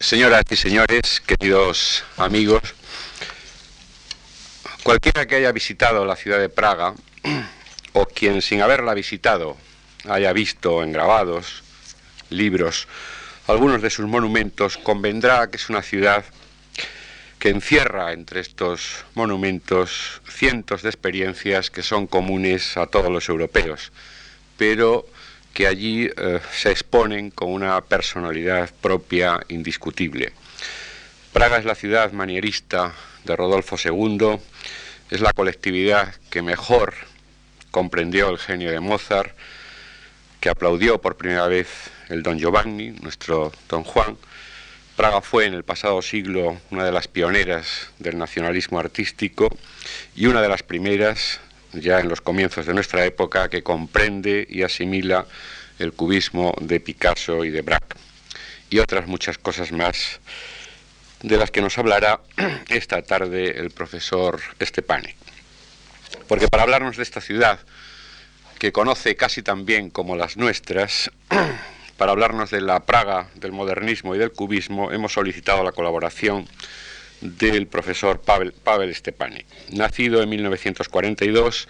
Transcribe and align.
Señoras 0.00 0.44
y 0.48 0.54
señores, 0.54 1.20
queridos 1.26 2.04
amigos, 2.18 2.62
cualquiera 4.84 5.26
que 5.26 5.34
haya 5.34 5.50
visitado 5.50 6.04
la 6.04 6.14
ciudad 6.14 6.38
de 6.38 6.48
Praga, 6.48 6.94
o 7.94 8.06
quien 8.06 8.40
sin 8.40 8.62
haberla 8.62 8.94
visitado 8.94 9.56
haya 10.08 10.32
visto 10.32 10.84
en 10.84 10.92
grabados, 10.92 11.64
libros, 12.30 12.86
algunos 13.48 13.82
de 13.82 13.90
sus 13.90 14.06
monumentos, 14.06 14.78
convendrá 14.78 15.50
que 15.50 15.56
es 15.56 15.68
una 15.68 15.82
ciudad 15.82 16.24
que 17.40 17.48
encierra 17.48 18.12
entre 18.12 18.38
estos 18.38 19.04
monumentos 19.14 20.22
cientos 20.28 20.82
de 20.82 20.90
experiencias 20.90 21.72
que 21.72 21.82
son 21.82 22.06
comunes 22.06 22.76
a 22.76 22.86
todos 22.86 23.10
los 23.10 23.28
europeos, 23.28 23.90
pero 24.56 25.08
que 25.52 25.66
allí 25.66 26.10
eh, 26.16 26.40
se 26.52 26.70
exponen 26.70 27.30
con 27.30 27.52
una 27.52 27.80
personalidad 27.80 28.70
propia 28.80 29.40
indiscutible. 29.48 30.32
Praga 31.32 31.58
es 31.58 31.64
la 31.64 31.74
ciudad 31.74 32.12
manierista 32.12 32.94
de 33.24 33.36
Rodolfo 33.36 33.76
II, 33.82 34.38
es 35.10 35.20
la 35.20 35.32
colectividad 35.32 36.14
que 36.30 36.42
mejor 36.42 36.94
comprendió 37.70 38.30
el 38.30 38.38
genio 38.38 38.70
de 38.70 38.80
Mozart, 38.80 39.36
que 40.40 40.48
aplaudió 40.48 41.00
por 41.00 41.16
primera 41.16 41.46
vez 41.48 41.68
el 42.08 42.22
Don 42.22 42.38
Giovanni, 42.38 42.90
nuestro 43.02 43.52
Don 43.68 43.84
Juan. 43.84 44.16
Praga 44.96 45.20
fue 45.20 45.46
en 45.46 45.54
el 45.54 45.64
pasado 45.64 46.02
siglo 46.02 46.60
una 46.70 46.84
de 46.84 46.92
las 46.92 47.08
pioneras 47.08 47.90
del 47.98 48.18
nacionalismo 48.18 48.78
artístico 48.78 49.48
y 50.16 50.26
una 50.26 50.42
de 50.42 50.48
las 50.48 50.62
primeras 50.62 51.40
ya 51.72 52.00
en 52.00 52.08
los 52.08 52.20
comienzos 52.20 52.66
de 52.66 52.74
nuestra 52.74 53.04
época, 53.04 53.48
que 53.48 53.62
comprende 53.62 54.46
y 54.48 54.62
asimila 54.62 55.26
el 55.78 55.92
cubismo 55.92 56.54
de 56.60 56.80
Picasso 56.80 57.44
y 57.44 57.50
de 57.50 57.62
Braque, 57.62 57.96
y 58.70 58.78
otras 58.78 59.06
muchas 59.06 59.38
cosas 59.38 59.72
más 59.72 60.20
de 61.22 61.36
las 61.36 61.50
que 61.50 61.60
nos 61.60 61.78
hablará 61.78 62.20
esta 62.68 63.02
tarde 63.02 63.58
el 63.58 63.70
profesor 63.70 64.40
Estepane. 64.58 65.16
Porque 66.26 66.48
para 66.48 66.62
hablarnos 66.62 66.96
de 66.96 67.02
esta 67.02 67.20
ciudad, 67.20 67.58
que 68.58 68.72
conoce 68.72 69.16
casi 69.16 69.42
tan 69.42 69.64
bien 69.66 69.90
como 69.90 70.16
las 70.16 70.36
nuestras, 70.36 71.10
para 71.96 72.12
hablarnos 72.12 72.50
de 72.50 72.60
la 72.60 72.80
Praga, 72.80 73.28
del 73.34 73.52
modernismo 73.52 74.14
y 74.14 74.18
del 74.18 74.32
cubismo, 74.32 74.92
hemos 74.92 75.12
solicitado 75.12 75.62
la 75.62 75.72
colaboración 75.72 76.48
del 77.20 77.66
profesor 77.66 78.20
Pavel, 78.20 78.94
Stepanek. 78.94 79.46
Nacido 79.70 80.22
en 80.22 80.28
1942, 80.28 81.68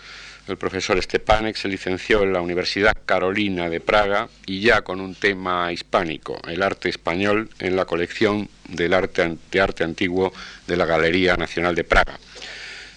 el 0.48 0.56
profesor 0.56 1.00
Stepanek 1.02 1.56
se 1.56 1.68
licenció 1.68 2.22
en 2.22 2.32
la 2.32 2.40
Universidad 2.40 2.96
Carolina 3.04 3.68
de 3.68 3.80
Praga 3.80 4.28
y 4.46 4.60
ya 4.60 4.82
con 4.82 5.00
un 5.00 5.14
tema 5.14 5.72
hispánico, 5.72 6.40
el 6.48 6.62
arte 6.62 6.88
español, 6.88 7.50
en 7.58 7.76
la 7.76 7.84
colección 7.84 8.48
del 8.68 8.94
arte, 8.94 9.36
de 9.50 9.60
arte 9.60 9.84
antiguo 9.84 10.32
de 10.66 10.76
la 10.76 10.86
Galería 10.86 11.36
Nacional 11.36 11.74
de 11.74 11.84
Praga. 11.84 12.18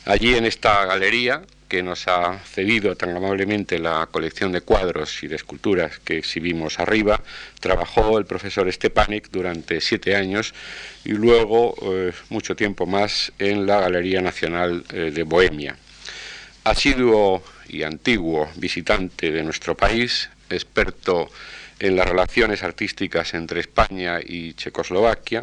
Allí 0.06 0.36
en 0.36 0.46
esta 0.46 0.86
galería, 0.86 1.42
que 1.72 1.84
nos 1.84 2.06
ha 2.10 2.38
cedido 2.40 2.98
tan 2.98 3.16
amablemente 3.16 3.80
la 3.80 4.06
colección 4.12 4.52
de 4.52 4.60
cuadros 4.60 5.24
y 5.24 5.30
de 5.30 5.38
esculturas 5.38 6.00
que 6.00 6.18
exhibimos 6.18 6.80
arriba, 6.80 7.22
trabajó 7.62 8.18
el 8.18 8.26
profesor 8.26 8.70
Stepanek 8.70 9.30
durante 9.32 9.80
siete 9.80 10.18
años 10.18 10.54
y 11.06 11.14
luego 11.14 11.74
eh, 11.82 12.12
mucho 12.28 12.58
tiempo 12.58 12.86
más 12.86 13.32
en 13.40 13.66
la 13.66 13.80
Galería 13.80 14.20
Nacional 14.20 14.84
eh, 14.92 15.12
de 15.16 15.24
Bohemia. 15.24 15.78
Asiduo 16.66 17.42
y 17.70 17.84
antiguo 17.84 18.52
visitante 18.58 19.32
de 19.32 19.42
nuestro 19.42 19.78
país, 19.78 20.30
experto 20.50 21.30
en 21.80 21.96
las 21.96 22.06
relaciones 22.06 22.64
artísticas 22.64 23.34
entre 23.34 23.62
España 23.62 24.20
y 24.22 24.56
Checoslovaquia, 24.56 25.42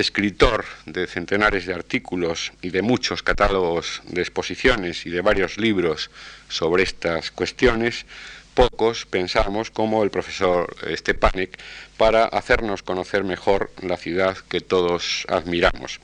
escritor 0.00 0.64
de 0.86 1.06
centenares 1.06 1.66
de 1.66 1.74
artículos 1.74 2.52
y 2.62 2.70
de 2.70 2.82
muchos 2.82 3.22
catálogos 3.22 4.02
de 4.06 4.22
exposiciones 4.22 5.06
y 5.06 5.10
de 5.10 5.20
varios 5.20 5.58
libros 5.58 6.10
sobre 6.48 6.82
estas 6.82 7.30
cuestiones, 7.30 8.06
pocos 8.54 9.06
pensamos 9.06 9.70
como 9.70 10.02
el 10.02 10.10
profesor 10.10 10.76
Stepanek 10.84 11.58
para 11.96 12.24
hacernos 12.24 12.82
conocer 12.82 13.22
mejor 13.22 13.70
la 13.82 13.96
ciudad 13.96 14.36
que 14.48 14.60
todos 14.60 15.26
admiramos. 15.28 16.00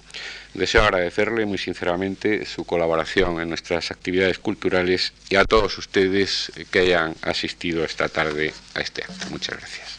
Deseo 0.55 0.83
agradecerle 0.83 1.47
muy 1.47 1.59
sinceramente 1.59 2.47
su 2.47 2.65
colaboración 2.65 3.41
en 3.41 3.49
nuestras 3.49 3.91
actividades 3.91 4.39
culturales 4.39 5.13
y 5.29 5.35
a 5.35 5.45
todos 5.45 5.77
ustedes 5.79 6.53
que 6.71 6.79
hayan 6.79 7.17
asistido 7.23 7.85
esta 7.85 8.09
tarde 8.09 8.55
a 8.75 8.81
este 8.81 9.03
acto. 9.03 9.27
Muchas 9.31 9.59
gracias. 9.59 9.99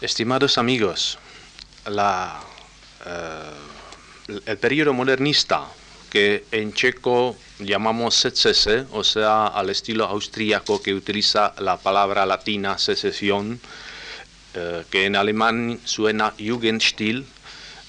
Estimados 0.00 0.56
amigos, 0.56 1.18
eh, 1.86 2.30
el 4.46 4.56
periodo 4.56 4.94
modernista, 4.94 5.66
que 6.08 6.46
en 6.52 6.72
checo 6.72 7.36
llamamos 7.58 8.14
secese, 8.14 8.86
o 8.92 9.04
sea, 9.04 9.48
al 9.48 9.68
estilo 9.68 10.06
austríaco 10.06 10.80
que 10.80 10.94
utiliza 10.94 11.52
la 11.58 11.76
palabra 11.76 12.24
latina 12.24 12.78
secesión, 12.78 13.60
eh, 14.54 14.84
que 14.90 15.04
en 15.04 15.16
alemán 15.16 15.78
suena 15.84 16.32
Jugendstil, 16.38 17.26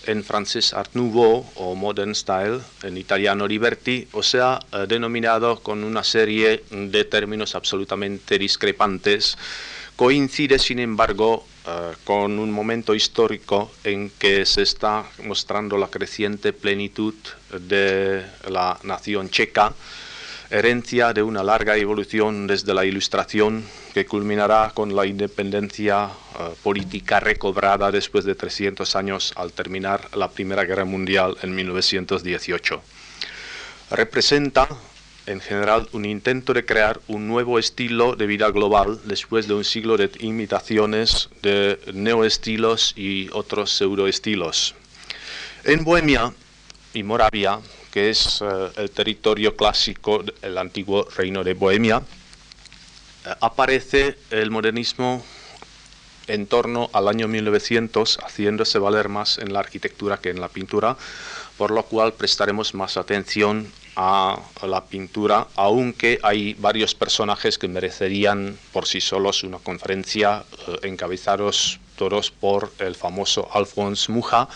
en 0.05 0.23
francés 0.25 0.73
Art 0.73 0.91
Nouveau 0.95 1.45
o 1.55 1.75
Modern 1.75 2.13
Style, 2.13 2.59
en 2.83 2.97
italiano 2.97 3.47
Liberty, 3.47 4.09
o 4.11 4.21
sea, 4.21 4.59
eh, 4.73 4.85
denominado 4.85 5.61
con 5.61 5.85
una 5.85 6.03
serie 6.03 6.65
de 6.71 7.05
términos 7.05 7.55
absolutamente 7.55 8.37
discrepantes, 8.37 9.37
coincide 10.01 10.57
sin 10.57 10.79
embargo 10.79 11.45
eh, 11.67 11.93
con 12.03 12.39
un 12.39 12.51
momento 12.51 12.95
histórico 12.95 13.71
en 13.83 14.09
que 14.09 14.47
se 14.47 14.63
está 14.63 15.05
mostrando 15.25 15.77
la 15.77 15.89
creciente 15.89 16.53
plenitud 16.53 17.13
de 17.51 18.25
la 18.49 18.79
nación 18.81 19.29
checa, 19.29 19.75
herencia 20.49 21.13
de 21.13 21.21
una 21.21 21.43
larga 21.43 21.77
evolución 21.77 22.47
desde 22.47 22.73
la 22.73 22.83
Ilustración 22.83 23.63
que 23.93 24.07
culminará 24.07 24.71
con 24.73 24.95
la 24.95 25.05
independencia 25.05 26.05
eh, 26.07 26.49
política 26.63 27.19
recobrada 27.19 27.91
después 27.91 28.25
de 28.25 28.33
300 28.33 28.95
años 28.95 29.33
al 29.35 29.53
terminar 29.53 30.09
la 30.15 30.31
Primera 30.31 30.63
Guerra 30.63 30.85
Mundial 30.85 31.37
en 31.43 31.53
1918. 31.53 32.81
Representa 33.91 34.67
en 35.25 35.39
general 35.39 35.87
un 35.93 36.05
intento 36.05 36.53
de 36.53 36.65
crear 36.65 36.99
un 37.07 37.27
nuevo 37.27 37.59
estilo 37.59 38.15
de 38.15 38.25
vida 38.25 38.49
global 38.49 38.99
después 39.05 39.47
de 39.47 39.53
un 39.53 39.63
siglo 39.63 39.97
de 39.97 40.09
imitaciones 40.19 41.29
de 41.41 41.79
neoestilos 41.93 42.93
y 42.95 43.29
otros 43.31 43.71
pseudoestilos. 43.71 44.75
En 45.63 45.83
Bohemia 45.83 46.33
y 46.93 47.03
Moravia, 47.03 47.59
que 47.91 48.09
es 48.09 48.41
eh, 48.41 48.71
el 48.77 48.89
territorio 48.91 49.55
clásico 49.55 50.23
del 50.41 50.57
antiguo 50.57 51.07
reino 51.15 51.43
de 51.43 51.53
Bohemia, 51.53 52.01
eh, 53.25 53.29
aparece 53.41 54.17
el 54.31 54.49
modernismo 54.49 55.23
en 56.27 56.47
torno 56.47 56.89
al 56.93 57.07
año 57.07 57.27
1900, 57.27 58.19
haciéndose 58.23 58.79
valer 58.79 59.09
más 59.09 59.37
en 59.37 59.53
la 59.53 59.59
arquitectura 59.59 60.17
que 60.17 60.29
en 60.29 60.39
la 60.39 60.47
pintura, 60.47 60.97
por 61.57 61.71
lo 61.71 61.83
cual 61.83 62.13
prestaremos 62.13 62.73
más 62.73 62.97
atención 62.97 63.71
a 64.01 64.65
la 64.65 64.85
pintura, 64.85 65.47
aunque 65.55 66.19
hay 66.23 66.55
varios 66.55 66.95
personajes 66.95 67.59
que 67.59 67.67
merecerían 67.67 68.57
por 68.73 68.87
sí 68.87 68.99
solos 68.99 69.43
una 69.43 69.59
conferencia 69.59 70.43
eh, 70.67 70.87
encabezados 70.89 71.79
todos 71.97 72.31
por 72.31 72.71
el 72.79 72.95
famoso 72.95 73.47
Alphonse 73.53 74.11
Mucha, 74.11 74.47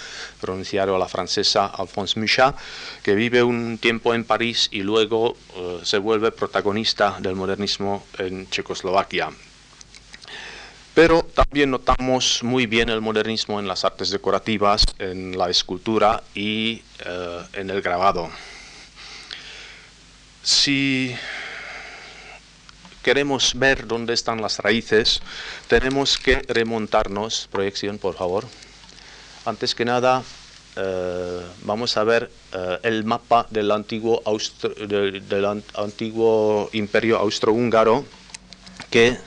pronunciado 0.41 0.95
a 0.95 0.99
la 0.99 1.07
francesa 1.07 1.67
Alphonse 1.67 2.19
Mucha, 2.19 2.55
que 3.03 3.13
vive 3.13 3.43
un 3.43 3.77
tiempo 3.77 4.15
en 4.15 4.23
París 4.23 4.67
y 4.71 4.81
luego 4.81 5.37
eh, 5.55 5.79
se 5.83 5.99
vuelve 5.99 6.31
protagonista 6.31 7.17
del 7.19 7.35
modernismo 7.35 8.03
en 8.17 8.49
Checoslovaquia. 8.49 9.29
Pero 10.95 11.21
también 11.21 11.69
notamos 11.69 12.41
muy 12.41 12.65
bien 12.65 12.89
el 12.89 13.01
modernismo 13.01 13.59
en 13.59 13.67
las 13.67 13.85
artes 13.85 14.09
decorativas, 14.09 14.83
en 14.97 15.37
la 15.37 15.51
escultura 15.51 16.23
y 16.33 16.81
eh, 17.05 17.43
en 17.53 17.69
el 17.69 17.83
grabado. 17.83 18.31
Si 20.45 21.15
queremos 23.01 23.57
ver 23.57 23.87
dónde 23.87 24.13
están 24.13 24.43
las 24.43 24.59
raíces, 24.59 25.23
tenemos 25.67 26.19
que 26.19 26.35
remontarnos, 26.35 27.49
proyección 27.51 27.97
por 27.97 28.13
favor. 28.13 28.45
Antes 29.43 29.73
que 29.73 29.85
nada, 29.85 30.21
eh, 30.75 31.41
vamos 31.63 31.97
a 31.97 32.03
ver 32.03 32.29
eh, 32.53 32.77
el 32.83 33.05
mapa 33.05 33.47
del 33.49 33.71
antiguo, 33.71 34.21
del, 34.87 35.63
antiguo 35.73 36.69
imperio 36.73 37.17
austrohúngaro 37.17 38.05
que 38.91 39.07
eh, 39.07 39.19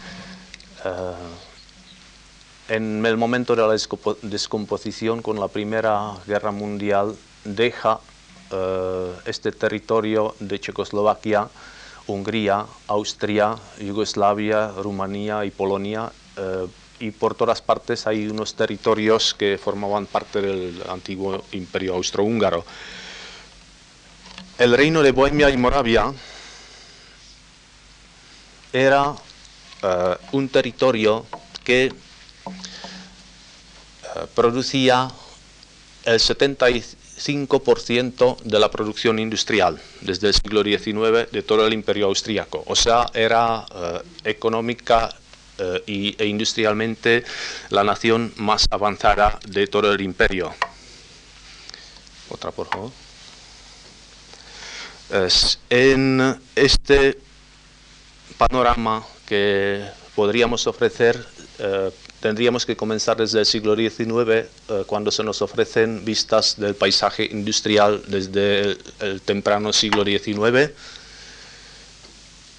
en 2.68 3.04
el 3.04 3.16
momento 3.16 3.56
de 3.56 3.62
la 3.62 3.76
descomposición 4.22 5.22
con 5.22 5.40
la 5.40 5.48
Primera 5.48 6.12
Guerra 6.28 6.52
Mundial 6.52 7.16
deja 7.42 7.98
este 9.26 9.52
territorio 9.52 10.34
de 10.40 10.58
Checoslovaquia 10.58 11.48
Hungría, 12.08 12.64
Austria, 12.86 13.54
Yugoslavia, 13.78 14.68
Rumanía 14.68 15.44
y 15.44 15.50
Polonia. 15.50 16.10
eh, 16.36 16.66
y 17.00 17.12
por 17.12 17.36
todas 17.36 17.62
partes 17.62 18.08
hay 18.08 18.26
unos 18.26 18.54
territorios 18.54 19.32
que 19.32 19.56
formaban 19.56 20.06
parte 20.06 20.40
del 20.42 20.82
antiguo 20.88 21.44
imperio 21.52 21.94
austrohúngaro. 21.94 22.64
El 24.58 24.76
reino 24.76 25.00
de 25.02 25.12
Bohemia 25.12 25.48
y 25.50 25.56
Moravia 25.56 26.12
era 28.72 29.14
eh, 29.82 30.16
un 30.32 30.48
territorio 30.48 31.24
que 31.62 31.84
eh, 31.84 31.92
producía 34.34 35.08
el 36.04 36.18
75% 37.18 38.38
de 38.42 38.58
la 38.58 38.70
producción 38.70 39.18
industrial 39.18 39.80
desde 40.00 40.28
el 40.28 40.34
siglo 40.34 40.62
XIX 40.62 41.30
de 41.30 41.42
todo 41.42 41.66
el 41.66 41.72
imperio 41.72 42.06
austríaco. 42.06 42.62
O 42.66 42.76
sea, 42.76 43.06
era 43.12 43.66
eh, 43.74 44.00
económica 44.24 45.14
eh, 45.58 45.82
y, 45.86 46.22
e 46.22 46.26
industrialmente 46.26 47.24
la 47.70 47.84
nación 47.84 48.32
más 48.36 48.66
avanzada 48.70 49.38
de 49.46 49.66
todo 49.66 49.92
el 49.92 50.00
imperio. 50.00 50.54
Otra, 52.30 52.50
por 52.50 52.68
favor. 52.68 52.90
En 55.70 56.38
este 56.54 57.18
panorama 58.36 59.02
que 59.26 59.84
podríamos 60.14 60.66
ofrecer, 60.66 61.26
eh, 61.58 61.90
tendríamos 62.20 62.66
que 62.66 62.76
comenzar 62.76 63.16
desde 63.16 63.40
el 63.40 63.46
siglo 63.46 63.76
XIX, 63.76 64.08
eh, 64.28 64.48
cuando 64.86 65.10
se 65.10 65.22
nos 65.22 65.40
ofrecen 65.42 66.04
vistas 66.04 66.56
del 66.58 66.74
paisaje 66.74 67.24
industrial 67.24 68.02
desde 68.08 68.76
el, 69.00 69.20
temprano 69.20 69.72
siglo 69.72 70.04
XIX. 70.04 70.72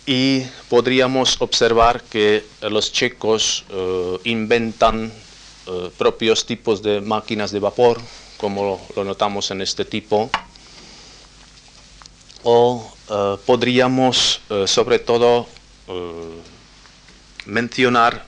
Y 0.05 0.41
podríamos 0.69 1.39
observar 1.39 2.01
que 2.03 2.37
eh, 2.61 2.69
los 2.69 2.91
checos 2.91 3.65
eh, 3.69 4.17
inventan 4.25 5.11
propios 5.99 6.47
tipos 6.47 6.81
de 6.81 6.99
máquinas 6.99 7.51
de 7.51 7.59
vapor, 7.59 8.01
como 8.37 8.81
lo 8.95 9.03
notamos 9.03 9.51
en 9.51 9.61
este 9.61 9.85
tipo 9.85 10.31
o 12.41 12.91
podríamos 13.45 14.41
sobre 14.65 14.97
todo 14.97 15.45
mencionar 17.45 18.25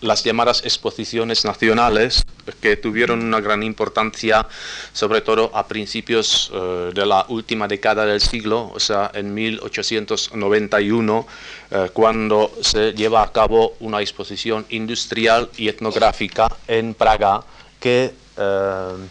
las 0.00 0.24
llamadas 0.24 0.62
exposiciones 0.64 1.44
nacionales 1.44 2.24
que 2.60 2.76
tuvieron 2.76 3.22
una 3.22 3.40
gran 3.40 3.62
importancia 3.62 4.46
sobre 4.92 5.20
todo 5.20 5.50
a 5.54 5.66
principios 5.66 6.50
eh, 6.52 6.90
de 6.94 7.06
la 7.06 7.26
última 7.28 7.68
década 7.68 8.04
del 8.06 8.20
siglo, 8.20 8.70
o 8.74 8.80
sea, 8.80 9.10
en 9.14 9.32
1891, 9.34 11.26
eh, 11.70 11.90
cuando 11.92 12.52
se 12.60 12.92
lleva 12.92 13.22
a 13.22 13.32
cabo 13.32 13.76
una 13.80 14.00
exposición 14.00 14.66
industrial 14.70 15.50
y 15.56 15.68
etnográfica 15.68 16.48
en 16.66 16.94
Praga 16.94 17.42
que 17.78 18.12
eh, 18.36 19.06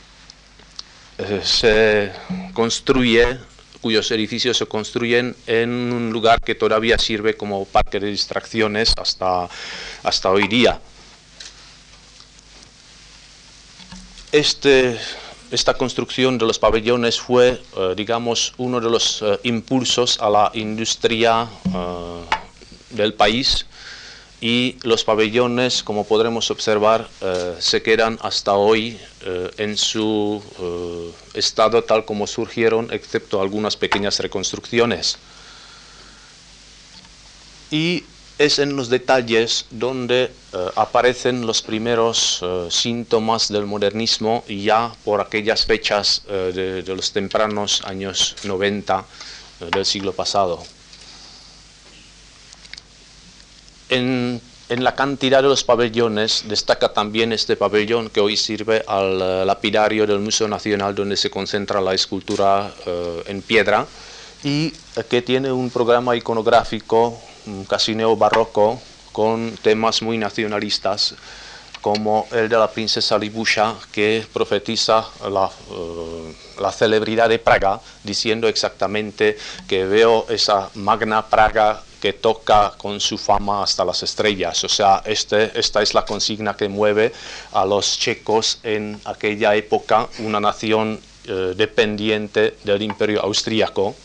se 1.43 2.11
construye, 2.53 3.37
cuyos 3.81 4.11
edificios 4.11 4.57
se 4.57 4.65
construyen 4.65 5.35
en 5.47 5.69
un 5.69 6.11
lugar 6.11 6.41
que 6.41 6.55
todavía 6.55 6.97
sirve 6.97 7.35
como 7.35 7.65
parque 7.65 7.99
de 7.99 8.07
distracciones 8.07 8.93
hasta, 8.97 9.47
hasta 10.03 10.29
hoy 10.29 10.47
día. 10.47 10.79
Este, 14.31 14.99
esta 15.51 15.73
construcción 15.73 16.37
de 16.37 16.45
los 16.45 16.59
pabellones 16.59 17.19
fue, 17.19 17.61
eh, 17.77 17.93
digamos, 17.95 18.53
uno 18.57 18.79
de 18.79 18.89
los 18.89 19.21
eh, 19.23 19.39
impulsos 19.43 20.19
a 20.21 20.29
la 20.29 20.51
industria 20.53 21.47
eh, 21.73 22.21
del 22.91 23.13
país 23.15 23.65
y 24.41 24.77
los 24.83 25.03
pabellones, 25.03 25.83
como 25.83 26.05
podremos 26.05 26.49
observar, 26.49 27.09
eh, 27.21 27.55
se 27.59 27.81
quedan 27.81 28.17
hasta 28.21 28.53
hoy 28.53 28.97
eh, 29.21 29.51
en 29.57 29.75
su 29.77 30.41
eh, 30.59 31.37
estado 31.37 31.83
tal 31.83 32.05
como 32.05 32.25
surgieron, 32.25 32.87
excepto 32.91 33.41
algunas 33.41 33.75
pequeñas 33.75 34.19
reconstrucciones. 34.19 35.17
Y 37.71 38.05
es 38.37 38.59
en 38.59 38.77
los 38.77 38.89
detalles 38.89 39.65
donde 39.69 40.31
aparecen 40.75 41.45
los 41.45 41.61
primeros 41.61 42.43
síntomas 42.69 43.49
del 43.49 43.65
modernismo 43.65 44.45
ya 44.47 44.93
por 45.03 45.19
aquellas 45.19 45.65
fechas 45.65 46.23
de, 46.25 46.81
los 46.87 47.11
tempranos 47.11 47.83
años 47.83 48.37
90 48.45 49.05
eh, 49.59 49.69
del 49.71 49.85
siglo 49.85 50.13
pasado. 50.13 50.63
En, 53.89 54.41
en 54.69 54.83
la 54.83 54.95
cantidad 54.95 55.41
de 55.41 55.49
los 55.49 55.63
pabellones 55.63 56.43
destaca 56.47 56.93
también 56.93 57.33
este 57.33 57.55
pabellón 57.55 58.09
que 58.09 58.19
hoy 58.19 58.37
sirve 58.37 58.83
al 58.87 59.21
eh, 59.21 59.45
lapidario 59.45 60.05
del 60.05 60.19
Museo 60.19 60.47
Nacional 60.47 60.93
donde 60.93 61.17
se 61.17 61.29
concentra 61.29 61.81
la 61.81 61.93
escultura 61.93 62.71
eh, 62.85 63.23
en 63.27 63.41
piedra 63.41 63.87
y 64.43 64.73
eh, 64.95 65.03
que 65.09 65.21
tiene 65.21 65.51
un 65.51 65.69
programa 65.69 66.15
iconográfico 66.15 67.19
casi 67.67 67.95
neobarroco 67.95 68.79
con 69.11 69.57
temas 69.63 70.01
muy 70.01 70.17
nacionalistas 70.17 71.15
como 71.81 72.27
el 72.31 72.49
de 72.49 72.57
la 72.57 72.69
princesa 72.69 73.17
Libusha 73.17 73.75
que 73.91 74.25
profetiza 74.31 75.05
la, 75.29 75.49
eh, 75.71 76.35
la 76.59 76.71
celebridad 76.71 77.29
de 77.29 77.39
Praga 77.39 77.79
diciendo 78.03 78.47
exactamente 78.47 79.37
que 79.67 79.85
veo 79.85 80.25
esa 80.29 80.69
magna 80.75 81.25
Praga 81.25 81.81
que 82.01 82.13
toca 82.13 82.73
con 82.77 82.99
su 82.99 83.17
fama 83.17 83.63
hasta 83.63 83.83
las 83.85 84.03
estrellas. 84.03 84.63
O 84.63 84.69
sea, 84.69 85.01
este, 85.05 85.57
esta 85.59 85.81
es 85.81 85.93
la 85.93 86.05
consigna 86.05 86.55
que 86.55 86.67
mueve 86.67 87.11
a 87.53 87.65
los 87.65 87.97
checos 87.97 88.59
en 88.63 88.99
aquella 89.05 89.55
época, 89.55 90.07
una 90.19 90.39
nación 90.39 90.99
eh, 91.25 91.53
dependiente 91.55 92.55
del 92.63 92.81
imperio 92.81 93.21
austríaco. 93.21 93.95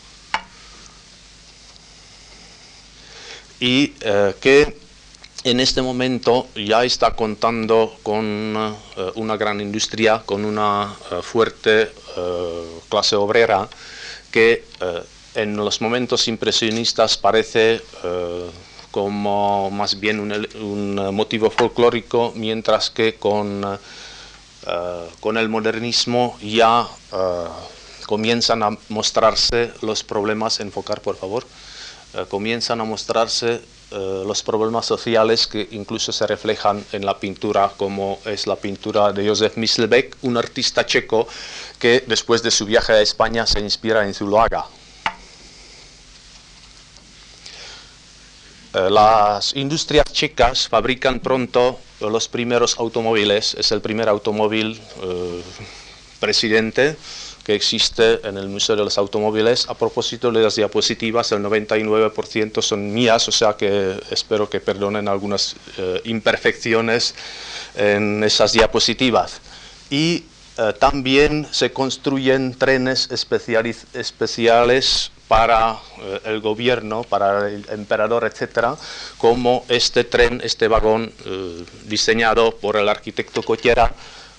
Y 3.59 3.93
eh, 4.01 4.35
que 4.41 4.85
en 5.45 5.59
este 5.59 5.83
momento 5.83 6.47
ya 6.55 6.83
está 6.83 7.11
contando 7.11 7.97
con 8.01 8.55
eh, 8.97 9.11
una 9.13 9.37
gran 9.37 9.61
industria, 9.61 10.23
con 10.25 10.43
una 10.43 10.91
eh, 11.11 11.21
fuerte 11.21 11.91
eh, 12.17 12.79
clase 12.89 13.15
obrera 13.15 13.69
que 14.31 14.63
en 15.35 15.55
los 15.57 15.81
momentos 15.81 16.27
impresionistas 16.27 17.17
parece 17.17 17.81
eh, 18.03 18.49
como 18.91 19.69
más 19.71 19.99
bien 19.99 20.19
un, 20.19 20.31
un 20.61 21.15
motivo 21.15 21.49
folclórico, 21.49 22.31
mientras 22.35 22.89
que 22.89 23.15
con, 23.15 23.63
eh, 23.63 25.09
con 25.19 25.37
el 25.37 25.49
modernismo 25.49 26.37
ya 26.41 26.87
eh, 27.11 27.15
comienzan 28.05 28.63
a 28.63 28.77
mostrarse 28.89 29.71
los 29.81 30.03
problemas, 30.03 30.59
enfocar 30.59 31.01
por 31.01 31.17
favor, 31.17 31.45
eh, 32.13 32.25
comienzan 32.29 32.79
a 32.81 32.83
mostrarse 32.85 33.61
eh, 33.91 34.23
los 34.25 34.41
problemas 34.41 34.85
sociales 34.85 35.47
que 35.47 35.67
incluso 35.71 36.11
se 36.11 36.25
reflejan 36.25 36.83
en 36.91 37.05
la 37.05 37.19
pintura, 37.19 37.71
como 37.77 38.19
es 38.25 38.47
la 38.47 38.55
pintura 38.55 39.11
de 39.11 39.27
Josef 39.27 39.57
Myslbek, 39.57 40.17
un 40.21 40.37
artista 40.37 40.85
checo 40.85 41.27
que 41.77 42.03
después 42.07 42.41
de 42.41 42.51
su 42.51 42.65
viaje 42.65 42.93
a 42.93 43.01
España 43.01 43.45
se 43.45 43.59
inspira 43.59 44.05
en 44.05 44.13
Zuloaga. 44.13 44.65
Las 48.75 49.55
industrias 49.55 50.11
checas 50.11 50.67
fabrican 50.67 51.21
pronto 51.21 51.79
los 52.01 52.27
primeros 52.27 52.77
automóviles. 52.77 53.55
Es 53.55 53.71
el 53.71 53.79
primer 53.79 54.09
automóvil 54.09 54.81
eh, 55.01 55.41
presidente 56.19 56.97
que 57.45 57.55
existe 57.55 58.27
en 58.27 58.37
el 58.37 58.49
Museo 58.49 58.75
de 58.75 58.83
los 58.83 58.97
Automóviles. 58.97 59.69
A 59.69 59.75
propósito 59.75 60.31
de 60.31 60.41
las 60.41 60.55
diapositivas, 60.55 61.31
el 61.31 61.43
99% 61.43 62.61
son 62.61 62.91
mías, 62.91 63.27
o 63.27 63.31
sea 63.31 63.53
que 63.53 64.01
espero 64.09 64.49
que 64.49 64.59
perdonen 64.59 65.07
algunas 65.07 65.55
eh, 65.77 66.01
imperfecciones 66.05 67.13
en 67.75 68.23
esas 68.23 68.51
diapositivas. 68.51 69.39
Y 69.89 70.25
eh, 70.57 70.73
también 70.79 71.47
se 71.51 71.71
construyen 71.71 72.55
trenes 72.55 73.09
especiales 73.11 75.11
para 75.27 75.79
eh, 75.99 76.19
el 76.25 76.41
gobierno, 76.41 77.03
para 77.03 77.49
el 77.49 77.65
emperador, 77.69 78.25
etcétera, 78.25 78.75
como 79.17 79.65
este 79.69 80.03
tren, 80.03 80.41
este 80.43 80.67
vagón 80.67 81.11
eh, 81.25 81.65
diseñado 81.85 82.55
por 82.57 82.77
el 82.77 82.89
arquitecto 82.89 83.41
Cochera 83.41 83.93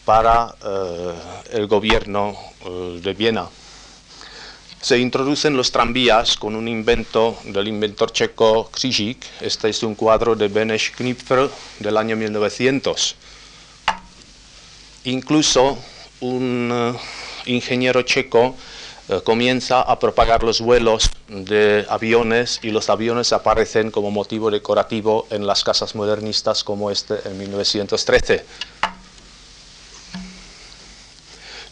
para 0.06 0.54
eh, 0.64 1.12
el 1.50 1.66
gobierno 1.66 2.34
eh, 2.64 3.00
de 3.02 3.12
Viena. 3.12 3.50
Se 4.80 4.98
introducen 4.98 5.56
los 5.56 5.72
tranvías 5.72 6.36
con 6.36 6.54
un 6.54 6.68
invento 6.68 7.36
del 7.44 7.66
inventor 7.66 8.12
checo 8.12 8.70
Křižík. 8.70 9.18
Este 9.40 9.68
es 9.68 9.82
un 9.82 9.96
cuadro 9.96 10.36
de 10.36 10.46
Beneš 10.46 10.92
Knipfer 10.92 11.50
del 11.80 11.96
año 11.96 12.14
1900. 12.14 13.16
Incluso 15.04 15.76
un 16.20 16.70
eh, 16.72 17.50
ingeniero 17.50 18.02
checo 18.02 18.54
eh, 19.08 19.20
comienza 19.22 19.82
a 19.82 19.98
propagar 19.98 20.42
los 20.42 20.60
vuelos 20.60 21.10
de 21.28 21.86
aviones 21.88 22.58
y 22.62 22.70
los 22.70 22.90
aviones 22.90 23.32
aparecen 23.32 23.90
como 23.90 24.10
motivo 24.10 24.50
decorativo 24.50 25.26
en 25.30 25.46
las 25.46 25.62
casas 25.62 25.94
modernistas 25.94 26.64
como 26.64 26.90
este 26.90 27.16
en 27.24 27.38
1913. 27.38 28.44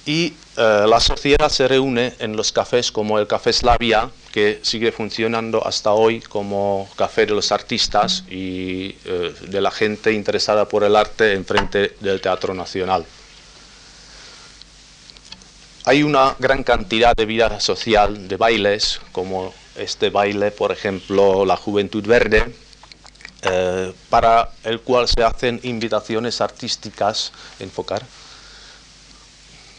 Y 0.06 0.34
eh, 0.56 0.84
la 0.86 1.00
sociedad 1.00 1.48
se 1.48 1.66
reúne 1.66 2.14
en 2.18 2.36
los 2.36 2.52
cafés 2.52 2.92
como 2.92 3.18
el 3.18 3.26
Café 3.26 3.52
Slavia, 3.52 4.10
que 4.32 4.60
sigue 4.62 4.92
funcionando 4.92 5.66
hasta 5.66 5.92
hoy 5.92 6.20
como 6.20 6.88
café 6.96 7.26
de 7.26 7.32
los 7.32 7.50
artistas 7.52 8.24
y 8.30 8.94
eh, 9.06 9.34
de 9.48 9.60
la 9.60 9.70
gente 9.70 10.12
interesada 10.12 10.68
por 10.68 10.84
el 10.84 10.94
arte 10.94 11.32
enfrente 11.32 11.96
del 12.00 12.20
Teatro 12.20 12.52
Nacional. 12.52 13.06
Hay 15.86 16.02
una 16.02 16.34
gran 16.38 16.62
cantidad 16.64 17.14
de 17.14 17.26
vida 17.26 17.60
social, 17.60 18.26
de 18.26 18.38
bailes, 18.38 19.02
como 19.12 19.52
este 19.76 20.08
baile, 20.08 20.50
por 20.50 20.72
ejemplo, 20.72 21.44
la 21.44 21.58
Juventud 21.58 22.02
Verde, 22.06 22.54
eh, 23.42 23.92
para 24.08 24.48
el 24.62 24.80
cual 24.80 25.08
se 25.08 25.22
hacen 25.22 25.60
invitaciones 25.62 26.40
artísticas, 26.40 27.32
enfocar, 27.60 28.02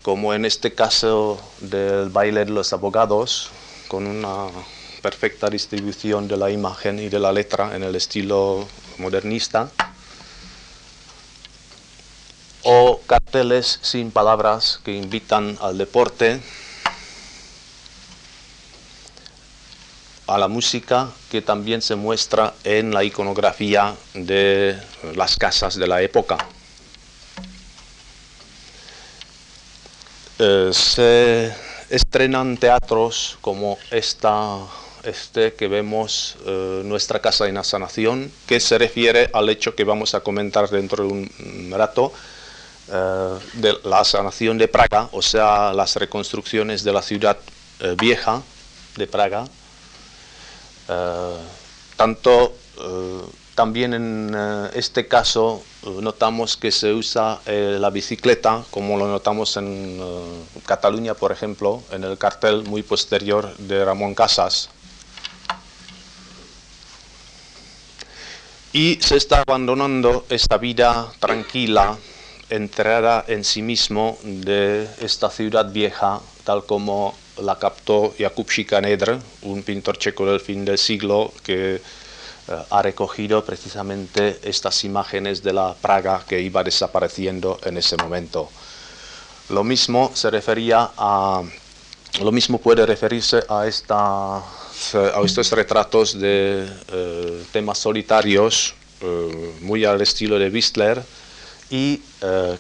como 0.03 0.35
en 0.35 0.45
este 0.45 0.75
caso 0.75 1.41
del 1.61 2.09
baile 2.09 2.45
de 2.45 2.51
los 2.51 2.71
abogados, 2.71 3.49
con 3.87 4.05
una 4.05 4.45
perfecta 5.01 5.49
distribución 5.49 6.27
de 6.27 6.37
la 6.37 6.51
imagen 6.51 6.99
y 6.99 7.09
de 7.09 7.17
la 7.17 7.31
letra 7.31 7.75
en 7.75 7.81
el 7.81 7.95
estilo 7.95 8.67
modernista, 8.99 9.71
o 12.65 12.99
carteles 13.05 13.77
sin 13.83 14.09
palabras 14.09 14.79
que 14.83 14.91
invitan 14.91 15.55
al 15.61 15.77
deporte, 15.77 16.41
a 20.25 20.39
la 20.39 20.47
música 20.47 21.11
que 21.29 21.43
también 21.43 21.83
se 21.83 21.95
muestra 21.95 22.55
en 22.63 22.91
la 22.91 23.03
iconografía 23.03 23.93
de 24.15 24.75
las 25.13 25.37
casas 25.37 25.75
de 25.75 25.85
la 25.85 26.01
época. 26.01 26.39
Eh, 30.39 30.71
se 30.73 31.53
estrenan 31.91 32.57
teatros 32.57 33.37
como 33.41 33.77
esta, 33.91 34.57
este 35.03 35.53
que 35.53 35.67
vemos, 35.67 36.35
eh, 36.47 36.81
Nuestra 36.83 37.19
Casa 37.19 37.47
en 37.47 37.53
la 37.53 37.63
Sanación, 37.63 38.31
que 38.47 38.59
se 38.59 38.79
refiere 38.79 39.29
al 39.33 39.49
hecho 39.49 39.75
que 39.75 39.83
vamos 39.83 40.15
a 40.15 40.21
comentar 40.21 40.67
dentro 40.71 41.03
de 41.05 41.11
un 41.11 41.71
rato, 41.71 42.11
de 42.87 43.77
la 43.83 44.03
sanación 44.03 44.57
de 44.57 44.67
Praga, 44.67 45.09
o 45.11 45.21
sea, 45.21 45.73
las 45.73 45.95
reconstrucciones 45.95 46.83
de 46.83 46.93
la 46.93 47.01
ciudad 47.01 47.37
vieja 47.97 48.41
de 48.95 49.07
Praga. 49.07 49.45
tanto 51.95 52.53
también 53.55 53.93
en 53.93 54.37
este 54.73 55.07
caso 55.07 55.63
notamos 56.01 56.57
que 56.57 56.71
se 56.71 56.93
usa 56.93 57.39
eh, 57.45 57.77
la 57.79 57.89
bicicleta, 57.89 58.63
como 58.71 58.97
lo 58.97 59.07
notamos 59.07 59.55
en 59.57 59.99
eh, 60.01 60.61
Cataluña, 60.65 61.13
por 61.13 61.31
ejemplo, 61.31 61.83
en 61.91 62.03
el 62.03 62.17
cartel 62.17 62.63
muy 62.63 62.83
posterior 62.83 63.55
de 63.57 63.85
Ramón 63.85 64.15
Casas. 64.15 64.69
Y 68.73 68.99
se 69.01 69.15
está 69.15 69.41
abandonando 69.47 70.25
esta 70.29 70.57
vida 70.57 71.11
tranquila, 71.19 71.97
entrada 72.49 73.23
en 73.27 73.43
sí 73.43 73.61
mismo 73.61 74.17
de 74.23 74.87
esta 75.01 75.29
ciudad 75.29 75.71
vieja, 75.71 76.21
tal 76.43 76.65
como 76.65 77.15
la 77.37 77.57
captó 77.57 78.13
Jakub 78.17 78.49
Schikaneder, 78.49 79.17
un 79.41 79.63
pintor 79.63 79.97
checo 79.97 80.25
del 80.25 80.39
fin 80.39 80.63
del 80.63 80.77
siglo 80.77 81.33
que 81.43 81.75
eh, 81.75 81.81
ha 82.69 82.81
recogido 82.81 83.43
precisamente 83.43 84.39
estas 84.43 84.83
imágenes 84.83 85.43
de 85.43 85.53
la 85.53 85.73
Praga 85.73 86.23
que 86.27 86.39
iba 86.39 86.63
desapareciendo 86.63 87.59
en 87.63 87.77
ese 87.77 87.97
momento. 87.97 88.49
Lo 89.49 89.63
mismo 89.63 90.11
se 90.13 90.29
refería 90.31 90.91
a, 90.97 91.43
lo 92.21 92.31
mismo 92.31 92.59
puede 92.59 92.85
referirse 92.85 93.43
a, 93.49 93.67
esta, 93.67 94.37
a 94.37 95.21
estos 95.23 95.51
retratos 95.51 96.19
de 96.19 96.67
eh, 96.91 97.43
temas 97.51 97.77
solitarios, 97.77 98.73
eh, 99.01 99.53
muy 99.61 99.83
al 99.83 100.01
estilo 100.01 100.39
de 100.39 100.49
Whistler, 100.49 101.03
y 101.69 102.01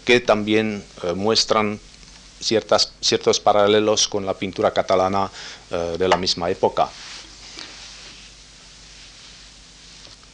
que 0.03 0.19
también 0.19 0.83
muestran 1.15 1.79
ciertas, 2.39 2.91
ciertos 3.01 3.39
paralelos 3.39 4.07
con 4.07 4.25
la 4.25 4.33
pintura 4.33 4.71
catalana 4.71 5.29
de 5.69 6.07
la 6.07 6.17
misma 6.17 6.49
época. 6.49 6.89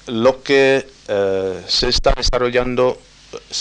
lo 0.08 0.44
que 0.44 0.88
eh, 1.08 1.64
se 1.68 1.90
está 1.90 2.14
desarrollando 2.16 3.00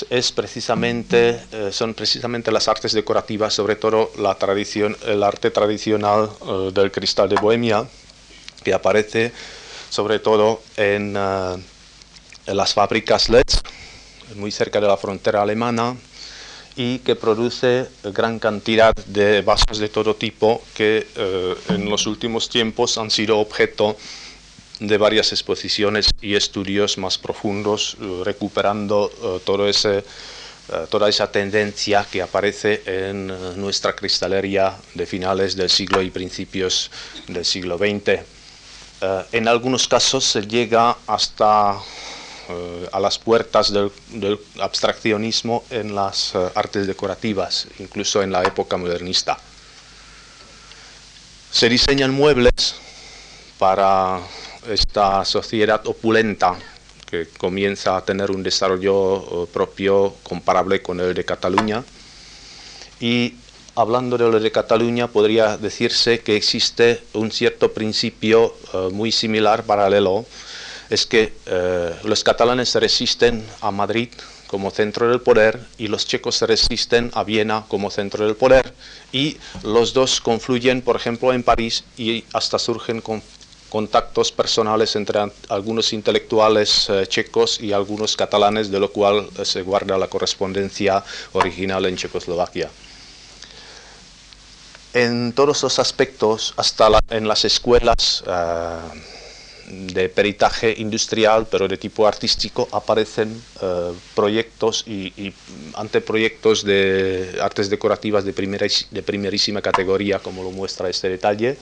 es 0.08 0.32
precisamente, 0.32 1.40
eh, 1.52 1.70
son 1.70 1.94
precisamente 1.94 2.50
las 2.50 2.66
artes 2.66 2.92
decorativas, 2.92 3.54
sobre 3.54 3.76
todo 3.76 4.10
la 4.18 4.34
tradición, 4.34 4.96
el 5.06 5.22
arte 5.22 5.50
tradicional 5.50 6.28
eh, 6.44 6.70
del 6.72 6.90
cristal 6.90 7.28
de 7.28 7.36
Bohemia, 7.36 7.86
que 8.64 8.74
aparece 8.74 9.32
sobre 9.90 10.18
todo 10.18 10.62
en, 10.76 11.16
en 11.16 12.56
las 12.56 12.74
fábricas 12.74 13.28
LEDs, 13.28 13.62
muy 14.36 14.50
cerca 14.50 14.80
de 14.80 14.86
la 14.86 14.96
frontera 14.96 15.42
alemana, 15.42 15.96
y 16.76 17.00
que 17.00 17.16
produce 17.16 17.86
gran 18.04 18.38
cantidad 18.38 18.94
de 19.06 19.42
vasos 19.42 19.78
de 19.78 19.88
todo 19.88 20.14
tipo 20.14 20.62
que 20.74 21.06
en 21.68 21.90
los 21.90 22.06
últimos 22.06 22.48
tiempos 22.48 22.96
han 22.96 23.10
sido 23.10 23.38
objeto 23.38 23.96
de 24.80 24.96
varias 24.96 25.32
exposiciones 25.32 26.08
y 26.20 26.34
estudios 26.34 26.98
más 26.98 27.18
profundos, 27.18 27.96
eh, 28.00 28.22
recuperando 28.24 29.12
eh, 29.22 29.40
todo 29.44 29.68
ese, 29.68 29.98
eh, 29.98 30.04
toda 30.88 31.08
esa 31.08 31.30
tendencia 31.30 32.06
que 32.10 32.22
aparece 32.22 32.82
en 32.86 33.26
nuestra 33.60 33.94
cristalería 33.94 34.74
de 34.94 35.06
finales 35.06 35.54
del 35.54 35.68
siglo 35.68 36.00
y 36.02 36.10
principios 36.10 36.90
del 37.28 37.44
siglo 37.44 37.78
XX. 37.78 38.24
en 39.32 39.48
algunos 39.48 39.88
casos 39.88 40.24
se 40.24 40.42
llega 40.42 40.94
hasta 41.06 41.78
a 42.92 43.00
las 43.00 43.18
puertas 43.18 43.72
del, 43.72 44.38
abstraccionismo 44.60 45.64
en 45.70 45.94
las 45.94 46.34
artes 46.54 46.86
decorativas, 46.86 47.66
incluso 47.78 48.22
en 48.22 48.32
la 48.32 48.42
época 48.42 48.76
modernista. 48.76 49.38
Se 51.50 51.68
diseñan 51.68 52.12
muebles 52.12 52.76
para 53.58 54.20
esta 54.68 55.24
sociedad 55.24 55.86
opulenta 55.86 56.56
que 57.10 57.26
comienza 57.36 57.96
a 57.96 58.04
tener 58.04 58.30
un 58.30 58.42
desarrollo 58.42 59.44
eh, 59.44 59.46
propio 59.52 60.14
comparable 60.22 60.80
con 60.80 61.00
el 61.00 61.12
de 61.12 61.24
Cataluña. 61.24 61.82
Y 63.00 63.34
hablando 63.74 64.16
de 64.16 64.30
lo 64.30 64.38
de 64.38 64.52
Cataluña, 64.52 65.08
podría 65.08 65.56
decirse 65.56 66.20
que 66.20 66.36
existe 66.36 67.02
un 67.14 67.32
cierto 67.32 67.72
principio 67.72 68.54
eh, 68.72 68.88
muy 68.92 69.10
similar, 69.10 69.64
paralelo, 69.64 70.24
es 70.90 71.06
que 71.06 71.32
eh, 71.46 71.94
los 72.02 72.24
catalanes 72.24 72.74
resisten 72.74 73.46
a 73.60 73.70
Madrid 73.70 74.08
como 74.48 74.72
centro 74.72 75.08
del 75.08 75.20
poder 75.20 75.60
y 75.78 75.86
los 75.86 76.04
checos 76.06 76.34
se 76.34 76.46
resisten 76.46 77.12
a 77.14 77.22
Viena 77.22 77.64
como 77.68 77.90
centro 77.90 78.26
del 78.26 78.34
poder 78.34 78.74
y 79.12 79.36
los 79.62 79.94
dos 79.94 80.20
confluyen, 80.20 80.82
por 80.82 80.96
ejemplo, 80.96 81.32
en 81.32 81.44
París 81.44 81.84
y 81.96 82.24
hasta 82.32 82.58
surgen 82.58 83.00
con 83.00 83.22
contactos 83.68 84.32
personales 84.32 84.96
entre 84.96 85.30
algunos 85.48 85.92
intelectuales 85.92 86.90
eh, 86.90 87.06
checos 87.06 87.60
y 87.60 87.72
algunos 87.72 88.16
catalanes, 88.16 88.72
de 88.72 88.80
lo 88.80 88.90
cual 88.90 89.28
eh, 89.38 89.44
se 89.44 89.62
guarda 89.62 89.96
la 89.96 90.08
correspondencia 90.08 91.04
original 91.32 91.86
en 91.86 91.96
Checoslovaquia. 91.96 92.68
En 94.92 95.32
todos 95.34 95.62
los 95.62 95.78
aspectos, 95.78 96.52
hasta 96.56 96.88
en 97.10 97.28
las 97.28 97.44
escuelas 97.44 98.24
de 99.70 100.08
peritaje 100.08 100.74
industrial, 100.78 101.46
pero 101.50 101.68
de 101.68 101.76
tipo 101.76 102.06
artístico, 102.06 102.68
aparecen 102.72 103.40
proyectos 104.14 104.84
y, 104.86 105.32
anteproyectos 105.74 106.64
de 106.64 107.38
artes 107.40 107.70
decorativas 107.70 108.24
de, 108.24 108.32
de 108.32 109.02
primerísima 109.02 109.62
categoría, 109.62 110.18
como 110.18 110.42
lo 110.42 110.50
muestra 110.50 110.88
este 110.88 111.08
detalle. 111.08 111.56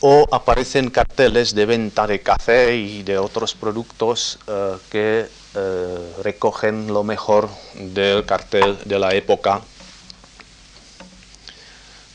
O 0.00 0.26
aparecen 0.30 0.90
carteles 0.90 1.54
de 1.54 1.64
venta 1.64 2.06
de 2.06 2.20
café 2.20 2.76
y 2.76 3.02
de 3.02 3.16
otros 3.16 3.54
productos 3.54 4.38
eh, 4.46 4.76
que 4.90 5.26
eh, 5.54 6.12
recogen 6.22 6.88
lo 6.88 7.02
mejor 7.02 7.48
del 7.74 8.26
cartel 8.26 8.76
de 8.84 8.98
la 8.98 9.14
época 9.14 9.62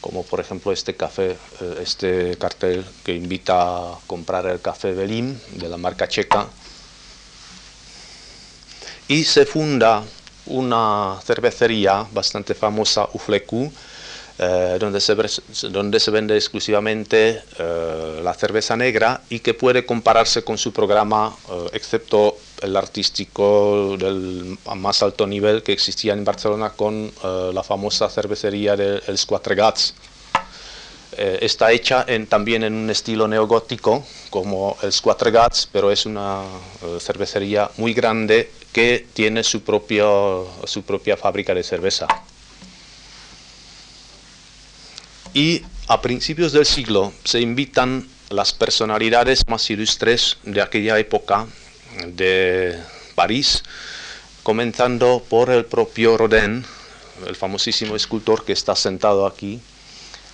como 0.01 0.23
por 0.23 0.39
ejemplo 0.39 0.71
este 0.71 0.95
café, 0.95 1.37
eh, 1.61 1.79
este 1.81 2.35
cartel 2.37 2.83
que 3.05 3.13
invita 3.13 3.61
a 3.61 3.99
comprar 4.07 4.47
el 4.47 4.59
café 4.59 4.93
Belín 4.93 5.39
de 5.53 5.69
la 5.69 5.77
marca 5.77 6.07
checa. 6.07 6.47
Y 9.07 9.23
se 9.23 9.45
funda 9.45 10.03
una 10.47 11.19
cervecería 11.23 12.05
bastante 12.11 12.55
famosa, 12.55 13.07
Ufleku, 13.13 13.71
eh, 14.39 14.77
donde, 14.79 14.99
se, 14.99 15.15
donde 15.69 15.99
se 15.99 16.11
vende 16.11 16.35
exclusivamente 16.35 17.43
eh, 17.59 18.21
la 18.23 18.33
cerveza 18.33 18.75
negra 18.75 19.21
y 19.29 19.39
que 19.39 19.53
puede 19.53 19.85
compararse 19.85 20.43
con 20.43 20.57
su 20.57 20.73
programa, 20.73 21.35
excepto 21.73 22.37
el 22.61 22.75
artístico 22.75 23.95
del 23.97 24.57
más 24.75 25.03
alto 25.03 25.27
nivel 25.27 25.63
que 25.63 25.73
existía 25.73 26.13
en 26.13 26.23
Barcelona 26.23 26.71
con 26.71 27.11
la 27.53 27.63
famosa 27.63 28.09
cervecería 28.09 28.75
de 28.75 29.01
Els 29.07 29.25
Quatre 29.25 29.55
Gats. 29.55 29.93
está 31.17 31.71
hecha 31.71 32.05
también 32.29 32.63
en 32.63 32.73
un 32.73 32.89
estilo 32.89 33.27
neogótico 33.27 34.05
como 34.29 34.77
Els 34.81 35.01
Quatre 35.01 35.31
Gats, 35.31 35.67
pero 35.71 35.91
es 35.91 36.05
una 36.05 36.43
cervecería 36.99 37.69
muy 37.77 37.93
grande 37.93 38.51
que 38.71 39.07
tiene 39.13 39.43
su, 39.43 39.61
su 40.65 40.83
propia 40.83 41.17
fábrica 41.17 41.53
de 41.53 41.63
cerveza. 41.63 42.07
Y 45.33 45.63
a 45.87 46.01
principios 46.01 46.51
del 46.51 46.65
siglo 46.65 47.13
se 47.23 47.39
invitan 47.39 48.07
las 48.29 48.53
personalidades 48.53 49.47
más 49.47 49.69
ilustres 49.69 50.37
de 50.43 50.61
aquella 50.61 50.97
época 50.99 51.47
de 52.05 52.79
París, 53.15 53.63
comenzando 54.43 55.23
por 55.27 55.49
el 55.49 55.65
propio 55.65 56.17
Rodin, 56.17 56.65
el 57.27 57.35
famosísimo 57.35 57.95
escultor 57.95 58.45
que 58.45 58.53
está 58.53 58.75
sentado 58.75 59.25
aquí 59.25 59.61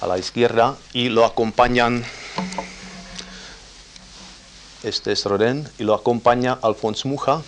a 0.02 0.08
la 0.08 0.18
izquierda, 0.18 0.78
y 0.94 1.10
lo 1.10 1.26
acompañan, 1.26 2.04
este 4.84 5.12
es 5.12 5.26
Rodin, 5.26 5.68
y 5.80 5.84
lo 5.84 5.94
acompaña 5.94 6.58
Alphonse 6.62 7.08
Muja, 7.08 7.42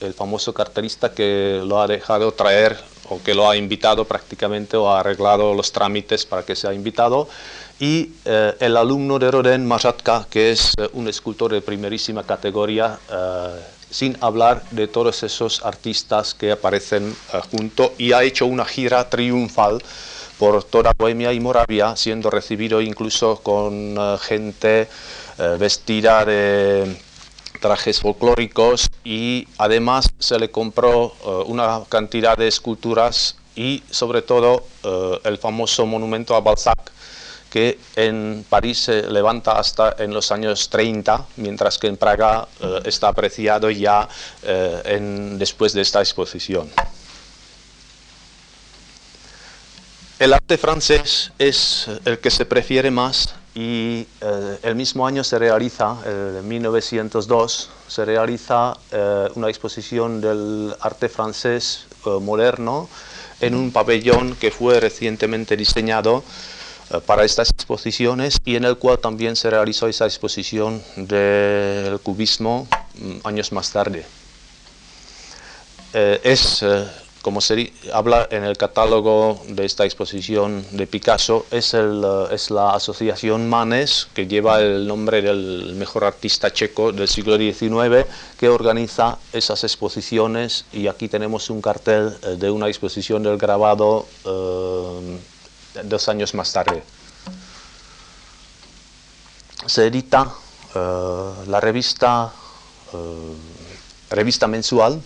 el 0.00 0.12
famoso 0.12 0.52
cartelista 0.52 1.12
que 1.12 1.62
lo 1.64 1.80
ha 1.80 1.86
dejado 1.86 2.32
traer 2.32 2.78
o 3.08 3.22
que 3.22 3.34
lo 3.34 3.48
ha 3.48 3.56
invitado 3.56 4.04
prácticamente 4.04 4.76
o 4.76 4.90
ha 4.90 5.00
arreglado 5.00 5.54
los 5.54 5.72
trámites 5.72 6.26
para 6.26 6.44
que 6.44 6.56
sea 6.56 6.74
invitado, 6.74 7.28
y 7.78 8.12
eh, 8.24 8.54
el 8.60 8.76
alumno 8.76 9.18
de 9.18 9.30
Rodin, 9.30 9.66
Majatka, 9.66 10.26
que 10.30 10.50
es 10.52 10.72
eh, 10.78 10.88
un 10.94 11.08
escultor 11.08 11.52
de 11.52 11.60
primerísima 11.60 12.22
categoría, 12.22 12.98
eh, 13.10 13.60
sin 13.90 14.16
hablar 14.20 14.62
de 14.70 14.88
todos 14.88 15.22
esos 15.22 15.64
artistas 15.64 16.34
que 16.34 16.52
aparecen 16.52 17.14
junto, 17.50 17.92
y 17.98 18.12
ha 18.12 18.22
hecho 18.22 18.46
una 18.46 18.64
gira 18.64 19.08
triunfal 19.08 19.82
por 20.38 20.64
toda 20.64 20.92
Bohemia 20.96 21.32
y 21.32 21.40
Moravia, 21.40 21.96
siendo 21.96 22.30
recibido 22.30 22.80
incluso 22.82 23.36
con 23.42 23.96
gente 24.20 24.86
vestida 25.58 26.26
de 26.26 27.00
trajes 27.60 28.00
folclóricos 28.00 28.90
y 29.02 29.48
además 29.56 30.10
se 30.18 30.38
le 30.38 30.50
compró 30.50 31.14
una 31.46 31.80
cantidad 31.88 32.36
de 32.36 32.48
esculturas 32.48 33.36
y 33.54 33.82
sobre 33.90 34.20
todo 34.20 34.64
el 35.24 35.38
famoso 35.38 35.86
monumento 35.86 36.34
a 36.34 36.40
Balzac 36.40 36.92
que 37.50 37.78
en 37.94 38.44
París 38.48 38.78
se 38.84 39.02
levanta 39.02 39.52
hasta 39.52 39.96
en 39.98 40.12
los 40.12 40.30
años 40.32 40.68
30, 40.68 41.26
mientras 41.36 41.78
que 41.78 41.86
en 41.86 41.96
Praga 41.96 42.46
eh, 42.60 42.80
está 42.84 43.08
apreciado 43.08 43.70
ya 43.70 44.08
después 45.38 45.72
de 45.72 45.82
esta 45.82 46.00
exposición. 46.00 46.70
El 50.18 50.32
arte 50.32 50.56
francés 50.56 51.32
es 51.38 51.88
el 52.04 52.18
que 52.20 52.30
se 52.30 52.46
prefiere 52.46 52.90
más 52.90 53.34
y 53.54 54.06
eh, 54.20 54.58
el 54.62 54.74
mismo 54.74 55.06
año 55.06 55.22
se 55.22 55.38
realiza, 55.38 55.96
en 56.04 56.46
1902, 56.46 57.70
se 57.88 58.04
realiza 58.04 58.76
eh, 58.90 59.28
una 59.34 59.48
exposición 59.48 60.20
del 60.20 60.74
arte 60.80 61.08
francés 61.08 61.86
eh, 62.04 62.10
moderno 62.20 62.88
en 63.40 63.54
un 63.54 63.70
pabellón 63.70 64.34
que 64.36 64.50
fue 64.50 64.80
recientemente 64.80 65.56
diseñado 65.56 66.24
para 67.06 67.24
estas 67.24 67.50
exposiciones 67.50 68.38
y 68.44 68.56
en 68.56 68.64
el 68.64 68.76
cual 68.76 68.98
también 68.98 69.36
se 69.36 69.50
realizó 69.50 69.88
esa 69.88 70.06
exposición 70.06 70.82
del 70.96 71.98
cubismo 72.00 72.68
mm, 72.98 73.26
años 73.26 73.52
más 73.52 73.70
tarde. 73.72 74.04
es 75.92 76.62
como 77.26 77.40
se 77.40 77.72
habla 77.92 78.28
en 78.30 78.44
el 78.44 78.56
catálogo 78.56 79.42
de 79.48 79.64
esta 79.64 79.84
exposición 79.84 80.64
de 80.70 80.86
Picasso, 80.86 81.44
es, 81.50 81.74
el, 81.74 82.00
eh, 82.04 82.34
es 82.36 82.52
la 82.52 82.70
asociación 82.70 83.48
Manes, 83.48 84.06
que 84.14 84.28
lleva 84.28 84.60
el 84.60 84.86
nombre 84.86 85.22
del 85.22 85.74
mejor 85.74 86.04
artista 86.04 86.52
checo 86.52 86.92
del 86.92 87.08
siglo 87.08 87.36
XIX, 87.36 88.06
que 88.38 88.48
organiza 88.48 89.18
esas 89.32 89.64
exposiciones 89.64 90.66
y 90.72 90.86
aquí 90.86 91.08
tenemos 91.08 91.50
un 91.50 91.60
cartel 91.60 92.16
eh, 92.22 92.36
de 92.38 92.48
una 92.48 92.68
exposición 92.68 93.24
del 93.24 93.38
grabado 93.38 94.06
eh, 94.24 95.18
dos 95.84 96.08
años 96.08 96.34
más 96.34 96.52
tarde. 96.52 96.82
Se 99.66 99.86
edita 99.86 100.32
la 100.74 101.60
revista, 101.60 102.32
revista 104.10 104.46
mensual 104.46 105.00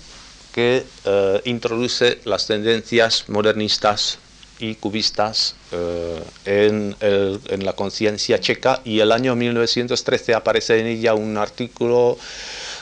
que 0.52 0.84
eh, 1.04 1.40
introduce 1.44 2.18
las 2.24 2.46
tendencias 2.46 3.28
modernistas 3.28 4.18
y 4.58 4.74
cubistas 4.74 5.54
eh, 5.72 6.22
en, 6.44 7.64
la 7.64 7.72
conciencia 7.72 8.40
checa 8.40 8.80
y 8.84 9.00
el 9.00 9.12
año 9.12 9.34
1913 9.34 10.34
aparece 10.34 10.80
en 10.80 10.86
ella 10.86 11.14
un 11.14 11.38
artículo 11.38 12.18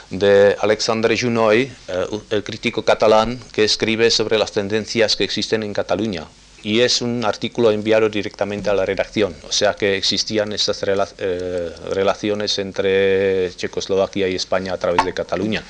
de 0.09 0.57
Alexandre 0.59 1.17
Junoy, 1.17 1.71
eh, 1.87 2.05
el 2.31 2.43
crítico 2.43 2.83
catalán, 2.83 3.39
que 3.51 3.63
escribe 3.63 4.09
sobre 4.09 4.37
las 4.37 4.51
tendencias 4.51 5.15
que 5.15 5.23
existen 5.23 5.63
en 5.63 5.73
Cataluña. 5.73 6.25
Y 6.63 6.81
es 6.81 7.01
un 7.01 7.23
artículo 7.23 7.71
enviado 7.71 8.09
directamente 8.09 8.69
a 8.69 8.73
la 8.73 8.85
redacción, 8.85 9.35
o 9.47 9.51
sea 9.51 9.75
que 9.75 9.95
existían 9.95 10.51
estas 10.51 10.81
relaciones 10.81 12.59
entre 12.59 13.51
Checoslovaquia 13.55 14.27
y 14.27 14.35
España 14.35 14.73
a 14.73 14.77
través 14.77 15.05
de 15.05 15.13
Cataluña. 15.13 15.63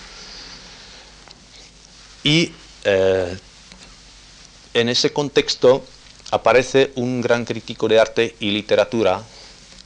Y 2.24 2.52
eh, 2.84 3.38
en 4.74 4.90
ese 4.90 5.14
contexto 5.14 5.86
aparece 6.32 6.92
un 6.96 7.22
gran 7.22 7.46
crítico 7.46 7.88
de 7.88 8.00
arte 8.00 8.36
y 8.40 8.52
literatura, 8.52 9.22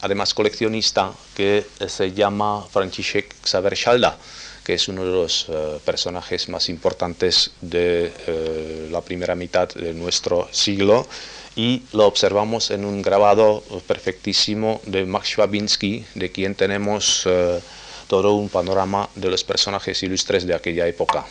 además 0.02 0.34
coleccionista, 0.34 1.12
que 1.36 1.66
se 1.88 2.12
llama 2.12 2.66
František 2.72 3.36
Xaver 3.46 3.76
que 4.64 4.74
es 4.76 4.88
uno 4.88 5.06
de 5.06 5.12
los 5.12 5.48
eh, 5.50 5.80
personajes 5.86 6.50
más 6.50 6.70
importantes 6.70 7.52
de 7.62 8.12
eh, 8.28 8.88
la 8.92 9.02
primera 9.02 9.36
mitad 9.36 9.70
de 9.70 9.94
nuestro 9.94 10.48
siglo 10.52 11.08
y 11.56 11.84
lo 11.94 12.08
observamos 12.08 12.72
en 12.72 12.86
un 12.86 13.02
grabado 13.02 13.64
perfectísimo 13.86 14.82
de 14.86 15.06
Max 15.06 15.30
Schwabinski, 15.30 16.06
de 16.16 16.32
quien 16.32 16.56
tenemos 16.56 17.28
todo 18.08 18.34
un 18.34 18.50
panorama 18.50 19.10
de 19.16 19.30
los 19.30 19.44
personajes 19.44 20.02
ilustres 20.02 20.48
de 20.48 20.56
aquella 20.56 20.88
época. 20.88 21.26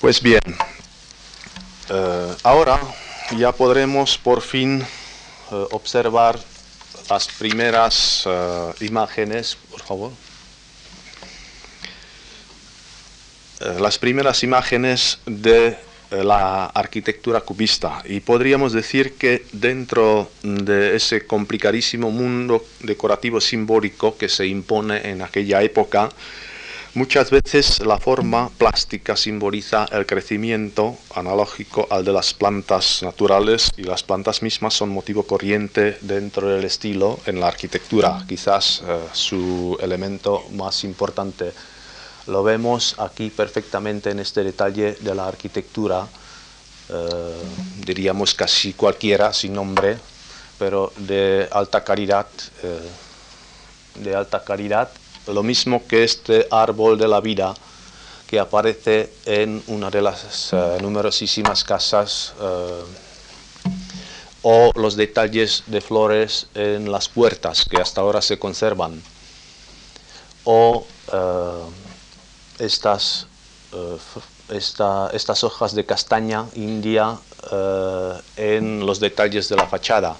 Pues 0.00 0.20
bien, 0.20 0.40
eh, 1.90 2.34
ahora 2.42 2.80
ya 3.36 3.52
podremos 3.52 4.18
por 4.18 4.40
fin 4.40 4.82
eh, 4.82 5.66
observar 5.70 6.40
las 7.08 7.28
primeras 7.28 8.24
eh, 8.26 8.72
imágenes, 8.80 9.56
por 9.70 9.80
favor. 9.80 10.12
las 13.78 13.96
primeras 13.96 14.42
imágenes 14.42 15.20
de 15.24 15.78
la 16.10 16.66
arquitectura 16.66 17.40
cubista 17.40 18.02
y 18.04 18.20
podríamos 18.20 18.72
decir 18.72 19.14
que 19.14 19.46
dentro 19.52 20.30
de 20.42 20.96
ese 20.96 21.26
complicadísimo 21.26 22.10
mundo 22.10 22.64
decorativo 22.80 23.40
simbólico 23.40 24.16
que 24.18 24.28
se 24.28 24.46
impone 24.46 25.08
en 25.10 25.22
aquella 25.22 25.62
época, 25.62 26.10
Muchas 26.94 27.30
veces 27.30 27.80
la 27.80 27.96
forma 27.96 28.50
plástica 28.50 29.16
simboliza 29.16 29.86
el 29.92 30.04
crecimiento 30.04 30.98
analógico 31.14 31.86
al 31.88 32.04
de 32.04 32.12
las 32.12 32.34
plantas 32.34 33.02
naturales 33.02 33.70
y 33.78 33.84
las 33.84 34.02
plantas 34.02 34.42
mismas 34.42 34.74
son 34.74 34.90
motivo 34.90 35.22
corriente 35.22 35.96
dentro 36.02 36.48
del 36.48 36.64
estilo 36.64 37.18
en 37.24 37.40
la 37.40 37.48
arquitectura, 37.48 38.22
quizás 38.28 38.82
eh, 38.86 38.98
su 39.14 39.78
elemento 39.80 40.44
más 40.52 40.84
importante. 40.84 41.54
Lo 42.26 42.42
vemos 42.42 42.94
aquí 42.98 43.30
perfectamente 43.30 44.10
en 44.10 44.18
este 44.18 44.44
detalle 44.44 44.98
de 45.00 45.14
la 45.14 45.26
arquitectura, 45.26 46.06
eh, 46.90 47.42
diríamos 47.86 48.34
casi 48.34 48.74
cualquiera, 48.74 49.32
sin 49.32 49.54
nombre, 49.54 49.96
pero 50.58 50.92
de 50.98 51.48
alta 51.52 51.82
calidad, 51.82 52.26
eh, 52.62 52.80
de 54.04 54.14
alta 54.14 54.44
calidad 54.44 54.90
lo 55.28 55.42
mismo 55.42 55.82
que 55.86 56.04
este 56.04 56.46
árbol 56.50 56.98
de 56.98 57.08
la 57.08 57.20
vida 57.20 57.54
que 58.26 58.40
aparece 58.40 59.12
en 59.26 59.62
una 59.66 59.90
de 59.90 60.02
las 60.02 60.52
eh, 60.52 60.78
numerosísimas 60.80 61.64
casas 61.64 62.32
eh, 62.40 62.82
o 64.42 64.72
los 64.74 64.96
detalles 64.96 65.62
de 65.66 65.80
flores 65.80 66.46
en 66.54 66.90
las 66.90 67.08
puertas 67.08 67.64
que 67.64 67.80
hasta 67.80 68.00
ahora 68.00 68.20
se 68.22 68.38
conservan 68.38 69.00
o 70.44 70.84
eh, 71.12 71.62
estas 72.58 73.26
esta- 74.50 75.08
estas 75.14 75.44
hojas 75.44 75.74
de 75.74 75.86
castaña 75.86 76.44
india 76.56 77.16
en 78.36 78.84
los 78.84 79.00
detalles 79.00 79.48
de 79.48 79.56
la 79.56 79.66
fachada. 79.66 80.16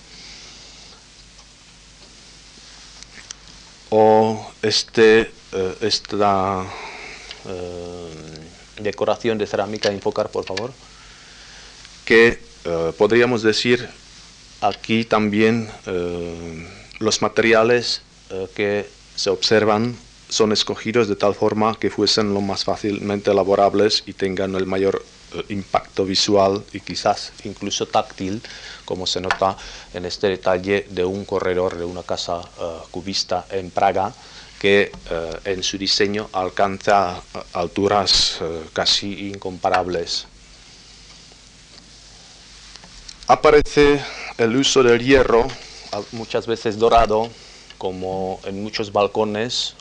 O 3.95 4.51
este, 4.63 5.31
eh, 5.53 5.77
esta 5.83 6.65
eh, 7.47 8.09
decoración 8.81 9.37
de 9.37 9.47
cerámica, 9.47 9.91
enfocar 9.93 10.31
por 10.31 10.47
favor, 10.47 10.73
que 12.07 12.41
eh, 12.65 12.93
podríamos 12.97 13.43
decir 13.43 13.87
aquí 14.63 15.05
también 15.05 15.69
los 17.01 17.21
materiales 17.21 18.01
que 18.55 18.89
se 19.15 19.29
observan 19.29 19.95
son 20.29 20.53
escogidos 20.53 21.09
de 21.09 21.17
tal 21.17 21.35
forma 21.35 21.77
que 21.79 21.91
fuesen 21.91 22.33
lo 22.33 22.41
más 22.41 22.65
fácilmente 22.65 23.33
elaborables 23.33 24.05
y 24.07 24.15
tengan 24.15 24.55
el 24.55 24.65
mayor 24.65 25.05
impacto 25.49 26.05
visual 26.05 26.65
y 26.73 26.81
quizás 26.81 27.33
incluso 27.45 27.87
táctil, 27.87 28.43
como 28.85 29.07
se 29.07 29.21
nota 29.21 29.57
en 29.95 30.05
este 30.05 30.29
detalle 30.29 30.87
de 30.91 31.05
un 31.05 31.25
corredor 31.25 31.77
de 31.77 31.85
una 31.85 32.03
casa 32.03 32.41
eh, 32.41 32.79
cubista 32.91 33.47
en 33.51 33.71
Praga, 33.71 34.13
que 34.63 34.93
eh, 35.11 35.41
en 35.47 35.61
su 35.65 35.77
diseño 35.77 36.31
alcanza 36.33 37.21
eh, 37.35 37.39
alturas 37.55 38.39
eh, 38.41 38.63
casi 38.73 39.31
incomparables. 39.31 40.29
Aparece 43.27 44.01
el 44.39 44.55
uso 44.55 44.85
del 44.85 45.03
hierro, 45.03 45.49
muchas 46.13 46.47
veces 46.47 46.79
dorado, 46.79 47.29
como 47.77 48.39
en 48.45 48.63
muchos 48.63 48.93
balcones, 48.93 49.75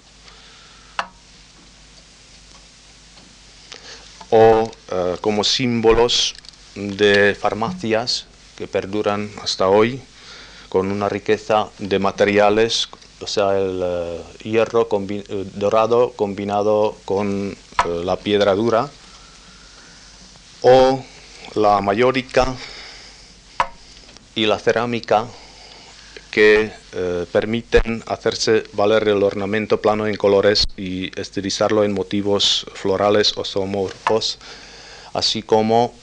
o 4.32 4.72
eh, 4.92 5.18
como 5.22 5.44
símbolos 5.44 6.34
de 6.76 7.36
farmacias 7.40 8.26
que 8.58 8.68
perduran 8.68 9.30
hasta 9.44 9.68
hoy, 9.68 10.02
con 10.70 10.92
una 10.92 11.10
riqueza 11.10 11.68
de 11.80 12.00
materiales, 12.00 12.88
o 13.20 13.28
sea, 13.28 13.58
el 13.58 13.82
eh, 13.84 14.22
hierro 14.44 14.88
eh, 14.92 15.46
dorado 15.54 16.14
combinado 16.14 16.98
con 17.06 17.56
la 17.86 18.16
piedra 18.16 18.56
dura, 18.56 18.90
o 20.62 21.04
la 21.56 21.82
mayórica 21.82 22.56
y 24.36 24.46
la 24.46 24.60
cerámica 24.60 25.26
que 26.32 26.72
eh, 26.94 27.26
permiten 27.32 28.04
hacerse 28.08 28.64
valer 28.74 29.10
el 29.10 29.22
ornamento 29.22 29.82
plano 29.82 30.08
en 30.08 30.16
colores 30.16 30.66
y 30.78 31.12
estilizarlo 31.20 31.84
en 31.84 31.94
motivos 31.94 32.66
florales 32.74 33.34
o 33.38 33.44
zoomorfos, 33.44 34.40
así 35.14 35.44
como 35.44 35.94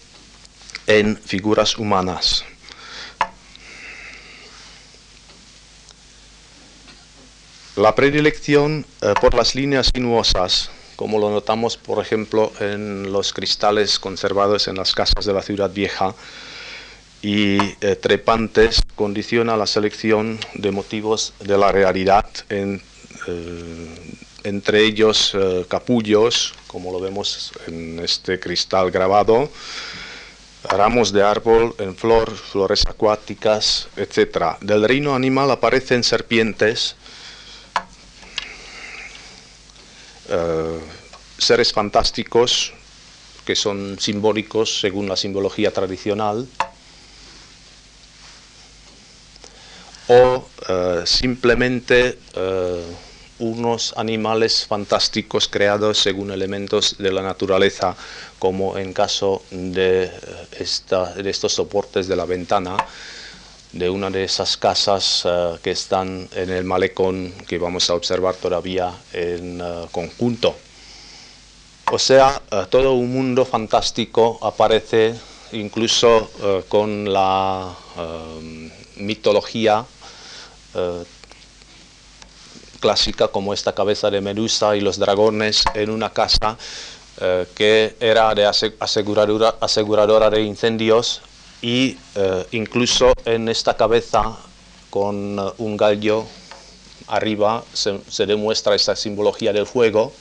en 0.87 1.17
figuras 1.17 1.79
humanas. 1.79 2.45
La 7.77 7.95
predilección 7.95 8.85
eh, 9.01 9.14
por 9.21 9.35
las 9.35 9.55
líneas 9.55 9.91
sinuosas, 9.95 10.71
como 10.97 11.19
lo 11.19 11.31
notamos 11.31 11.77
por 11.77 12.05
ejemplo 12.05 12.53
en 12.61 13.12
los 13.12 13.33
cristales 13.33 13.99
conservados 13.99 14.69
en 14.69 14.77
las 14.77 14.95
casas 14.95 15.25
de 15.25 15.33
la 15.33 15.43
ciudad 15.43 15.71
vieja, 15.71 16.14
y 17.22 17.59
eh, 17.81 17.96
trepantes 17.96 18.83
condiciona 18.94 19.57
la 19.57 19.66
selección 19.66 20.38
de 20.54 20.70
motivos 20.70 21.35
de 21.40 21.59
la 21.59 21.72
realidad, 21.72 22.26
eh, 22.48 22.81
entre 24.44 24.85
ellos 24.85 25.33
eh, 25.35 25.66
capullos, 25.68 26.54
como 26.68 26.92
lo 26.92 27.00
vemos 27.00 27.52
en 27.66 27.98
este 27.98 28.38
cristal 28.38 28.90
grabado, 28.90 29.50
ramos 30.64 31.12
de 31.12 31.22
árbol 31.22 31.74
en 31.78 31.96
flor, 31.96 32.35
flores 32.35 32.85
acuáticas, 32.87 33.88
etc. 33.96 34.57
Del 34.61 34.85
reino 34.85 35.14
animal 35.14 35.50
aparecen 35.50 36.04
serpientes, 36.04 36.94
seres 41.38 41.72
fantásticos 41.72 42.74
que 43.46 43.57
son 43.57 43.98
simbólicos 43.98 44.78
según 44.81 45.09
la 45.09 45.16
simbología 45.16 45.72
tradicional, 45.72 46.46
o 50.09 50.44
eh, 50.68 51.03
simplemente 51.07 52.18
eh, 52.35 52.83
unos 53.40 53.94
animales 53.97 54.66
fantásticos 54.66 55.47
creados 55.49 55.99
según 55.99 56.31
elementos 56.33 56.97
de 56.99 57.12
la 57.12 57.23
naturaleza, 57.23 57.94
como 58.38 58.77
en 58.79 58.92
caso 58.92 59.42
de, 59.51 60.05
eh, 60.05 60.11
esta- 60.59 61.14
de 61.14 61.31
estos 61.31 61.53
soportes 61.53 62.09
de 62.09 62.16
la 62.16 62.25
ventana 62.25 62.77
de 63.73 63.90
una 63.90 64.09
de 64.09 64.25
esas 64.25 64.57
casas 64.57 65.27
que 65.62 65.71
están 65.71 66.27
en 66.35 66.49
el 66.49 66.64
malecón 66.64 67.35
que 67.47 67.59
vamos 67.59 67.90
a 67.90 67.94
observar 67.94 68.35
todavía 68.35 68.90
en 69.12 69.62
conjunto. 69.92 70.57
O 71.92 71.99
sea, 71.99 72.40
todo 72.71 72.94
un 72.94 73.12
mundo 73.12 73.44
fantástico 73.44 74.38
aparece 74.42 75.14
incluso 75.53 76.31
con 76.68 77.12
la 77.12 77.75
mitología 78.97 79.85
eh, 80.79 81.05
clásica 82.81 83.29
como 83.29 83.53
esta 83.53 83.75
cabeza 83.75 84.11
de 84.11 84.21
Medusa 84.21 84.77
y 84.77 84.81
los 84.81 84.99
dragones 84.99 85.64
en 85.75 85.91
una 85.91 86.11
casa 86.11 86.57
eh, 87.21 87.47
que 87.57 87.97
era 87.99 88.33
de 88.35 88.47
ase- 88.47 88.75
aseguradora, 88.79 90.31
de 90.31 90.43
incendios 90.43 91.21
y 91.61 91.97
eh, 92.14 92.47
incluso 92.53 93.12
en 93.25 93.49
esta 93.49 93.77
cabeza 93.77 94.37
con 94.91 95.38
un 95.59 95.77
gallo 95.77 96.25
arriba 97.09 97.64
se, 97.73 98.27
demuestra 98.27 98.75
esta 98.75 98.95
simbología 98.95 99.53
del 99.53 99.67
fuego 99.67 100.12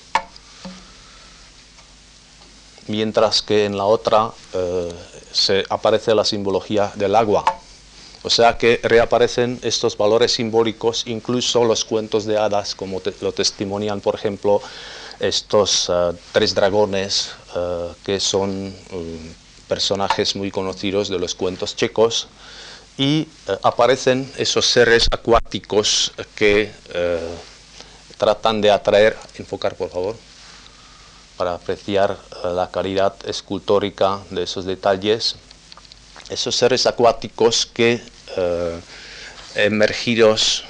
mientras 2.88 3.42
que 3.42 3.66
en 3.66 3.78
la 3.78 3.86
otra 3.86 4.32
se 5.32 5.64
aparece 5.70 6.16
la 6.16 6.24
simbología 6.24 6.92
del 6.96 7.16
agua. 7.16 7.44
O 8.28 8.30
sea 8.30 8.58
que 8.58 8.82
reaparecen 8.84 9.58
estos 9.64 9.96
valores 9.96 10.34
simbólicos, 10.34 11.04
incluso 11.08 11.64
los 11.64 11.86
cuentos 11.86 12.26
de 12.26 12.38
hadas, 12.38 12.76
como 12.76 13.02
lo 13.22 13.32
testimonian, 13.32 14.02
por 14.02 14.16
ejemplo, 14.16 14.62
estos 15.22 15.88
eh, 15.88 16.12
tres 16.34 16.54
dragones, 16.54 17.32
eh, 17.56 17.88
que 18.04 18.20
son 18.20 18.76
eh, 18.92 19.34
personajes 19.70 20.36
muy 20.36 20.52
conocidos 20.52 21.08
de 21.08 21.20
los 21.20 21.36
cuentos 21.36 21.78
checos, 21.78 22.28
y 22.98 23.30
eh, 23.48 23.58
aparecen 23.64 24.30
esos 24.36 24.66
seres 24.66 25.08
acuáticos 25.10 26.12
que 26.36 26.70
tratan 28.18 28.60
de 28.60 28.72
atraer, 28.72 29.16
enfocar 29.38 29.76
por 29.76 29.90
favor, 29.90 30.18
para 31.38 31.54
apreciar 31.54 32.18
la 32.44 32.70
calidad 32.72 33.16
escultórica 33.26 34.20
de 34.32 34.44
esos 34.44 34.66
detalles. 34.66 35.38
Esos 36.30 36.58
seres 36.58 36.86
acuáticos 36.86 37.66
que 37.66 38.02
emergidos, 39.56 40.66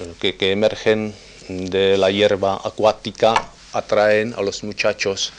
eh, 0.00 0.12
que, 0.20 0.36
que 0.36 0.52
emergen 0.52 1.14
de 1.48 1.96
la 1.96 2.10
hierba 2.10 2.60
acuática, 2.64 3.34
atraen 3.72 4.34
a 4.36 4.42
los 4.42 4.64
muchachos 4.64 5.32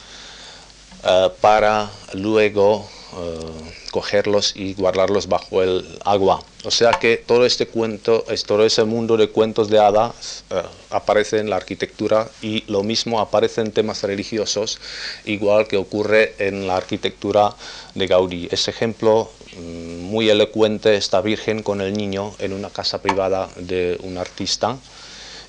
eh, 1.04 1.28
para 1.40 1.90
luego 2.14 2.88
eh, 3.16 3.72
cogerlos 3.90 4.54
y 4.56 4.74
guardarlos 4.74 5.28
bajo 5.28 5.62
el 5.62 5.86
agua. 6.04 6.42
O 6.64 6.70
sea 6.70 6.92
que 6.92 7.16
todo 7.16 7.44
este 7.44 7.66
cuento, 7.66 8.24
todo 8.46 8.64
ese 8.64 8.84
mundo 8.84 9.16
de 9.16 9.28
cuentos 9.28 9.68
de 9.68 9.78
hadas 9.78 10.44
aparece 10.90 11.38
en 11.38 11.50
la 11.50 11.56
arquitectura 11.56 12.28
y 12.40 12.64
lo 12.68 12.82
mismo 12.82 13.20
aparece 13.20 13.60
en 13.60 13.70
temas 13.70 14.02
religiosos, 14.02 14.80
igual 15.26 15.68
que 15.68 15.76
ocurre 15.76 16.34
en 16.38 16.66
la 16.66 16.76
arquitectura 16.76 17.54
de 17.94 18.06
Gaudí. 18.06 18.48
Ese 18.50 18.70
ejemplo 18.70 19.30
muy 19.60 20.28
elocuente, 20.28 20.96
esta 20.96 21.20
Virgen 21.20 21.62
con 21.62 21.80
el 21.80 21.92
niño 21.94 22.32
en 22.38 22.52
una 22.52 22.70
casa 22.70 23.00
privada 23.00 23.48
de 23.56 23.98
un 24.02 24.18
artista. 24.18 24.76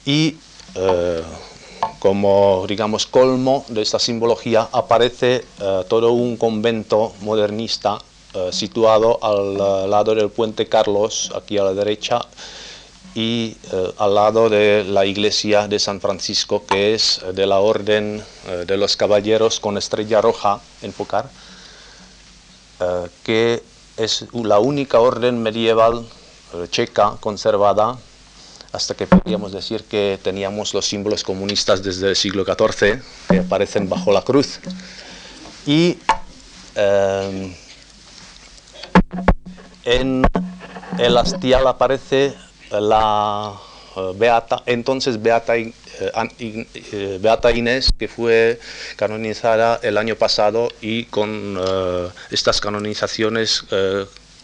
Y 0.06 0.38
eh, 0.76 1.22
como 2.00 2.66
digamos 2.68 3.06
colmo 3.06 3.66
de 3.70 3.82
esta 3.82 4.00
simbología 4.00 4.68
aparece 4.72 5.46
eh, 5.60 5.84
todo 5.88 6.12
un 6.12 6.38
convento 6.38 7.14
modernista 7.22 8.00
eh, 8.34 8.50
situado 8.52 9.20
al 9.24 9.90
lado 9.90 10.16
del 10.16 10.30
puente 10.30 10.68
Carlos, 10.68 11.32
aquí 11.36 11.58
a 11.58 11.64
la 11.64 11.74
derecha, 11.74 12.22
y 13.18 13.56
al 13.98 14.14
lado 14.14 14.50
de 14.50 14.84
la 14.84 15.06
iglesia 15.06 15.70
de 15.70 15.80
San 15.80 16.02
Francisco, 16.02 16.66
que 16.68 16.94
es 16.94 17.22
de 17.34 17.48
la 17.48 17.60
orden 17.60 18.22
de 18.68 18.76
los 18.76 18.98
caballeros 18.98 19.62
con 19.62 19.78
estrella 19.78 20.20
roja, 20.20 20.60
enfocar, 20.82 21.30
eh, 22.80 23.08
que 23.24 23.64
es 23.98 24.26
la 24.34 24.60
única 24.60 25.00
orden 25.00 25.42
medieval 25.42 26.06
eh, 26.54 26.68
checa 26.70 27.18
conservada 27.20 27.98
hasta 28.72 28.94
que 28.94 29.08
podríamos 29.08 29.54
decir 29.54 29.86
que 29.86 30.20
teníamos 30.22 30.74
los 30.74 30.86
símbolos 30.86 31.24
comunistas 31.24 31.82
desde 31.82 32.10
el 32.10 32.16
siglo 32.16 32.44
XIV, 32.44 33.02
que 33.30 33.40
aparecen 33.40 33.88
bajo 33.88 34.12
la 34.12 34.22
cruz. 34.22 34.60
Y 35.66 35.98
en 39.86 40.26
el 40.98 41.18
hastial 41.18 41.68
aparece 41.68 42.34
la 42.72 43.54
beata, 44.16 44.64
entonces 44.66 45.22
beata 45.22 45.56
eh, 45.58 45.72
eh, 46.40 47.20
Beata 47.22 47.52
Inés, 47.52 47.94
que 47.98 48.08
fue 48.08 48.60
canonizada 48.96 49.80
el 49.82 49.98
año 49.98 50.16
pasado 50.16 50.70
y 50.82 51.06
con 51.06 51.58
eh, 51.60 52.08
estas 52.32 52.60
canonizaciones 52.60 53.64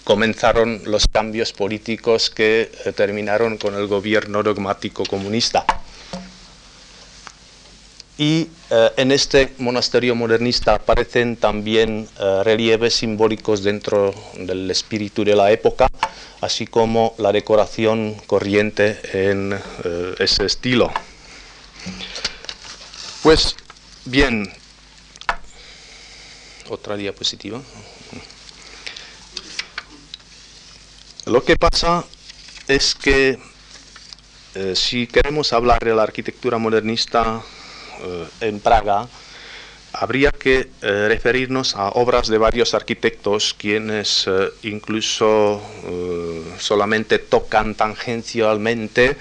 comenzaron 0.03 0.81
los 0.85 1.07
cambios 1.07 1.53
políticos 1.53 2.29
que 2.29 2.71
terminaron 2.95 3.57
con 3.57 3.75
el 3.75 3.87
gobierno 3.87 4.41
dogmático 4.43 5.03
comunista. 5.05 5.65
Y 8.21 8.49
en 8.97 9.12
este 9.12 9.51
monasterio 9.57 10.13
modernista 10.13 10.75
aparecen 10.75 11.38
también 11.38 12.07
relieves 12.43 12.93
simbólicos 12.93 13.63
dentro 13.63 14.13
del 14.36 14.69
espíritu 14.69 15.23
de 15.23 15.36
la 15.36 15.51
época, 15.51 15.88
así 16.39 16.67
como 16.67 17.15
la 17.17 17.31
decoración 17.31 18.13
corriente 18.27 18.99
en 19.12 19.60
ese 20.19 20.45
estilo. 20.45 20.91
Pues 23.23 23.55
bien, 24.05 24.53
otra 26.69 26.97
diapositiva. 26.97 27.60
Lo 31.25 31.43
que 31.43 31.57
pasa 31.57 32.05
es 32.67 32.93
que 32.93 33.39
eh, 34.53 34.75
si 34.75 35.07
queremos 35.07 35.53
hablar 35.53 35.84
de 35.84 35.95
la 35.95 36.03
arquitectura 36.03 36.57
modernista 36.57 37.41
eh, 37.41 37.61
en 38.39 38.59
Praga, 38.59 39.07
habría 39.93 40.31
que 40.31 40.69
eh, 40.81 41.07
referirnos 41.07 41.75
a 41.75 41.89
obras 41.89 42.27
de 42.27 42.37
varios 42.37 42.73
arquitectos 42.73 43.53
quienes 43.53 44.29
incluso 44.63 45.61
solamente 46.57 47.19
tocan 47.19 47.75
tangencialmente 47.75 49.17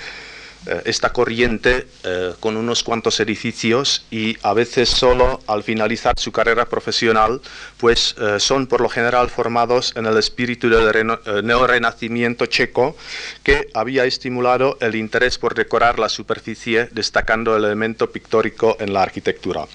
eh, 0.66 0.82
esta 0.84 1.10
corriente 1.10 1.86
eh, 2.04 2.34
con 2.38 2.56
unos 2.56 2.82
cuantos 2.82 3.18
edificios 3.20 4.04
y 4.10 4.36
a 4.42 4.52
veces 4.52 4.90
solo 4.90 5.40
al 5.46 5.62
finalizar 5.62 6.18
su 6.18 6.32
carrera 6.32 6.66
profesional, 6.66 7.40
pues 7.78 8.14
eh, 8.20 8.38
son 8.38 8.66
por 8.66 8.82
lo 8.82 8.90
general 8.90 9.30
formados 9.30 9.94
en 9.96 10.04
el 10.04 10.18
espíritu 10.18 10.68
del 10.68 11.44
neorrenacimiento 11.44 12.44
checo 12.46 12.96
que 13.42 13.68
había 13.72 14.04
estimulado 14.04 14.76
el 14.80 14.96
interés 14.96 15.38
por 15.38 15.54
decorar 15.54 15.98
la 15.98 16.08
superficie 16.08 16.88
destacando 16.92 17.56
el 17.56 17.64
elemento 17.64 18.10
pictórico 18.10 18.76
en 18.80 18.92
la 18.92 19.02
arquitectura 19.02 19.66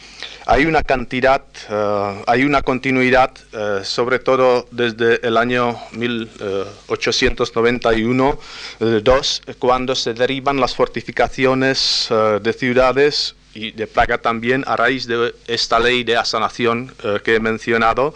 hay 0.47 0.65
una 0.65 0.83
cantidad, 0.83 1.41
eh, 1.69 2.23
hay 2.27 2.43
una 2.43 2.61
continuidad, 2.61 3.31
eh, 3.51 3.79
sobre 3.83 4.19
todo 4.19 4.67
desde 4.71 5.27
el 5.27 5.35
año 5.37 5.75
1891, 5.93 8.39
2, 8.79 9.41
eh, 9.47 9.55
cuando 9.57 9.95
se 9.95 10.13
derivan 10.13 10.59
las 10.59 10.75
fortificaciones 10.75 12.09
de 12.41 12.53
ciudades 12.53 13.35
y 13.53 13.71
de 13.71 13.87
Praga 13.87 14.19
también 14.19 14.63
a 14.67 14.75
raíz 14.75 15.07
de 15.07 15.33
esta 15.47 15.79
ley 15.79 16.03
de 16.03 16.17
asanación 16.17 16.93
que 17.23 17.35
he 17.35 17.39
mencionado, 17.39 18.13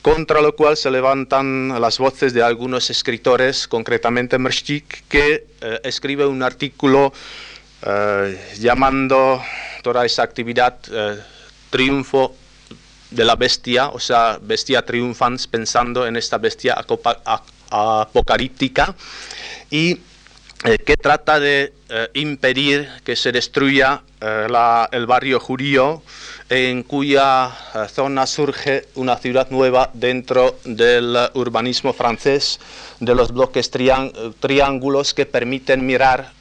contra 0.00 0.40
lo 0.40 0.54
cual 0.54 0.76
se 0.76 0.88
levantan 0.90 1.80
las 1.80 1.98
voces 1.98 2.32
de 2.32 2.42
algunos 2.42 2.88
escritores, 2.88 3.66
concretamente 3.66 4.38
Mrštík, 4.38 5.08
que 5.08 5.44
escribe 5.82 6.24
un 6.24 6.44
artículo 6.44 7.12
llamando 8.58 9.42
toda 9.82 10.06
esa 10.06 10.22
actividad 10.22 10.78
triunfo 11.70 12.34
de 13.10 13.24
la 13.24 13.36
bestia, 13.36 13.88
o 13.88 14.00
sea, 14.00 14.38
bestia 14.40 14.84
triunfans 14.84 15.46
pensando 15.46 16.06
en 16.06 16.16
esta 16.16 16.38
bestia 16.38 16.76
apocalíptica. 17.70 18.94
Y 19.70 19.98
eh, 20.64 20.78
que 20.78 20.96
trata 20.96 21.38
de 21.38 21.74
eh, 21.90 22.08
impedir 22.14 22.88
que 23.04 23.14
se 23.14 23.30
destruya 23.30 24.02
eh, 24.20 24.48
el 24.90 25.06
barrio 25.06 25.38
judío 25.38 26.02
en 26.48 26.82
cuya 26.82 27.52
zona 27.92 28.26
surge 28.26 28.86
una 28.94 29.16
ciudad 29.16 29.50
nueva 29.50 29.90
dentro 29.92 30.58
del 30.64 31.16
urbanismo 31.34 31.92
francés 31.92 32.58
de 33.00 33.14
los 33.14 33.32
bloques 33.32 33.70
triángulos 33.70 35.12
que 35.12 35.26
permiten 35.26 35.84
mirar 35.84 36.32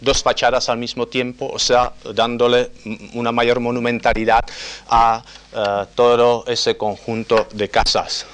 dos 0.00 0.22
fachadas 0.22 0.68
al 0.68 0.78
mismo 0.78 1.06
tiempo, 1.06 1.48
o 1.52 1.58
sea, 1.58 1.92
dándole 2.14 2.70
una 3.14 3.32
mayor 3.32 3.60
monumentalidad 3.60 4.44
a 4.88 5.22
eh, 5.54 5.86
todo 5.94 6.44
ese 6.46 6.76
conjunto 6.76 7.46
de 7.52 7.68
casas. 7.68 8.26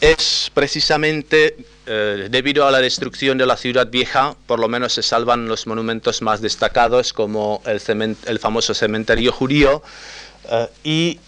Es 0.00 0.50
precisamente 0.54 1.56
eh, 1.86 2.28
debido 2.30 2.66
a 2.66 2.70
la 2.70 2.80
destrucción 2.80 3.36
de 3.38 3.46
la 3.46 3.56
ciudad 3.56 3.88
vieja, 3.88 4.36
por 4.46 4.60
lo 4.60 4.68
menos 4.68 4.92
se 4.92 5.02
salvan 5.02 5.48
los 5.48 5.66
monumentos 5.66 6.22
más 6.22 6.40
destacados 6.40 7.12
como 7.12 7.62
el, 7.66 8.38
famoso 8.38 8.74
cementerio 8.74 9.32
judío 9.32 9.82
eh, 10.50 10.68
y 10.84 11.20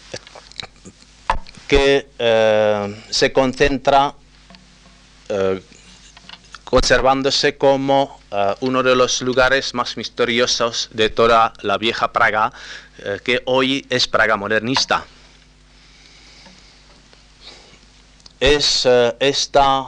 que 1.67 2.07
se 3.09 3.31
concentra 3.31 4.13
conservándose 6.71 7.57
como 7.57 8.21
eh, 8.31 8.55
uno 8.61 8.81
de 8.81 8.95
los 8.95 9.21
lugares 9.21 9.73
más 9.73 9.97
misteriosos 9.97 10.87
de 10.93 11.09
toda 11.09 11.51
la 11.63 11.77
vieja 11.77 12.13
Praga, 12.13 12.53
eh, 12.99 13.19
que 13.21 13.41
hoy 13.43 13.85
es 13.89 14.07
Praga 14.07 14.37
modernista. 14.37 15.05
Es, 18.39 18.85
eh, 18.85 19.13
esta, 19.19 19.83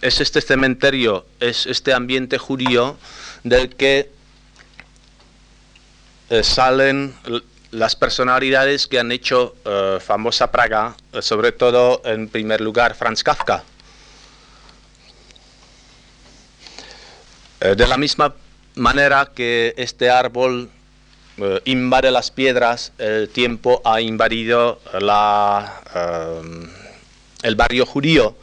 es 0.00 0.20
este 0.20 0.40
cementerio, 0.40 1.26
es 1.40 1.66
este 1.66 1.92
ambiente 1.92 2.38
judío 2.38 2.96
del 3.42 3.74
que 3.74 4.12
salen 6.42 7.16
las 7.72 7.96
personalidades 7.96 8.86
que 8.86 9.00
han 9.00 9.10
hecho 9.10 9.56
famosa 10.00 10.52
Praga, 10.52 10.94
sobre 11.20 11.50
todo 11.52 12.02
en 12.04 12.28
primer 12.28 12.60
lugar 12.60 12.94
Franz 12.94 13.24
Kafka. 13.24 13.64
De 17.60 17.86
la 17.86 17.96
misma 17.96 18.34
manera 18.76 19.30
que 19.34 19.74
este 19.76 20.10
árbol 20.10 20.70
eh, 21.40 21.60
invade 21.66 22.10
las 22.10 22.30
piedras, 22.32 22.92
el 22.98 23.28
tiempo 23.28 23.80
ha 23.84 24.00
invadido 24.00 24.80
eh, 24.92 26.40
el 27.42 27.54
barrio 27.54 27.86
judío. 27.86 28.36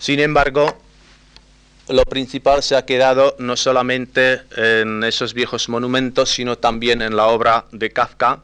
Sin 0.00 0.18
embargo, 0.18 0.76
lo 1.88 2.04
principal 2.04 2.62
se 2.64 2.74
ha 2.74 2.84
quedado 2.84 3.36
no 3.38 3.56
solamente 3.56 4.40
en 4.56 5.04
esos 5.04 5.34
viejos 5.34 5.68
monumentos, 5.68 6.30
sino 6.30 6.58
también 6.58 7.02
en 7.02 7.14
la 7.14 7.26
obra 7.26 7.66
de 7.70 7.90
Kafka. 7.90 8.40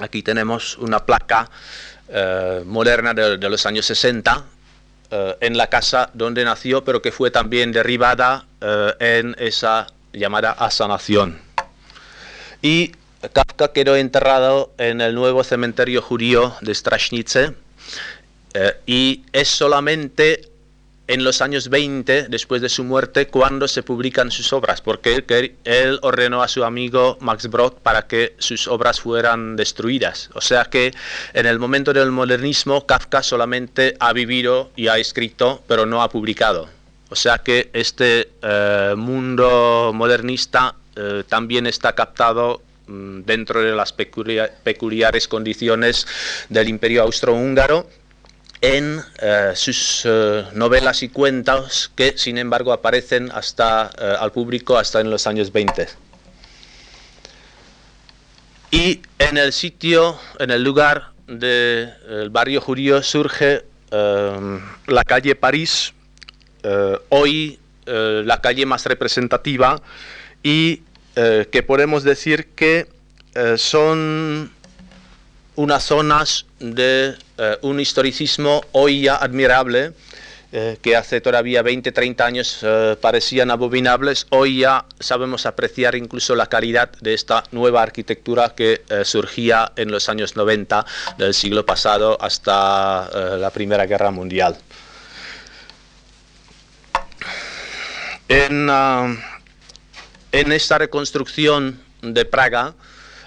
Aquí 0.00 0.22
tenemos 0.22 0.78
una 0.78 1.04
placa 1.04 1.50
moderna 2.64 3.12
de, 3.12 3.36
los 3.36 3.66
años 3.66 3.84
60, 3.84 4.44
en 5.10 5.56
la 5.56 5.68
casa 5.68 6.10
donde 6.14 6.44
nació, 6.44 6.84
pero 6.84 7.00
que 7.00 7.12
fue 7.12 7.30
también 7.30 7.72
derribada 7.72 8.46
eh, 8.60 8.94
en 8.98 9.36
esa 9.38 9.86
llamada 10.12 10.52
asanación. 10.52 11.40
Y 12.60 12.92
Kafka 13.32 13.72
quedó 13.72 13.96
enterrado 13.96 14.72
en 14.78 15.00
el 15.00 15.14
nuevo 15.14 15.44
cementerio 15.44 16.02
judío 16.02 16.54
de 16.60 16.74
Strashnice 16.74 17.54
eh, 18.54 18.72
y 18.86 19.24
es 19.32 19.48
solamente 19.48 20.48
en 21.08 21.24
los 21.24 21.40
años 21.40 21.70
20, 21.70 22.28
después 22.28 22.60
de 22.60 22.68
su 22.68 22.84
muerte, 22.84 23.28
cuando 23.28 23.66
se 23.66 23.82
publican 23.82 24.30
sus 24.30 24.52
obras, 24.52 24.82
porque 24.82 25.24
él, 25.64 25.98
ordenó 26.02 26.42
a 26.42 26.48
su 26.48 26.64
amigo 26.64 27.16
Max 27.20 27.48
Brod 27.48 27.72
para 27.82 28.06
que 28.06 28.34
sus 28.38 28.68
obras 28.68 29.00
fueran 29.00 29.56
destruidas. 29.56 30.28
O 30.34 30.42
sea 30.42 30.66
que 30.66 30.92
en 31.32 31.46
el 31.46 31.58
momento 31.58 31.94
del 31.94 32.12
modernismo, 32.12 32.86
Kafka 32.86 33.22
solamente 33.22 33.96
ha 33.98 34.12
vivido 34.12 34.70
y 34.76 34.88
ha 34.88 34.98
escrito, 34.98 35.62
pero 35.66 35.86
no 35.86 36.02
ha 36.02 36.10
publicado. 36.10 36.68
O 37.08 37.16
sea 37.16 37.38
que 37.38 37.70
este 37.72 38.28
eh, 38.42 38.94
mundo 38.94 39.92
modernista 39.94 40.74
eh, 40.94 41.24
también 41.26 41.66
está 41.66 41.94
captado 41.94 42.60
mm, 42.86 43.20
dentro 43.22 43.62
de 43.62 43.74
las 43.74 43.94
peculiares 43.94 45.26
condiciones 45.26 46.06
del 46.50 46.68
imperio 46.68 47.02
austrohúngaro 47.02 47.86
en 48.60 49.00
eh, 49.20 49.52
sus 49.54 50.06
novelas 50.54 51.02
y 51.02 51.08
cuentos 51.08 51.90
que 51.94 52.16
sin 52.16 52.38
embargo 52.38 52.72
aparecen 52.72 53.30
hasta 53.32 53.86
al 53.86 54.32
público 54.32 54.76
hasta 54.76 55.00
en 55.00 55.10
los 55.10 55.26
años 55.26 55.52
20. 55.52 55.88
Y 58.70 59.00
en 59.18 59.38
el 59.38 59.52
sitio, 59.52 60.18
en 60.38 60.50
el 60.50 60.62
lugar 60.62 61.12
del 61.26 62.28
barrio 62.30 62.60
judío 62.60 63.02
surge 63.02 63.64
la 63.90 65.04
calle 65.06 65.34
París, 65.34 65.94
eh, 66.62 66.98
hoy 67.10 67.58
eh, 67.86 68.22
la 68.24 68.40
calle 68.40 68.66
más 68.66 68.84
representativa 68.84 69.80
y 70.42 70.82
eh, 71.14 71.46
que 71.50 71.62
podemos 71.62 72.02
decir 72.02 72.48
que 72.54 72.86
son 73.56 74.50
unas 75.54 75.84
zonas 75.84 76.46
de 76.58 77.14
eh, 77.40 77.56
un 77.62 77.78
historicismo 77.78 78.64
hoy 78.72 79.02
ya 79.02 79.14
admirable, 79.14 79.92
eh, 80.50 80.76
que 80.82 80.96
hace 80.96 81.20
todavía 81.20 81.62
20, 81.62 81.92
30 81.92 82.26
años 82.26 82.58
eh, 82.62 82.96
parecían 83.00 83.52
abominables, 83.52 84.26
hoy 84.30 84.60
ya 84.60 84.84
sabemos 84.98 85.46
apreciar 85.46 85.94
incluso 85.94 86.34
la 86.34 86.46
calidad 86.46 86.90
de 87.00 87.14
esta 87.14 87.44
nueva 87.52 87.80
arquitectura 87.82 88.56
que 88.56 88.82
surgía 89.04 89.70
en 89.76 89.92
los 89.92 90.08
años 90.08 90.34
90 90.34 90.84
del 91.16 91.32
siglo 91.32 91.64
pasado 91.64 92.18
hasta 92.20 93.36
la 93.36 93.50
Primera 93.50 93.86
Guerra 93.86 94.10
Mundial. 94.10 94.56
En, 98.28 98.68
en 100.32 100.52
esta 100.52 100.78
reconstrucción 100.78 101.80
de 102.02 102.24
Praga 102.24 102.74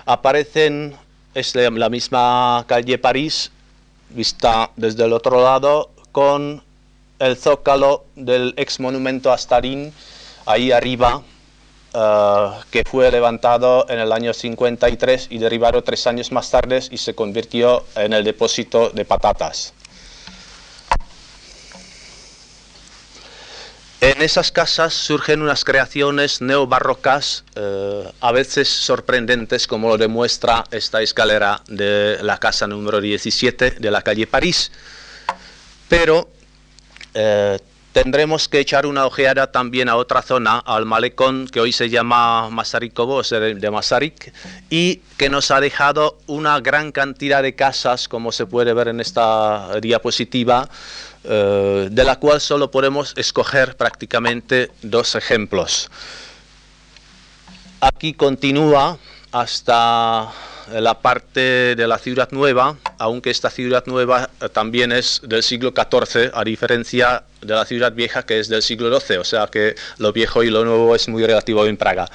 aparecen 0.06 0.97
es 1.34 1.56
la 1.56 1.89
misma 1.89 2.65
calle 2.67 2.97
París, 2.97 3.52
vista 4.13 4.71
desde 4.76 5.06
el 5.06 5.13
otro 5.13 5.41
lado, 5.41 5.89
con 6.12 6.62
el 7.19 7.38
zócalo 7.38 8.06
del 8.15 8.54
ex 8.58 8.80
monumento 8.80 9.32
a 9.32 9.36
Stalin 9.36 9.93
ahí 10.45 10.71
arriba, 10.71 11.21
eh, 11.93 12.50
que 12.71 12.84
fue 12.84 13.12
levantado 13.12 13.86
en 13.89 14.00
el 14.00 14.12
año 14.12 14.34
53 14.34 15.28
y 15.30 15.38
derribado 15.38 15.84
tres 15.84 16.08
años 16.08 16.32
más 16.32 16.50
tarde 16.50 16.80
y 16.89 16.97
se 16.97 17.13
convirtió 17.13 17.84
en 17.95 18.13
el 18.13 18.24
depósito 18.24 18.89
de 18.89 19.06
patatas. 19.06 19.74
En 24.02 24.24
esas 24.24 24.52
casas 24.52 24.96
surgen 24.96 25.44
unas 25.44 25.64
creaciones 25.64 26.42
neobarrocas, 26.42 27.44
eh, 27.56 28.12
a 28.20 28.32
veces 28.32 28.68
sorprendentes, 28.68 29.68
como 29.68 29.90
lo 29.90 29.98
demuestra 30.00 30.64
esta 30.72 31.04
escalera 31.04 31.62
de 31.68 32.18
la 32.24 32.40
casa 32.40 32.66
número 32.66 33.00
17 33.00 33.76
de 33.80 33.92
la 33.92 34.02
calle 34.02 34.26
París. 34.26 34.72
Pero 35.88 36.28
eh, 37.14 37.60
tendremos 37.94 38.50
que 38.50 38.60
echar 38.60 38.88
una 38.88 39.06
ojeada 39.06 39.52
también 39.52 39.88
a 39.88 39.96
otra 39.96 40.24
zona, 40.24 40.58
al 40.58 40.88
malecón 40.88 41.48
que 41.48 41.60
hoy 41.60 41.72
se 41.72 41.88
llama 41.92 42.50
Masarikovo, 42.50 43.18
o 43.18 43.22
de 43.22 43.70
Masaryk, 43.70 44.34
y 44.72 45.02
que 45.18 45.30
nos 45.30 45.52
ha 45.52 45.62
dejado 45.62 46.18
una 46.26 46.60
gran 46.60 46.92
cantidad 46.92 47.44
de 47.44 47.54
casas, 47.54 48.08
como 48.08 48.32
se 48.32 48.48
puede 48.48 48.74
ver 48.74 48.88
en 48.88 49.00
esta 49.00 49.80
diapositiva, 49.80 50.68
eh, 51.24 51.88
de 51.92 52.04
la 52.04 52.16
cual 52.18 52.42
solo 52.42 52.72
podemos 52.72 53.14
escoger 53.16 53.78
prácticamente 53.78 54.72
dos 54.82 55.16
ejemplos. 55.16 55.90
Aquí 57.80 58.14
continúa 58.14 58.98
hasta 59.32 60.32
la 60.80 61.00
parte 61.00 61.76
de 61.76 61.88
la 61.88 61.98
ciudad 61.98 62.30
nueva, 62.32 62.78
aunque 62.98 63.30
esta 63.30 63.50
ciudad 63.50 63.84
nueva 63.88 64.30
eh, 64.42 64.50
también 64.50 64.92
es 64.92 65.22
del 65.24 65.44
siglo 65.44 65.74
XIV, 65.76 66.32
a 66.34 66.44
diferencia 66.44 67.24
de 67.42 67.56
la 67.56 67.66
ciudad 67.66 67.92
vieja 67.92 68.24
que 68.24 68.40
es 68.40 68.48
del 68.48 68.62
siglo 68.62 69.00
XII, 69.00 69.18
o 69.18 69.24
sea 69.24 69.48
que 69.48 69.76
lo 69.98 70.14
viejo 70.14 70.44
y 70.44 70.50
lo 70.50 70.64
nuevo 70.64 70.96
es 70.96 71.08
muy 71.08 71.26
relativo 71.26 71.66
en 71.66 71.78
Praga. 71.78 72.08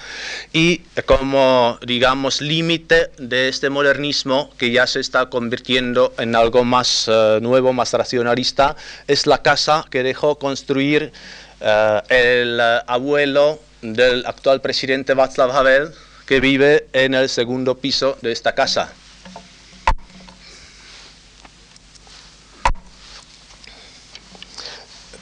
Y 0.52 0.78
como, 1.04 1.78
digamos, 1.82 2.40
límite 2.40 3.10
de 3.18 3.48
este 3.48 3.68
modernismo 3.68 4.50
que 4.56 4.70
ya 4.70 4.86
se 4.86 5.00
está 5.00 5.26
convirtiendo 5.26 6.14
en 6.18 6.36
algo 6.36 6.64
más 6.64 7.08
eh, 7.08 7.38
nuevo, 7.42 7.72
más 7.72 7.92
racionalista, 7.92 8.76
es 9.08 9.26
la 9.26 9.42
casa 9.42 9.84
que 9.90 10.02
dejó 10.02 10.38
construir 10.38 11.12
eh, 11.60 12.02
el 12.08 12.60
abuelo 12.86 13.58
del 13.82 14.24
actual 14.26 14.60
presidente 14.60 15.14
Václav 15.14 15.50
Havel, 15.50 15.90
que 16.26 16.40
vive 16.40 16.88
en 16.92 17.14
el 17.14 17.28
segundo 17.28 17.76
piso 17.78 18.18
de 18.20 18.32
esta 18.32 18.54
casa. 18.54 18.92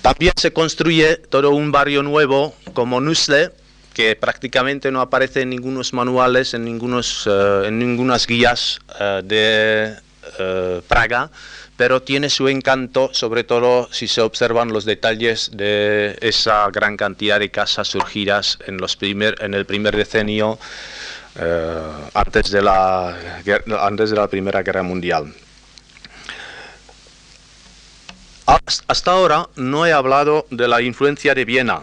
También 0.00 0.34
se 0.36 0.52
construye 0.52 1.16
todo 1.16 1.50
un 1.50 1.72
barrio 1.72 2.02
nuevo 2.02 2.54
como 2.74 3.00
Nusle, 3.00 3.52
que 3.94 4.16
prácticamente 4.16 4.90
no 4.90 5.00
aparece 5.00 5.42
en 5.42 5.50
ningunos 5.50 5.92
manuales, 5.94 6.52
en, 6.52 6.64
ningunos, 6.64 7.26
eh, 7.26 7.62
en 7.66 7.78
ningunas 7.78 8.26
guías 8.26 8.80
eh, 9.00 9.22
de 9.24 9.94
eh, 10.38 10.82
Praga, 10.86 11.30
pero 11.76 12.02
tiene 12.02 12.30
su 12.30 12.48
encanto, 12.48 13.10
sobre 13.12 13.44
todo 13.44 13.88
si 13.92 14.06
se 14.06 14.20
observan 14.20 14.72
los 14.72 14.84
detalles 14.84 15.50
de 15.54 16.16
esa 16.20 16.68
gran 16.70 16.96
cantidad 16.96 17.40
de 17.40 17.50
casas 17.50 17.88
surgidas 17.88 18.58
en, 18.66 18.78
el 19.54 19.66
primer 19.66 19.96
decenio 19.96 20.58
eh, 21.36 21.82
antes, 22.14 22.50
de 22.50 22.62
la, 22.62 23.40
antes 23.80 24.10
de 24.10 24.16
la 24.16 24.28
Primera 24.28 24.62
Guerra 24.62 24.82
Mundial. 24.82 25.34
Hasta 28.86 29.10
ahora 29.10 29.48
no 29.56 29.86
he 29.86 29.92
hablado 29.92 30.46
de 30.50 30.68
la 30.68 30.80
influencia 30.80 31.34
de 31.34 31.44
Viena. 31.44 31.82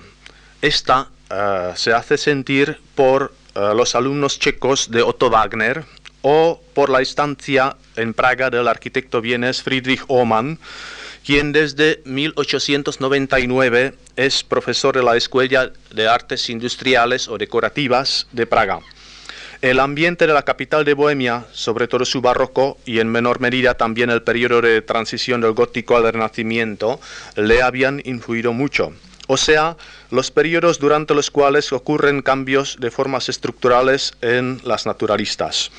Esta 0.62 1.10
eh, 1.30 1.74
se 1.76 1.94
hace 1.94 2.18
sentir 2.18 2.80
por 2.96 3.34
eh, 3.56 3.74
los 3.76 3.96
alumnos 3.96 4.40
checos 4.40 4.90
de 4.90 5.02
Otto 5.02 5.30
Wagner 5.30 5.84
o 6.22 6.62
por 6.74 6.90
la 6.90 7.02
estancia 7.02 7.76
en 7.96 8.14
Praga 8.14 8.50
del 8.50 8.68
arquitecto 8.68 9.22
vienes 9.22 9.62
Friedrich 9.62 10.04
Oman, 10.08 10.60
quien 11.26 11.52
desde 11.52 12.02
1899 12.06 13.94
es 14.16 14.44
profesor 14.44 14.96
de 14.96 15.04
la 15.04 15.18
Escuela 15.18 15.72
de 15.94 16.08
Artes 16.08 16.50
Industriales 16.50 17.28
o 17.28 17.38
Decorativas 17.38 18.28
de 18.32 18.48
Praga. 18.48 18.80
El 19.62 19.80
ambiente 19.80 20.26
de 20.26 20.34
la 20.34 20.42
capital 20.42 20.84
de 20.86 20.96
Bohemia, 20.96 21.46
sobre 21.52 21.88
todo 21.88 22.04
su 22.04 22.20
barroco 22.20 22.80
y 22.84 23.00
en 23.00 23.08
menor 23.08 23.40
medida 23.40 23.76
también 23.76 24.10
el 24.10 24.24
periodo 24.24 24.62
de 24.62 24.82
transición 24.82 25.40
del 25.42 25.52
gótico 25.52 25.96
al 25.96 26.12
renacimiento, 26.12 27.00
le 27.36 27.62
habían 27.62 28.02
influido 28.04 28.54
mucho. 28.54 28.92
O 29.28 29.38
sea, 29.38 29.78
los 30.10 30.32
periodos 30.32 30.80
durante 30.80 31.14
los 31.14 31.30
cuales 31.30 31.72
ocurren 31.72 32.24
cambios 32.24 32.78
de 32.80 32.90
formas 32.90 33.30
estructurales 33.30 34.14
en 34.22 34.60
las 34.64 34.88
naturalistas. 34.88 35.72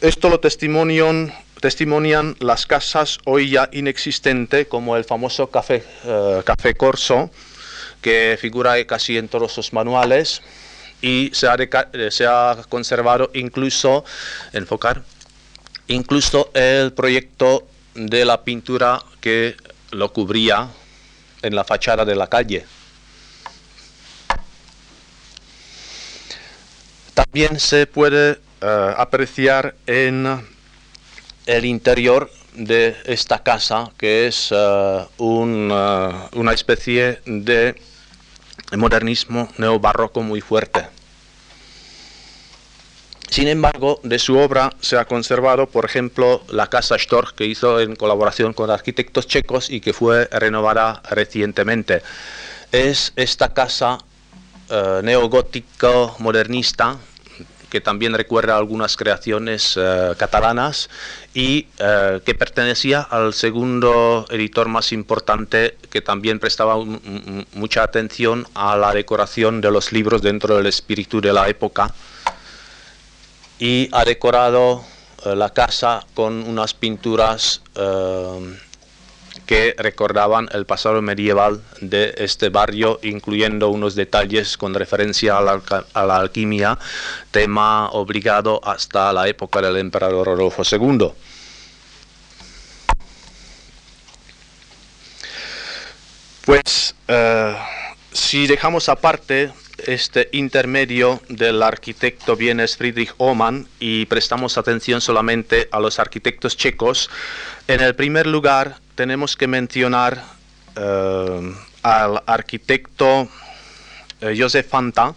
Esto 0.00 0.28
lo 0.28 0.38
testimonian, 0.40 1.32
testimonian 1.60 2.36
las 2.40 2.66
casas 2.66 3.18
hoy 3.24 3.50
ya 3.50 3.68
inexistentes, 3.72 4.66
como 4.66 4.96
el 4.96 5.04
famoso 5.04 5.48
Café, 5.48 5.82
eh, 6.04 6.42
Café 6.44 6.74
Corso, 6.74 7.30
que 8.02 8.36
figura 8.38 8.84
casi 8.86 9.16
en 9.16 9.28
todos 9.28 9.56
los 9.56 9.72
manuales, 9.72 10.42
y 11.00 11.30
se 11.32 11.46
ha, 11.46 11.54
eh, 11.54 12.10
se 12.10 12.26
ha 12.26 12.56
conservado 12.68 13.30
incluso, 13.34 14.04
enfocar, 14.52 15.02
incluso 15.88 16.50
el 16.54 16.92
proyecto 16.92 17.66
de 17.94 18.24
la 18.24 18.42
pintura 18.42 19.02
que 19.20 19.56
lo 19.90 20.12
cubría 20.12 20.68
en 21.42 21.54
la 21.54 21.64
fachada 21.64 22.04
de 22.04 22.16
la 22.16 22.26
calle. 22.26 22.66
También 27.14 27.60
se 27.60 27.86
puede 27.86 28.38
apreciar 28.96 29.74
en 29.86 30.40
el 31.46 31.64
interior 31.64 32.30
de 32.54 32.96
esta 33.04 33.42
casa, 33.42 33.90
que 33.98 34.26
es 34.26 34.50
eh, 34.50 35.04
una 35.18 36.52
especie 36.52 37.20
de 37.26 37.74
modernismo 38.76 39.48
neobarroco 39.58 40.22
muy 40.22 40.40
fuerte. 40.40 40.86
Sin 43.28 43.48
embargo, 43.48 44.00
de 44.04 44.20
su 44.20 44.38
obra 44.38 44.72
se 44.80 44.96
ha 44.96 45.06
conservado, 45.06 45.66
por 45.66 45.84
ejemplo, 45.84 46.44
la 46.50 46.68
casa 46.68 46.96
Storch 46.96 47.34
que 47.34 47.44
hizo 47.44 47.80
en 47.80 47.96
colaboración 47.96 48.52
con 48.52 48.70
arquitectos 48.70 49.26
checos 49.26 49.70
y 49.70 49.80
que 49.80 49.92
fue 49.92 50.26
renovada 50.26 51.02
recientemente. 51.10 52.02
Es 52.70 53.12
esta 53.16 53.52
casa 53.52 53.98
eh, 54.70 55.00
neogótico 55.02 56.14
modernista 56.20 56.96
que 57.74 57.80
también 57.80 58.14
recuerda 58.14 58.56
algunas 58.56 58.96
creaciones 58.96 59.76
eh, 59.76 60.12
catalanas 60.16 60.88
y 61.34 61.66
eh, 61.80 62.20
que 62.24 62.32
pertenecía 62.36 63.00
al 63.00 63.34
segundo 63.34 64.26
editor 64.30 64.68
más 64.68 64.92
importante 64.92 65.76
que 65.90 66.00
también 66.00 66.38
prestaba 66.38 66.76
mucha 66.76 67.82
atención 67.82 68.46
a 68.54 68.76
la 68.76 68.92
decoración 68.92 69.60
de 69.60 69.72
los 69.72 69.90
libros 69.90 70.22
dentro 70.22 70.56
del 70.56 70.66
espíritu 70.66 71.20
de 71.20 71.32
la 71.32 71.48
época. 71.48 71.92
Y 73.58 73.88
ha 73.90 74.04
decorado 74.04 74.84
eh, 75.26 75.34
la 75.34 75.50
casa 75.50 76.06
con 76.14 76.46
unas 76.46 76.74
pinturas 76.74 77.60
que 79.46 79.74
recordaban 79.78 80.48
el 80.52 80.66
pasado 80.66 81.02
medieval 81.02 81.62
de 81.80 82.14
este 82.18 82.48
barrio, 82.48 82.98
incluyendo 83.02 83.68
unos 83.68 83.94
detalles 83.94 84.56
con 84.56 84.74
referencia 84.74 85.38
a 85.38 86.06
la, 86.06 86.16
alquimia, 86.16 86.78
tema 87.30 87.90
obligado 87.90 88.60
hasta 88.64 89.12
la 89.12 89.28
época 89.28 89.60
del 89.60 89.76
emperador 89.76 90.26
Rodolfo 90.26 90.62
II. 90.70 91.12
Pues 96.44 96.94
eh, 97.08 97.56
si 98.12 98.46
dejamos 98.46 98.88
aparte 98.88 99.50
este 99.86 100.28
intermedio 100.32 101.20
del 101.28 101.62
arquitecto 101.62 102.36
Vienes 102.36 102.76
Friedrich 102.76 103.14
Oman 103.18 103.66
y 103.80 104.06
prestamos 104.06 104.56
atención 104.58 105.00
solamente 105.00 105.68
a 105.72 105.80
los 105.80 105.98
arquitectos 105.98 106.56
checos, 106.56 107.10
en 107.66 107.80
el 107.80 107.94
primer 107.94 108.26
lugar 108.26 108.76
tenemos 108.94 109.36
que 109.36 109.46
mencionar 109.46 110.22
eh, 110.76 111.54
al 111.82 112.22
arquitecto 112.26 113.28
eh, 114.20 114.34
Josef 114.38 114.66
Fanta, 114.66 115.14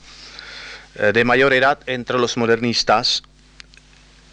eh, 0.96 1.12
de 1.14 1.24
mayor 1.24 1.54
edad 1.54 1.80
entre 1.86 2.20
los 2.20 2.36
modernistas, 2.36 3.24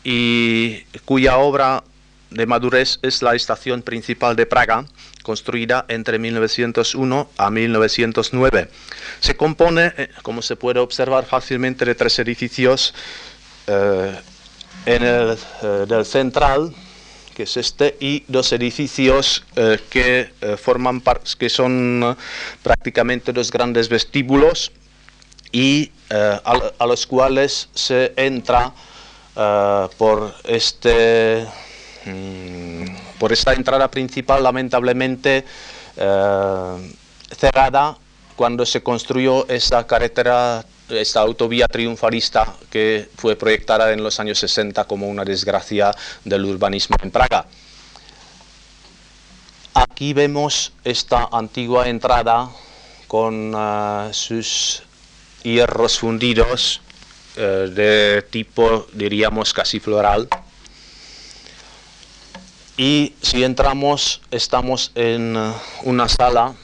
y 0.03 0.81
cuya 1.05 1.39
obra 1.39 1.85
de 2.31 2.47
madurez 2.47 2.99
es 3.03 3.23
la 3.23 3.37
estación 3.37 3.83
principal 3.83 4.35
de 4.35 4.47
Praga, 4.47 4.85
construida 5.23 5.85
entre 5.87 6.19
1901 6.19 7.31
a 7.39 7.51
1909. 7.51 8.69
Se 9.21 9.37
compone, 9.37 9.93
eh, 9.97 10.09
como 10.23 10.43
se 10.43 10.57
puede 10.57 10.81
observar 10.81 11.25
fácilmente, 11.25 11.85
de 11.85 11.95
tres 11.95 12.19
edificios. 12.19 12.95
En 13.67 15.03
el 15.03 15.39
del 15.89 16.05
central, 16.05 16.75
que 17.35 17.45
es 17.45 17.57
este, 17.57 17.97
y 18.01 18.25
dos 18.29 18.53
edificios 18.53 19.45
que 19.91 20.31
forman 20.57 21.03
que 21.39 21.49
son 21.49 22.17
prácticamente 22.63 23.33
dos 23.33 23.51
grandes 23.51 23.89
vestíbulos 23.89 24.73
y 25.53 25.91
a, 26.11 26.87
los 26.87 27.07
cuales 27.07 27.69
se 27.75 28.13
entra 28.17 28.73
por 29.99 30.35
este 30.45 31.47
mm, 32.07 32.85
por 33.19 33.33
esta 33.33 33.53
entrada 33.53 33.91
principal 33.91 34.43
lamentablemente 34.43 35.45
eh, 35.97 36.93
cerrada 37.31 37.97
cuando 38.37 38.67
se 38.67 38.83
construyó 38.83 39.47
esta 39.49 39.87
carretera, 39.87 40.65
esta 40.89 41.21
autovía 41.21 41.69
triunfalista 41.69 42.55
que 42.71 43.09
fue 43.17 43.37
proyectada 43.37 43.93
en 43.93 44.03
los 44.03 44.21
años 44.21 44.39
60 44.39 44.85
como 44.85 45.09
una 45.09 45.25
desgracia 45.25 45.95
del 46.25 46.45
urbanismo 46.45 46.97
en 47.03 47.11
Praga. 47.11 47.47
Aquí 49.75 50.13
vemos 50.13 50.73
esta 50.85 51.29
antigua 51.33 51.89
entrada 51.89 52.49
con 53.09 53.53
eh, 53.57 54.09
sus 54.13 54.83
hierros 55.43 55.99
fundidos 55.99 56.81
eh, 57.37 57.71
de 57.73 58.23
tipo, 58.23 58.87
diríamos, 58.93 59.53
casi 59.53 59.81
floral. 59.81 60.29
Y 62.77 63.15
si 63.23 63.43
entramos, 63.45 64.21
estamos 64.31 64.93
en 64.95 65.37
eh, 65.37 65.53
una 65.83 66.09
sala 66.09 66.55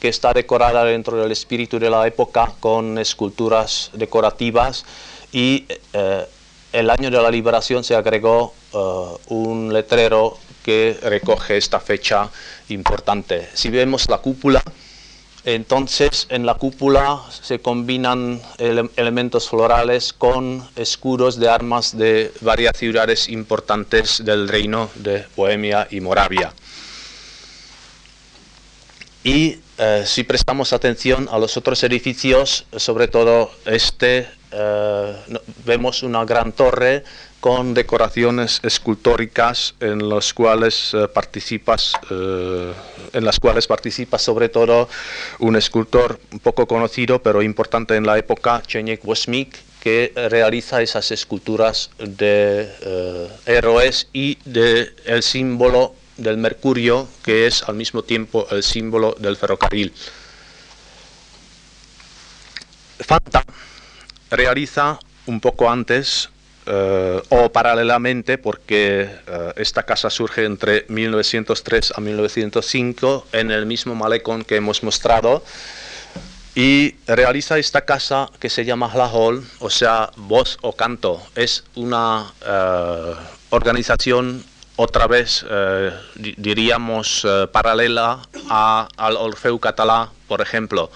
que 0.00 0.08
está 0.08 0.32
decorada 0.32 0.84
dentro 0.84 1.16
del 1.16 1.32
espíritu 1.32 1.78
de 1.78 1.90
la 1.90 2.06
época 2.06 2.52
con 2.60 2.98
esculturas 2.98 3.90
decorativas 3.94 4.84
y 5.32 5.66
eh, 5.92 6.26
el 6.72 6.90
año 6.90 7.10
de 7.10 7.20
la 7.20 7.30
liberación 7.30 7.82
se 7.82 7.94
agregó 7.94 8.54
eh, 8.72 8.78
un 9.28 9.72
letrero 9.72 10.38
que 10.62 10.98
recoge 11.02 11.56
esta 11.56 11.80
fecha 11.80 12.28
importante. 12.68 13.48
Si 13.54 13.70
vemos 13.70 14.08
la 14.08 14.18
cúpula, 14.18 14.62
entonces 15.44 16.26
en 16.28 16.44
la 16.44 16.54
cúpula 16.54 17.22
se 17.30 17.60
combinan 17.60 18.42
elementos 18.58 19.48
florales 19.48 20.12
con 20.12 20.68
escudos 20.76 21.38
de 21.38 21.48
armas 21.48 21.96
de 21.96 22.32
varias 22.42 22.76
ciudades 22.76 23.28
importantes 23.30 24.22
del 24.24 24.48
reino 24.48 24.90
de 24.96 25.24
Bohemia 25.36 25.88
y 25.90 26.00
Moravia. 26.00 26.52
Y 29.24 29.58
eh, 29.78 30.02
si 30.04 30.24
prestamos 30.24 30.72
atención 30.72 31.28
a 31.30 31.38
los 31.38 31.56
otros 31.56 31.84
edificios, 31.84 32.66
sobre 32.76 33.06
todo 33.06 33.52
este, 33.64 34.28
eh, 34.50 35.16
vemos 35.64 36.02
una 36.02 36.24
gran 36.24 36.50
torre 36.50 37.04
con 37.38 37.74
decoraciones 37.74 38.58
escultóricas 38.64 39.76
en 39.78 40.08
las 40.08 40.34
cuales 40.34 40.92
eh, 40.94 41.06
participas 41.06 41.92
en 42.10 43.24
las 43.24 43.38
cuales 43.38 43.68
participa 43.68 44.18
sobre 44.18 44.48
todo 44.48 44.88
un 45.38 45.54
escultor 45.54 46.18
poco 46.42 46.66
conocido 46.66 47.22
pero 47.22 47.40
importante 47.40 47.94
en 47.94 48.04
la 48.04 48.18
época 48.18 48.60
Chenek 48.66 49.04
Wosmik 49.04 49.56
que 49.80 50.12
realiza 50.28 50.82
esas 50.82 51.12
esculturas 51.12 51.90
de 51.98 52.68
héroes 53.46 54.08
y 54.12 54.38
de 54.44 54.90
el 55.04 55.22
símbolo 55.22 55.94
del 56.18 56.36
mercurio 56.36 57.08
que 57.22 57.46
es 57.46 57.62
al 57.62 57.74
mismo 57.74 58.02
tiempo 58.02 58.46
el 58.50 58.62
símbolo 58.62 59.16
del 59.18 59.36
ferrocarril 59.36 59.92
Fanta 63.00 63.44
realiza 64.30 64.98
un 65.26 65.40
poco 65.40 65.70
antes 65.70 66.30
eh, 66.66 67.22
o 67.30 67.50
paralelamente, 67.50 68.36
porque 68.36 69.08
eh, 69.26 69.52
esta 69.56 69.84
casa 69.84 70.10
surge 70.10 70.44
entre 70.44 70.84
1903 70.88 71.94
a 71.96 72.00
1905 72.00 73.26
en 73.32 73.50
el 73.50 73.64
mismo 73.64 73.94
malecón 73.94 74.44
que 74.44 74.56
hemos 74.56 74.82
mostrado 74.82 75.42
y 76.54 76.96
realiza 77.06 77.58
esta 77.58 77.86
casa 77.86 78.28
que 78.38 78.50
se 78.50 78.66
llama 78.66 78.92
La 78.94 79.06
Hall, 79.06 79.46
o 79.60 79.70
sea, 79.70 80.10
voz 80.16 80.58
o 80.60 80.72
canto. 80.74 81.22
Es 81.36 81.64
una 81.74 82.32
eh, 82.44 83.14
organización 83.48 84.44
otra 84.78 85.06
vez, 85.06 85.44
diríamos, 86.14 87.26
paralela 87.52 88.20
al 88.48 89.16
Orfeu 89.16 89.58
Catalá, 89.58 90.10
por 90.26 90.40
ejemplo, 90.40 90.90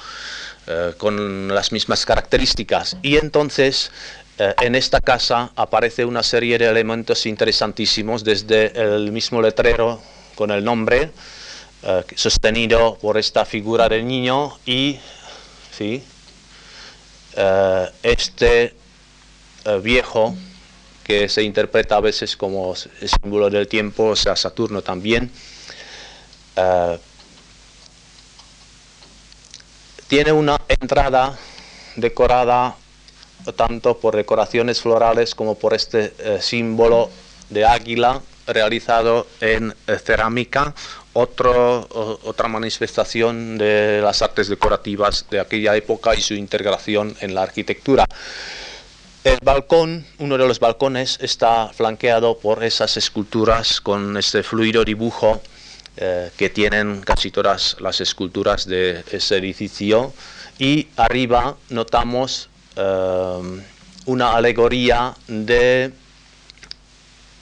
con 0.96 1.48
las 1.48 1.72
mismas 1.72 2.06
características. 2.06 2.96
Y 3.02 3.16
entonces 3.16 3.90
eh, 4.38 4.54
en 4.62 4.74
esta 4.74 5.00
casa 5.00 5.52
aparece 5.56 6.04
una 6.04 6.22
serie 6.22 6.56
de 6.58 6.66
elementos 6.66 7.26
interesantísimos, 7.26 8.24
desde 8.24 8.72
el 8.96 9.12
mismo 9.12 9.42
letrero 9.42 10.00
con 10.34 10.50
el 10.50 10.64
nombre, 10.64 11.10
eh, 11.82 12.04
sostenido 12.16 12.96
por 12.96 13.18
esta 13.18 13.44
figura 13.44 13.88
del 13.88 14.06
niño, 14.06 14.58
y 14.64 14.98
¿sí? 15.76 16.02
Eh, 17.36 17.88
este 18.02 18.74
viejo 19.80 20.34
que 21.04 21.28
se 21.28 21.42
interpreta 21.42 21.96
a 21.96 22.00
veces 22.00 22.36
como 22.36 22.74
símbolo 22.76 23.50
del 23.50 23.68
tiempo, 23.68 24.04
o 24.04 24.16
sea, 24.16 24.36
Saturno 24.36 24.82
también. 24.82 25.30
tiene 30.08 30.32
una 30.32 30.60
entrada 30.68 31.38
decorada 31.96 32.76
tanto 33.56 33.98
por 33.98 34.14
decoraciones 34.14 34.80
florales 34.80 35.34
como 35.34 35.56
por 35.56 35.74
este 35.74 36.14
eh, 36.18 36.38
símbolo 36.40 37.10
de 37.50 37.64
águila 37.64 38.20
realizado 38.46 39.26
en 39.40 39.74
eh, 39.86 39.98
cerámica, 39.98 40.74
otra 41.12 42.48
manifestación 42.48 43.58
de 43.58 44.00
las 44.02 44.22
artes 44.22 44.48
decorativas 44.48 45.26
de 45.30 45.40
aquella 45.40 45.76
época 45.76 46.14
y 46.14 46.22
su 46.22 46.34
integración 46.34 47.14
en 47.20 47.34
la 47.34 47.42
arquitectura. 47.42 48.06
El 49.24 49.38
balcón, 49.42 50.04
uno 50.18 50.36
de 50.36 50.48
los 50.48 50.58
balcones, 50.58 51.18
está 51.20 51.68
flanqueado 51.68 52.38
por 52.38 52.64
esas 52.64 52.96
esculturas 52.96 53.80
con 53.80 54.16
este 54.16 54.42
fluido 54.42 54.84
dibujo 54.84 55.40
eh, 55.96 56.30
que 56.36 56.50
tienen 56.50 57.02
casi 57.02 57.30
todas 57.30 57.76
las 57.80 58.00
esculturas 58.00 58.66
de 58.66 59.04
ese 59.12 59.36
edificio. 59.36 60.12
Y 60.58 60.88
arriba 60.96 61.56
notamos 61.70 62.48
Em, 62.74 63.62
una 64.06 64.34
alegoría 64.34 65.14
de, 65.28 65.92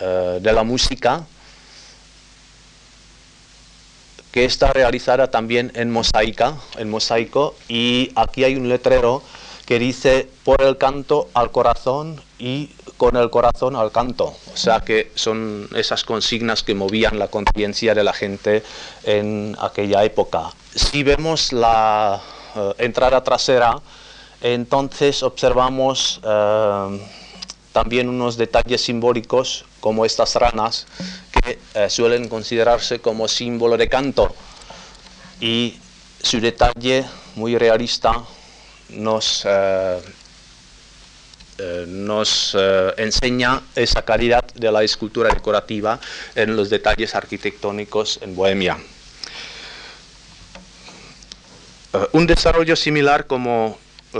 eh, 0.00 0.38
de 0.42 0.52
la 0.52 0.64
música 0.64 1.24
que 4.32 4.44
está 4.44 4.72
realizada 4.72 5.30
también 5.30 5.70
en 5.74 5.96
en 6.76 6.90
mosaico, 6.90 7.56
y 7.68 8.12
aquí 8.16 8.44
hay 8.44 8.56
un 8.56 8.68
letrero 8.68 9.22
que 9.70 9.78
dice 9.78 10.28
por 10.42 10.62
el 10.62 10.78
canto 10.78 11.28
al 11.32 11.52
corazón 11.52 12.20
y 12.40 12.70
con 12.96 13.14
el 13.14 13.30
corazón 13.30 13.76
al 13.76 13.92
canto. 13.92 14.34
O 14.52 14.56
sea 14.56 14.80
que 14.80 15.12
son 15.14 15.68
esas 15.76 16.02
consignas 16.02 16.64
que 16.64 16.74
movían 16.74 17.20
la 17.20 17.28
conciencia 17.28 17.94
de 17.94 18.02
la 18.02 18.12
gente 18.12 18.64
en 19.04 19.56
aquella 19.60 20.02
época. 20.02 20.50
Si 20.74 21.04
vemos 21.04 21.52
la 21.52 22.20
eh, 22.56 22.74
entrada 22.78 23.22
trasera, 23.22 23.80
entonces 24.40 25.22
observamos 25.22 26.20
eh, 26.24 27.00
también 27.70 28.08
unos 28.08 28.36
detalles 28.36 28.80
simbólicos 28.80 29.66
como 29.78 30.04
estas 30.04 30.34
ranas 30.34 30.88
que 31.30 31.60
eh, 31.74 31.88
suelen 31.88 32.28
considerarse 32.28 32.98
como 32.98 33.28
símbolo 33.28 33.76
de 33.76 33.88
canto 33.88 34.34
y 35.40 35.78
su 36.20 36.40
detalle 36.40 37.04
muy 37.36 37.56
realista 37.56 38.24
nos, 38.92 39.46
eh, 39.46 40.00
nos 41.86 42.56
enseña 42.96 43.62
esa 43.74 44.02
calidad 44.02 44.44
de 44.54 44.72
la 44.72 44.82
escultura 44.82 45.28
decorativa 45.28 46.00
en 46.34 46.56
los 46.56 46.70
detalles 46.70 47.14
arquitectónicos 47.14 48.18
en 48.22 48.34
Bohemia. 48.34 48.78
un 52.12 52.24
desarrollo 52.24 52.76
similar 52.76 53.26
como 53.26 53.76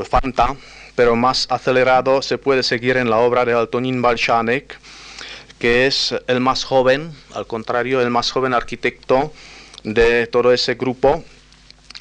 Fanta, 0.09 0.57
pero 0.95 1.17
más 1.17 1.47
acelerado 1.51 2.23
se 2.23 2.39
puede 2.39 2.63
seguir 2.63 2.97
en 2.97 3.11
la 3.11 3.19
obra 3.19 3.45
de 3.45 3.53
Altonín 3.53 4.03
Balshanek, 4.03 4.79
que 5.59 5.87
es 5.87 6.15
el 6.27 6.41
más 6.41 6.65
joven, 6.65 7.13
al 7.35 7.47
contrario, 7.47 8.01
el 8.01 8.11
más 8.11 8.31
joven 8.31 8.55
arquitecto 8.55 9.33
de 9.83 10.27
todo 10.27 10.53
ese 10.53 10.75
grupo, 10.75 11.25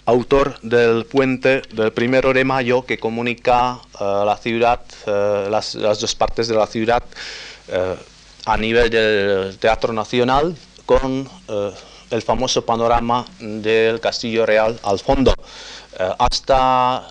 autor 0.09 0.59
del 0.61 1.05
puente 1.05 1.61
del 1.71 1.91
primero 1.91 2.33
de 2.33 2.43
mayo 2.43 2.85
que 2.85 2.97
comunica 2.97 3.79
eh, 3.99 4.23
la 4.25 4.37
ciudad, 4.37 4.81
eh, 5.05 5.47
las, 5.49 5.73
dos 5.73 6.15
partes 6.15 6.47
de 6.47 6.55
la 6.55 6.67
ciudad 6.67 7.03
eh, 7.67 7.95
a 8.45 8.57
nivel 8.57 8.89
del 8.89 9.57
Teatro 9.59 9.93
Nacional 9.93 10.55
con 10.85 11.29
el 12.09 12.21
famoso 12.23 12.65
panorama 12.65 13.23
del 13.39 13.99
Castillo 13.99 14.45
Real 14.45 14.79
al 14.81 14.97
fondo. 14.97 15.35
hasta 16.17 17.05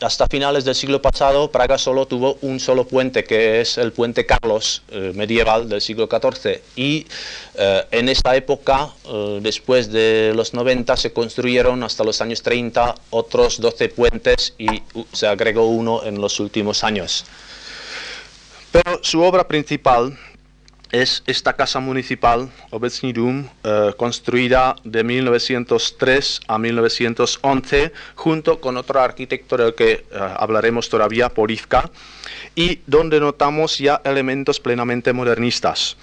hasta 0.00 0.26
finales 0.26 0.64
del 0.64 0.74
siglo 0.74 1.00
pasado, 1.00 1.50
Praga 1.50 1.78
solo 1.78 2.06
tuvo 2.06 2.36
un 2.42 2.58
solo 2.58 2.84
puente, 2.84 3.22
que 3.22 3.60
es 3.60 3.78
el 3.78 3.92
puente 3.92 4.26
Carlos 4.26 4.82
eh, 4.88 5.12
medieval 5.14 5.68
del 5.68 5.80
siglo 5.80 6.08
XIV. 6.08 6.60
Y 6.74 7.06
eh, 7.54 7.84
en 7.92 8.08
esta 8.08 8.34
época, 8.34 8.90
eh, 9.04 9.38
después 9.40 9.92
de 9.92 10.32
los 10.34 10.52
90, 10.52 10.96
se 10.96 11.12
construyeron 11.12 11.82
hasta 11.84 12.02
los 12.02 12.20
años 12.20 12.42
30 12.42 12.94
otros 13.10 13.60
12 13.60 13.88
puentes 13.90 14.54
y 14.58 14.82
se 15.12 15.26
agregó 15.26 15.68
uno 15.68 16.04
en 16.04 16.20
los 16.20 16.40
últimos 16.40 16.82
años. 16.82 17.24
Pero 18.72 18.98
su 19.02 19.22
obra 19.22 19.46
principal 19.46 20.18
es 20.90 21.22
esta 21.26 21.54
casa 21.54 21.80
municipal, 21.80 22.50
Obecní 22.70 23.12
eh, 23.64 23.92
construida 23.96 24.76
de 24.84 25.02
1903 25.04 26.40
a 26.46 26.58
1911, 26.58 27.92
junto 28.14 28.60
con 28.60 28.76
otro 28.76 29.00
arquitecto 29.00 29.56
del 29.56 29.74
que 29.74 29.92
eh, 29.92 30.04
hablaremos 30.12 30.88
todavía, 30.88 31.28
Porivka, 31.28 31.90
y 32.54 32.80
donde 32.86 33.20
notamos 33.20 33.78
ya 33.78 34.00
elementos 34.04 34.60
plenamente 34.60 35.12
modernistas. 35.12 35.96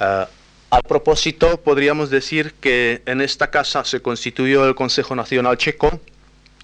Eh, 0.00 0.26
al 0.70 0.82
propósito, 0.82 1.60
podríamos 1.60 2.10
decir 2.10 2.54
que 2.60 3.02
en 3.06 3.20
esta 3.20 3.50
casa 3.50 3.84
se 3.84 4.00
constituyó 4.00 4.66
el 4.66 4.74
Consejo 4.76 5.16
Nacional 5.16 5.56
Checo, 5.56 6.00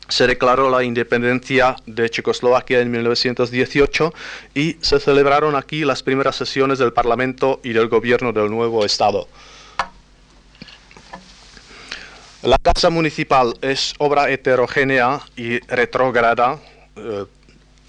se 0.09 0.27
declaró 0.27 0.71
la 0.71 0.85
independencia 0.85 1.77
de 1.87 2.09
Checoslovaquia 2.09 2.81
en 2.81 2.91
1918 2.91 4.15
y 4.55 4.77
se 4.81 5.01
celebraron 5.01 5.57
aquí 5.57 5.85
las 5.85 6.03
primeras 6.03 6.37
sesiones 6.37 6.79
del 6.79 6.93
Parlamento 6.93 7.61
y 7.63 7.73
del 7.73 7.89
gobierno 7.89 8.33
del 8.33 8.51
nuevo 8.51 8.85
Estado. 8.85 9.29
La 12.43 12.59
Casa 12.59 12.91
Municipal 12.91 13.55
es 13.61 13.95
obra 13.99 14.31
heterogénea 14.31 15.21
y 15.37 15.59
retrógrada, 15.67 16.61
eh, 16.95 17.25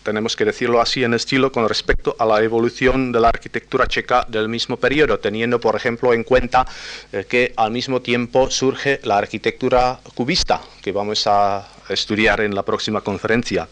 tenemos 0.02 0.36
que 0.36 0.46
decirlo 0.46 0.82
así 0.82 1.04
en 1.04 1.14
estilo, 1.14 1.52
con 1.52 1.68
respecto 1.68 2.16
a 2.18 2.26
la 2.26 2.42
evolución 2.42 3.12
de 3.12 3.20
la 3.20 3.28
arquitectura 3.28 3.86
checa 3.88 4.26
del 4.28 4.48
mismo 4.48 4.78
periodo, 4.78 5.20
teniendo, 5.20 5.60
por 5.60 5.76
ejemplo, 5.76 6.14
en 6.14 6.24
cuenta 6.24 6.66
eh, 7.12 7.26
que 7.30 7.54
al 7.56 7.72
mismo 7.72 8.02
tiempo 8.02 8.50
surge 8.50 9.00
la 9.04 9.18
arquitectura 9.18 10.00
cubista, 10.16 10.62
que 10.82 10.92
vamos 10.92 11.28
a 11.28 11.68
estudiar 11.90 12.42
en 12.42 12.56
la 12.56 12.64
próxima 12.64 13.02
conferencia. 13.02 13.68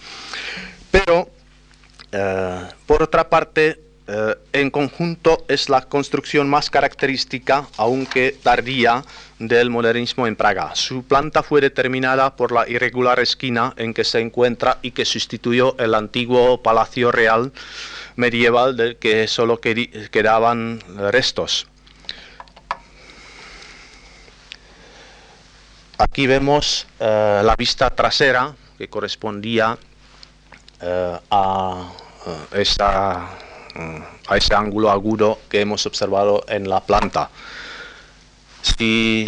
Pero, 0.92 1.30
eh, 2.12 2.62
por 2.86 3.04
otra 3.04 3.30
parte, 3.30 3.80
eh, 4.08 4.36
en 4.54 4.70
conjunto 4.70 5.46
es 5.48 5.68
la 5.68 5.82
construcción 5.82 6.48
más 6.48 6.70
característica, 6.70 7.68
aunque 7.78 8.36
tardía, 8.42 9.04
del 9.40 9.70
modernismo 9.70 10.28
en 10.28 10.36
Praga. 10.36 10.76
Su 10.76 11.04
planta 11.04 11.44
fue 11.44 11.60
determinada 11.60 12.36
por 12.36 12.52
la 12.52 12.70
irregular 12.70 13.20
esquina 13.20 13.74
en 13.76 13.94
que 13.94 14.04
se 14.04 14.22
encuentra 14.22 14.78
y 14.82 14.92
que 14.92 15.04
sustituyó 15.04 15.76
el 15.78 15.94
antiguo 15.94 16.62
palacio 16.62 17.12
real 17.12 17.52
medieval 18.16 18.78
del 18.78 18.96
que 18.96 19.28
solo 19.28 19.60
quedaban 19.60 20.80
restos. 21.12 21.68
Aquí 25.98 26.28
vemos 26.28 26.88
eh, 27.00 27.42
la 27.44 27.56
vista 27.56 27.90
trasera 27.90 28.54
que 28.78 28.90
correspondía 28.90 29.78
eh, 30.82 31.20
a, 31.32 31.94
esa, 32.52 33.30
a 34.28 34.38
ese 34.38 34.56
ángulo 34.56 34.92
agudo 34.92 35.40
que 35.48 35.62
hemos 35.62 35.86
observado 35.86 36.44
en 36.50 36.68
la 36.68 36.82
planta. 36.82 37.30
Si 38.62 39.26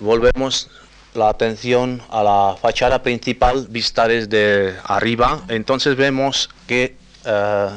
volvemos 0.00 0.68
la 1.14 1.28
atención 1.28 2.02
a 2.10 2.24
la 2.24 2.56
fachada 2.60 3.00
principal 3.00 3.68
vista 3.68 4.08
desde 4.08 4.76
arriba, 4.84 5.42
entonces 5.46 5.94
vemos 5.94 6.50
que 6.66 6.96
eh, 7.26 7.68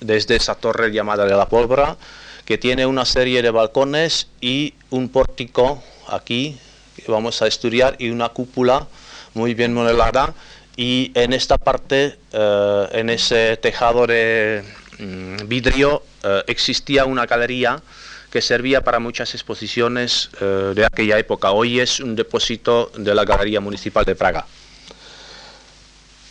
desde 0.00 0.36
esa 0.36 0.54
torre 0.54 0.90
llamada 0.90 1.24
de 1.24 1.34
la 1.34 1.48
pólvora, 1.48 1.96
que 2.44 2.58
tiene 2.58 2.84
una 2.84 3.06
serie 3.06 3.40
de 3.40 3.50
balcones 3.50 4.28
y 4.42 4.74
un 4.90 5.08
pórtico 5.08 5.82
aquí 6.08 6.60
que 7.04 7.10
vamos 7.10 7.42
a 7.42 7.46
estudiar 7.46 7.96
y 7.98 8.10
una 8.10 8.28
cúpula 8.30 8.86
muy 9.34 9.54
bien 9.54 9.74
modelada 9.74 10.34
y 10.76 11.10
en 11.14 11.32
esta 11.32 11.56
parte, 11.56 12.18
eh, 12.32 12.88
en 12.92 13.08
ese 13.08 13.56
tejado 13.56 14.06
de 14.06 14.62
mm, 14.98 15.48
vidrio, 15.48 16.02
eh, 16.22 16.42
existía 16.46 17.06
una 17.06 17.24
galería 17.24 17.82
que 18.30 18.42
servía 18.42 18.82
para 18.82 18.98
muchas 18.98 19.34
exposiciones 19.34 20.28
eh, 20.40 20.72
de 20.74 20.84
aquella 20.84 21.18
época. 21.18 21.52
Hoy 21.52 21.80
es 21.80 22.00
un 22.00 22.14
depósito 22.14 22.92
de 22.98 23.14
la 23.14 23.24
Galería 23.24 23.60
Municipal 23.60 24.04
de 24.04 24.14
Praga. 24.14 24.46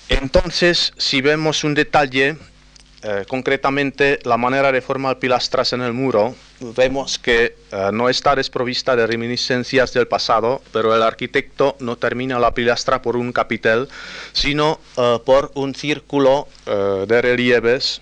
Entonces, 0.09 0.93
si 0.97 1.21
vemos 1.21 1.63
un 1.63 1.73
detalle, 1.73 2.37
eh, 3.07 3.23
concretamente 3.27 4.17
la 4.23 4.35
manera 4.35 4.71
de 4.71 4.81
formar 4.81 5.19
pilastras 5.19 5.73
en 5.73 5.81
el 5.81 5.93
muro, 5.93 6.33
vemos 6.59 7.19
que 7.19 7.55
eh, 7.71 7.89
no 7.93 8.09
está 8.09 8.35
desprovista 8.35 8.95
de 8.95 9.05
reminiscencias 9.05 9.93
del 9.93 10.07
pasado, 10.07 10.63
pero 10.73 10.95
el 10.95 11.03
arquitecto 11.03 11.75
no 11.79 11.97
termina 11.97 12.39
la 12.39 12.55
pilastra 12.55 13.03
por 13.03 13.15
un 13.15 13.31
capitel, 13.31 13.87
sino 14.33 14.79
por 15.23 15.51
un 15.53 15.75
círculo 15.75 16.47
de 16.65 17.21
relieves 17.21 18.01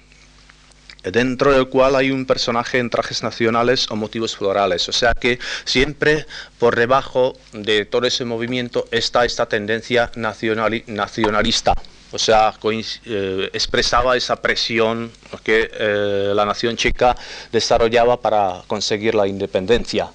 dentro 1.04 1.52
del 1.52 1.68
cual 1.68 1.96
hay 1.96 2.12
un 2.12 2.26
personaje 2.26 2.80
en 2.80 2.90
trajes 2.90 3.24
nacionales 3.24 3.90
o 3.92 3.96
motivos 3.96 4.38
florales. 4.38 4.88
O 4.90 4.94
sea 4.94 5.14
que 5.14 5.40
siempre 5.66 6.26
por 6.60 6.76
debajo 6.76 7.38
de 7.52 7.86
todo 7.86 8.08
ese 8.08 8.26
movimiento 8.26 8.88
está 8.92 9.26
esta 9.26 9.48
tendencia 9.48 10.12
nacionalista. 10.16 11.74
O 12.14 12.20
sea, 12.20 12.54
eh, 12.64 13.50
expresaba 13.52 14.16
esa 14.16 14.38
presión 14.38 15.12
que 15.44 15.70
eh, 15.74 16.32
la 16.34 16.46
nación 16.46 16.78
checa 16.78 17.16
desarrollaba 17.52 18.22
para 18.22 18.62
conseguir 18.68 19.16
la 19.16 19.28
independencia. 19.28 20.10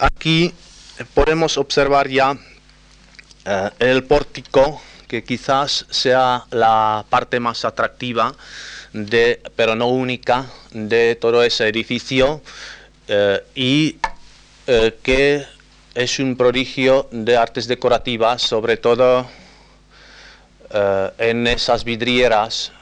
Aquí 0.00 0.52
podemos 1.14 1.56
observar 1.56 2.08
ya 2.08 2.36
eh, 3.44 3.70
el 3.78 4.04
pórtico, 4.04 4.80
que 5.06 5.24
quizás 5.24 5.86
sea 5.88 6.44
la 6.50 7.04
parte 7.08 7.40
más 7.40 7.64
atractiva 7.64 8.34
de, 8.92 9.40
pero 9.56 9.74
no 9.74 9.88
única, 9.88 10.46
de 10.70 11.16
todo 11.16 11.42
ese 11.42 11.66
edificio 11.68 12.42
eh, 13.06 13.42
y 13.54 13.96
eh, 14.66 14.98
que 15.02 15.46
es 15.94 16.18
un 16.18 16.36
prodigio 16.36 17.08
de 17.10 17.36
artes 17.36 17.66
decorativas, 17.66 18.42
sobre 18.42 18.76
todo 18.76 19.26
eh, 20.70 21.10
en 21.18 21.46
esas 21.46 21.84
vidrieras, 21.84 22.72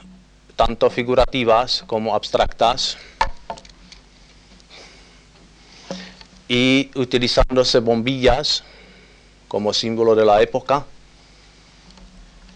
tanto 0.55 0.89
figurativas 0.89 1.83
como 1.87 2.15
abstractas, 2.15 2.97
y 6.47 6.91
utilizándose 6.95 7.79
bombillas 7.79 8.63
como 9.47 9.73
símbolo 9.73 10.15
de 10.15 10.25
la 10.25 10.41
época 10.41 10.85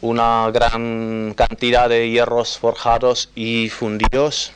una 0.02 0.50
gran 0.52 1.34
cantidad 1.36 1.88
de 1.88 2.10
hierros 2.10 2.58
forjados 2.58 3.30
y 3.36 3.70
fundidos, 3.70 4.52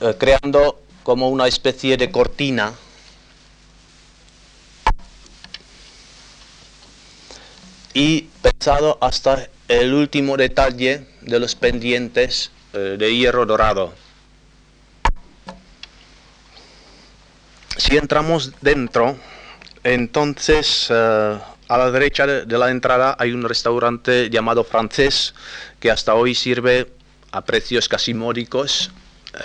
eh, 0.00 0.14
creando 0.18 0.80
como 1.04 1.28
una 1.28 1.46
especie 1.46 1.96
de 1.96 2.10
cortina 2.10 2.74
y 7.96 8.28
pensado 8.42 8.98
hasta 9.00 9.48
el 9.68 9.94
último 9.94 10.36
detalle 10.36 11.06
de 11.22 11.40
los 11.40 11.54
pendientes 11.54 12.50
eh, 12.74 12.96
de 12.98 13.16
hierro 13.16 13.46
dorado. 13.46 13.94
Si 17.78 17.96
entramos 17.96 18.52
dentro, 18.60 19.16
entonces 19.82 20.88
eh, 20.90 21.38
a 21.68 21.78
la 21.78 21.90
derecha 21.90 22.26
de, 22.26 22.58
la 22.58 22.70
entrada 22.70 23.16
hay 23.18 23.32
un 23.32 23.42
restaurante 23.44 24.28
llamado 24.28 24.62
Francés 24.62 25.34
que 25.80 25.90
hasta 25.90 26.14
hoy 26.14 26.34
sirve 26.34 26.92
a 27.32 27.46
precios 27.46 27.88
casi 27.88 28.12
módicos 28.12 28.90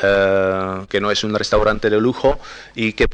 eh, 0.03 0.85
que 0.89 1.01
no 1.01 1.11
es 1.11 1.23
un 1.23 1.33
restaurante 1.33 1.89
de 1.89 1.99
lujo 1.99 2.39
y 2.75 2.93
que, 2.93 3.07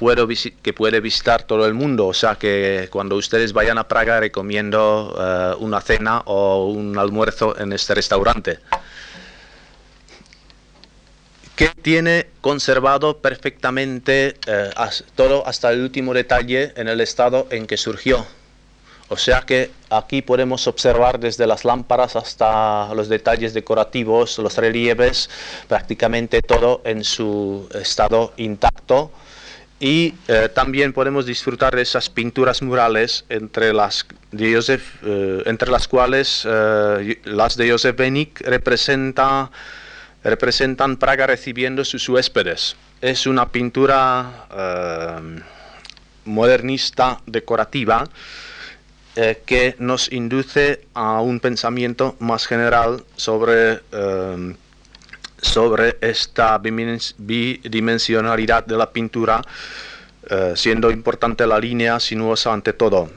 que 0.61 0.73
puede 0.73 0.99
visitar 0.99 1.43
todo 1.43 1.65
el 1.65 1.73
mundo. 1.73 2.07
O 2.07 2.13
sea 2.13 2.35
que 2.35 2.87
cuando 2.91 3.15
ustedes 3.15 3.53
vayan 3.53 3.77
a 3.77 3.87
Praga 3.87 4.19
recomiendo 4.19 5.15
eh, 5.19 5.55
una 5.59 5.81
cena 5.81 6.21
o 6.25 6.67
un 6.67 6.97
almuerzo 6.97 7.57
en 7.59 7.73
este 7.73 7.95
restaurante 7.95 8.59
que 11.57 11.69
tiene 11.69 12.27
conservado 12.39 13.17
perfectamente 13.17 14.35
eh, 14.45 14.69
todo 15.15 15.45
hasta 15.47 15.71
el 15.71 15.81
último 15.81 16.13
detalle 16.13 16.71
en 16.75 16.87
el 16.87 17.01
estado 17.01 17.47
en 17.49 17.65
que 17.65 17.77
surgió. 17.77 18.27
O 19.09 19.15
sea 19.15 19.41
que 19.41 19.71
aquí 19.89 20.21
podemos 20.21 20.67
observar 20.67 21.19
desde 21.19 21.47
las 21.47 21.63
lámparas 21.63 22.17
hasta 22.17 22.93
los 22.93 23.07
detalles 23.07 23.53
decorativos, 23.53 24.37
los 24.37 24.57
relieves, 24.57 25.29
prácticamente 25.67 26.41
todo 26.41 26.81
en 26.83 27.05
su 27.05 27.69
estado 27.73 28.33
intacto. 28.35 29.11
Y 29.79 30.15
eh, 30.27 30.49
también 30.53 30.91
podemos 30.91 31.25
disfrutar 31.25 31.75
de 31.75 31.83
esas 31.83 32.09
pinturas 32.09 32.61
murales 32.61 33.23
entre 33.29 33.73
las, 33.73 34.07
de 34.31 34.55
Josef, 34.55 34.83
eh, 35.03 35.43
entre 35.45 35.71
las 35.71 35.87
cuales 35.87 36.45
eh, 36.49 37.21
las 37.25 37.55
de 37.55 37.71
Josef 37.71 37.95
Benik 37.95 38.41
representa, 38.41 39.51
representan 40.23 40.97
Praga 40.97 41.27
recibiendo 41.27 41.85
sus 41.85 42.09
huéspedes. 42.09 42.75
Es 42.99 43.27
una 43.27 43.49
pintura 43.51 44.47
modernista 46.25 47.21
decorativa 47.27 48.03
eh, 49.19 49.41
que 49.47 49.75
nos 49.79 50.11
induce 50.11 50.81
a 50.93 51.21
un 51.21 51.39
pensamiento 51.39 52.15
más 52.19 52.45
general 52.45 53.03
sobre, 53.15 53.79
em, 53.91 54.53
sobre 55.41 55.97
esta 56.01 56.55
bidimensionalidad 56.59 58.67
de 58.67 58.77
la 58.77 58.91
pintura, 58.91 59.41
eh, 60.29 60.53
siendo 60.55 60.91
importante 60.91 61.47
la 61.47 61.57
línea 61.57 61.99
sinuosa 61.99 62.53
ante 62.53 62.73
todo. 62.73 63.09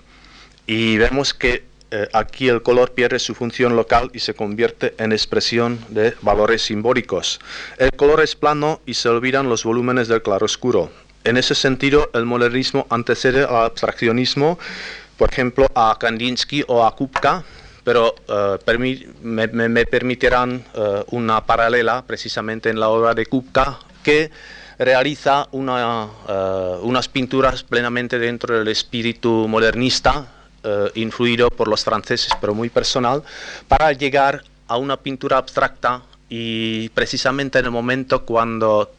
Y 0.67 0.97
vemos 0.97 1.35
que 1.35 1.65
eh, 1.91 2.09
aquí 2.15 2.49
el 2.49 2.63
color 2.63 2.93
pierde 2.93 3.19
su 3.19 3.35
función 3.35 3.77
local 3.77 4.11
y 4.15 4.21
se 4.21 4.33
convierte 4.33 4.95
en 4.97 5.13
expresión 5.13 5.79
de 5.91 6.15
valores 6.23 6.63
simbólicos. 6.63 7.41
El 7.77 7.91
color 7.91 8.23
es 8.23 8.35
plano 8.35 8.81
y 8.87 8.95
se 8.95 9.11
olvidan 9.11 9.51
los 9.51 9.65
volúmenes 9.65 10.09
del 10.09 10.23
claroscuro. 10.23 10.91
En 11.25 11.37
ese 11.37 11.55
sentido, 11.55 12.09
el 12.15 12.25
modernismo 12.25 12.87
antecede 12.89 13.45
al 13.45 13.67
abstraccionismo 13.67 14.59
por 15.21 15.31
ejemplo, 15.31 15.67
a 15.75 15.99
Kandinsky 16.01 16.65
o 16.67 16.83
a 16.83 16.97
Kupka, 16.97 17.45
pero 17.85 18.15
eh, 18.27 19.05
me, 19.21 19.85
permitirán 19.85 20.65
eh, 20.73 21.05
una 21.11 21.45
paralela 21.45 22.03
precisamente 22.07 22.71
en 22.71 22.81
la 22.81 22.89
obra 22.89 23.13
de 23.13 23.27
Kupka 23.27 23.81
que 24.03 24.31
realiza 24.79 25.47
una, 25.53 26.09
eh, 26.27 26.77
unas 26.81 27.09
pinturas 27.09 27.63
plenamente 27.63 28.19
dentro 28.19 28.59
del 28.59 28.69
espíritu 28.69 29.47
modernista, 29.47 30.27
influido 30.95 31.51
por 31.51 31.69
los 31.69 31.85
franceses, 31.85 32.33
pero 32.41 32.55
muy 32.55 32.71
personal, 32.71 33.23
para 33.69 33.93
llegar 33.93 34.43
a 34.69 34.77
una 34.79 34.97
pintura 34.99 35.37
abstracta 35.37 36.03
y 36.31 36.89
precisamente 36.91 37.59
en 37.59 37.67
el 37.67 37.71
momento 37.71 38.27
cuando 38.27 38.91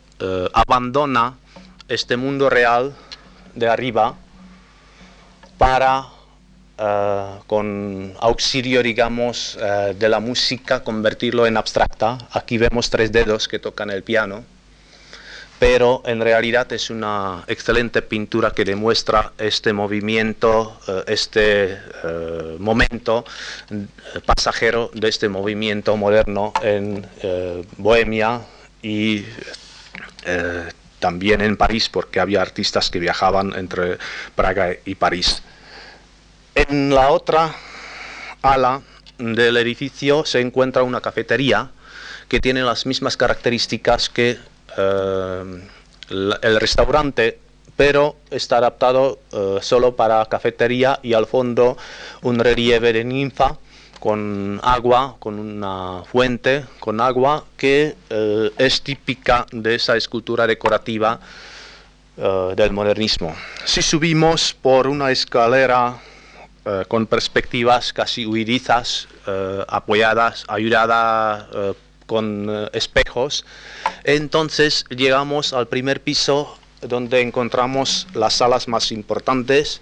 abandona 0.54 1.36
este 1.88 2.18
mundo 2.18 2.50
real 2.50 2.96
de 3.54 3.68
arriba 3.68 4.16
para, 5.62 6.08
eh, 6.76 7.38
con 7.46 8.16
auxilio, 8.20 8.82
digamos, 8.82 9.60
eh, 9.62 9.94
de 9.94 10.10
la 10.10 10.20
música, 10.20 10.84
convertirlo 10.84 11.46
en 11.46 11.56
abstracta. 11.56 12.18
Aquí 12.32 12.58
vemos 12.58 12.90
tres 12.90 13.12
dedos 13.12 13.48
que 13.48 13.60
tocan 13.60 13.92
el 13.92 14.02
piano, 14.02 14.44
pero 15.60 16.02
en 16.08 16.20
realidad 16.20 16.66
es 16.74 16.90
una 16.90 17.44
excelente 17.46 18.02
pintura 18.02 18.50
que 18.50 18.66
demuestra 18.66 19.34
este 19.38 19.72
movimiento, 19.72 20.80
eh, 20.88 21.04
este 21.14 21.78
momento 22.58 23.24
pasajero 24.26 24.90
de 24.96 25.10
este 25.10 25.30
movimiento 25.30 25.96
moderno 25.96 26.54
en 26.64 27.06
Bohemia 27.78 28.42
y 28.82 29.26
también 30.98 31.42
en 31.42 31.56
París, 31.56 31.90
porque 31.90 32.20
había 32.20 32.42
artistas 32.42 32.90
que 32.90 33.00
viajaban 33.00 33.54
entre 33.56 33.98
Praga 34.36 34.72
y 34.86 34.96
París. 34.96 35.44
En 36.54 36.94
la 36.94 37.12
otra 37.12 37.56
ala 38.42 38.82
del 39.18 39.56
edificio 39.56 40.26
se 40.26 40.42
encuentra 40.42 40.84
una 40.84 41.00
cafetería 41.00 41.72
que 42.28 42.42
tiene 42.42 42.62
las 42.62 42.86
mismas 42.86 43.16
características 43.16 44.10
que 44.10 44.38
eh, 44.78 45.62
el 46.10 46.60
restaurante, 46.60 47.40
pero 47.78 48.18
está 48.30 48.58
adaptado 48.58 49.20
eh, 49.32 49.60
solo 49.62 49.96
para 49.96 50.26
cafetería 50.26 51.00
y 51.02 51.14
al 51.14 51.26
fondo 51.26 51.78
un 52.22 52.38
relieve 52.38 52.92
de 52.92 53.06
ninfa 53.06 53.58
con 54.02 54.60
agua, 54.62 55.16
con 55.20 55.40
una 55.40 56.04
fuente 56.04 56.66
con 56.80 57.00
agua 57.00 57.46
que 57.56 57.96
eh, 58.10 58.52
es 58.58 58.82
típica 58.82 59.46
de 59.52 59.76
esa 59.76 59.96
escultura 59.96 60.48
decorativa 60.48 61.20
del 62.18 62.72
modernismo. 62.72 63.36
Si 63.66 63.82
subimos 63.82 64.54
por 64.54 64.86
una 64.86 65.10
escalera 65.10 65.98
eh, 66.64 66.86
con 66.88 67.08
perspectivas 67.08 67.92
casi 67.92 68.24
huidizas, 68.28 69.08
eh, 69.26 69.66
apoyadas, 69.68 70.46
ayudadas 70.48 71.48
eh, 71.56 71.74
con 72.06 72.70
espejos. 72.74 73.46
Entonces 74.04 74.86
llegamos 74.90 75.54
al 75.54 75.68
primer 75.68 76.02
piso 76.02 76.56
donde 76.82 77.22
encontramos 77.22 78.06
las 78.14 78.36
salas 78.36 78.68
más 78.68 78.92
importantes 78.92 79.82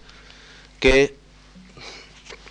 que 0.79 1.17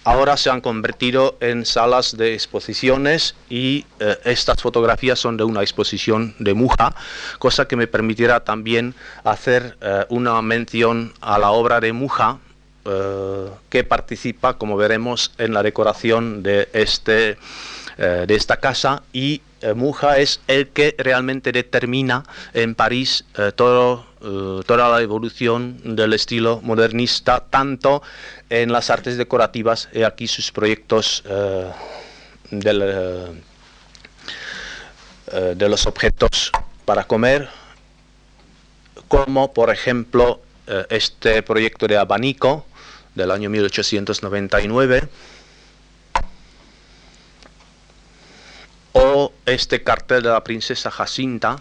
ahora 0.05 0.37
se 0.37 0.51
han 0.51 0.61
convertido 0.61 1.39
en 1.41 1.65
salas 1.65 2.15
de 2.15 2.35
exposiciones 2.35 3.35
y 3.49 3.87
estas 4.25 4.61
fotografías 4.61 5.19
son 5.19 5.37
de 5.37 5.45
una 5.45 5.61
exposición 5.63 6.35
de 6.39 6.55
Muja, 6.55 6.95
cosa 7.39 7.69
que 7.69 7.77
me 7.77 7.87
permitirá 7.87 8.41
también 8.41 8.95
hacer 9.23 9.77
una 10.09 10.41
mención 10.43 11.13
a 11.21 11.39
la 11.39 11.51
obra 11.51 11.81
de 11.81 11.93
Muja, 11.93 12.41
eh, 12.91 13.51
que 13.69 13.85
participa, 13.85 14.55
como 14.57 14.79
veremos, 14.79 15.33
en 15.37 15.53
la 15.53 15.63
decoración 15.63 16.43
de, 16.43 16.71
este, 16.73 17.37
eh, 17.99 18.25
de 18.27 18.35
esta 18.35 18.57
casa. 18.57 19.03
Y 19.13 19.43
eh, 19.61 19.75
Muja 19.75 20.17
es 20.17 20.41
el 20.47 20.69
que 20.69 20.95
realmente 20.97 21.53
determina 21.53 22.25
en 22.55 22.75
París 22.75 23.27
toda 23.57 24.07
la 24.89 25.03
evolución 25.03 25.97
del 25.97 26.15
estilo 26.15 26.61
modernista, 26.63 27.45
tanto 27.51 28.03
en 28.49 28.73
las 28.73 28.89
artes 28.89 29.19
decorativas 29.19 29.91
y 29.93 30.03
aquí 30.03 30.27
sus 30.27 30.51
proyectos 30.51 31.23
de 32.51 33.39
los 35.69 35.87
objetos 35.87 36.53
para 36.87 37.05
comer, 37.05 37.51
como 39.09 39.53
por 39.53 39.69
ejemplo 39.71 40.41
este 40.89 41.43
proyecto 41.43 41.87
de 41.87 41.99
abanico 41.99 42.65
del 43.19 43.31
año 43.31 43.51
1899, 43.51 45.03
o 48.93 49.33
este 49.45 49.83
cartel 49.83 50.23
de 50.23 50.31
la 50.31 50.43
princesa 50.43 50.91
Jacinta, 50.91 51.61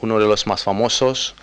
uno 0.00 0.20
de 0.20 0.26
los 0.26 0.46
más 0.46 0.62
famosos, 0.62 1.34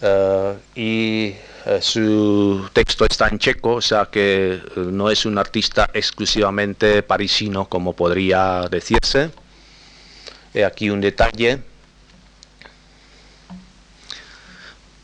eh, 0.00 0.54
y 0.74 1.34
eh, 1.66 1.80
su 1.80 2.68
texto 2.72 3.04
está 3.04 3.28
en 3.28 3.38
checo, 3.38 3.74
o 3.74 3.80
sea 3.80 4.06
que 4.06 4.54
eh, 4.54 4.60
no 4.76 5.10
es 5.10 5.26
un 5.26 5.36
artista 5.36 5.90
exclusivamente 5.92 7.02
parisino 7.02 7.68
como 7.68 7.92
podría 7.92 8.68
decirse. 8.70 9.30
He 10.54 10.64
aquí 10.64 10.90
un 10.90 11.00
detalle. 11.00 11.71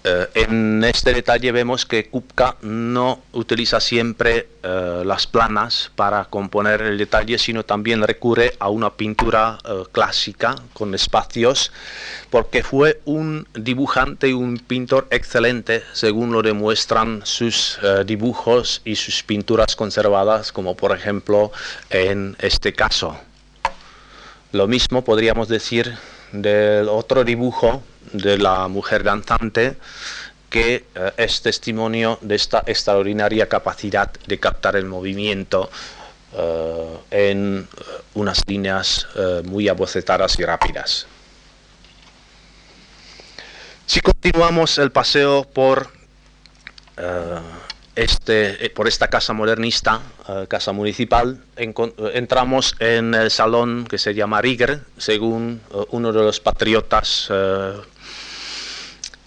Eh, 0.05 0.29
en 0.35 0.85
este 0.85 1.13
detalle 1.13 1.51
vemos 1.51 1.85
que 1.85 2.09
Kupka 2.09 2.57
no 2.63 3.21
utiliza 3.33 3.81
siempre 3.81 4.49
eh, 4.63 5.03
las 5.05 5.27
planas 5.27 5.91
para 5.97 6.27
componer 6.27 6.83
el 6.83 6.99
detalle, 6.99 7.37
sino 7.37 7.65
también 7.65 8.01
recurre 8.03 8.55
a 8.61 8.69
una 8.69 8.91
pintura 8.91 9.59
eh, 9.65 9.83
clásica 9.91 10.55
con 10.73 10.95
espacios, 10.95 11.73
porque 12.31 12.63
fue 12.63 13.01
un 13.07 13.49
dibujante 13.55 14.29
y 14.29 14.35
un 14.35 14.59
pintor 14.59 15.09
excelente, 15.11 15.83
según 15.93 16.33
lo 16.33 16.43
demuestran 16.43 17.23
sus 17.25 17.79
dibujos 18.07 18.83
y 18.85 18.95
sus 18.95 19.23
pinturas 19.23 19.75
conservadas, 19.75 20.53
como 20.53 20.77
por 20.77 20.97
ejemplo 20.97 21.51
en 21.91 22.37
este 22.39 22.73
caso. 22.73 23.19
Lo 24.53 24.67
mismo 24.69 25.03
podríamos 25.03 25.49
decir 25.49 25.97
del 26.33 26.89
otro 26.89 27.25
dibujo 27.25 27.83
de 28.13 28.39
la 28.39 28.69
mujer 28.69 29.03
danzante 29.03 29.77
que 30.51 30.87
eh, 30.95 31.13
es 31.17 31.43
testimonio 31.43 32.19
de 32.23 32.35
esta 32.35 32.63
extraordinaria 32.67 33.49
capacidad 33.49 34.11
de 34.27 34.39
captar 34.39 34.77
el 34.77 34.87
movimiento 34.87 35.71
eh, 36.35 36.99
en 37.11 37.69
eh, 37.71 37.85
unas 38.15 38.43
líneas 38.47 39.07
muy 39.45 39.69
abocetadas 39.69 40.39
y 40.39 40.45
rápidas. 40.45 41.07
Si 43.87 44.01
continuamos 44.01 44.77
el 44.79 44.93
paseo 44.93 45.45
por, 45.45 45.89
este, 47.97 48.71
por 48.71 48.87
esta 48.87 49.09
casa 49.09 49.33
modernista, 49.33 50.03
casa 50.49 50.73
municipal, 50.73 51.43
entramos 51.57 52.75
en 52.81 53.15
el 53.15 53.31
salón 53.31 53.87
que 53.89 53.97
se 53.97 54.13
llama 54.15 54.43
Rieger, 54.43 54.81
según 54.99 55.63
uno 55.91 56.13
de 56.13 56.23
los 56.23 56.39
patriotas 56.39 57.31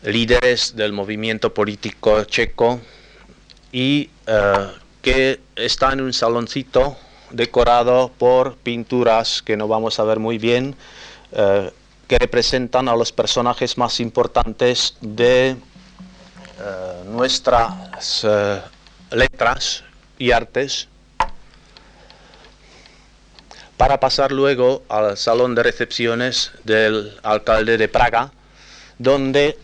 líderes 0.04 0.76
del 0.76 0.93
movimiento 0.93 1.54
político 1.54 2.24
checo 2.24 2.80
y 3.72 4.10
que 5.02 5.39
está 5.56 5.93
en 5.93 6.02
un 6.02 6.14
saloncito 6.14 6.97
decorado 7.32 8.12
por 8.18 8.56
pinturas 8.58 9.41
que 9.41 9.58
no 9.58 9.68
vamos 9.68 9.99
a 9.99 10.04
ver 10.04 10.20
muy 10.20 10.38
bien, 10.38 10.76
eh, 11.32 11.72
que 12.08 12.18
representan 12.18 12.89
a 12.89 12.95
los 12.95 13.12
personajes 13.12 13.78
más 13.78 13.99
importantes 13.99 14.97
de 15.02 15.49
eh, 15.49 15.56
nuestras 17.06 18.24
eh, 18.24 18.62
letras 19.12 19.84
y 20.18 20.32
artes, 20.32 20.88
para 23.78 23.99
pasar 23.99 24.32
luego 24.32 24.84
al 24.89 25.18
salón 25.18 25.56
de 25.56 25.64
recepciones 25.64 26.52
del 26.64 27.18
alcalde 27.24 27.78
de 27.78 27.88
Praga, 27.88 28.32
donde 28.99 29.58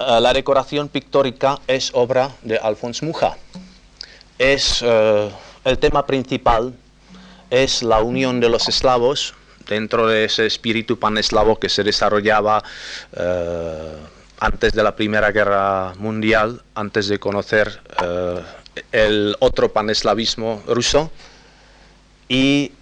la 0.00 0.32
decoración 0.32 0.88
pictórica 0.88 1.58
es 1.66 1.90
obra 1.94 2.30
de 2.42 2.56
Alfons 2.56 3.02
Mucha. 3.02 3.36
Es 4.38 4.80
eh, 4.82 5.30
el 5.64 5.78
tema 5.78 6.06
principal, 6.06 6.72
es 7.50 7.82
la 7.82 8.00
unión 8.00 8.40
de 8.40 8.48
los 8.48 8.68
eslavos 8.68 9.34
dentro 9.68 10.06
de 10.06 10.24
ese 10.24 10.46
espíritu 10.46 10.98
paneslavo 10.98 11.58
que 11.58 11.68
se 11.68 11.84
desarrollaba 11.84 12.62
eh, 13.14 13.96
antes 14.38 14.72
de 14.72 14.82
la 14.82 14.96
Primera 14.96 15.30
Guerra 15.32 15.92
Mundial, 15.98 16.62
antes 16.74 17.08
de 17.08 17.18
conocer 17.18 17.80
eh, 18.02 18.40
el 18.92 19.36
otro 19.40 19.70
paneslavismo 19.72 20.62
ruso, 20.66 21.10
y 22.28 22.72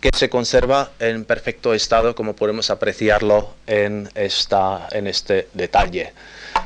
que 0.00 0.10
se 0.16 0.28
conserva 0.30 0.90
en 0.98 1.24
perfecto 1.24 1.74
estado, 1.74 2.14
como 2.14 2.34
podemos 2.34 2.70
apreciarlo 2.70 3.54
en, 3.66 4.08
esta, 4.14 4.88
en 4.92 5.06
este 5.06 5.48
detalle. 5.54 6.12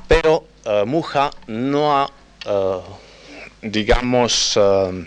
Pero 0.09 0.45
Muja 0.87 1.31
no 1.47 1.97
ha 1.97 2.11
digamos, 3.65 4.57
eh, 4.57 5.07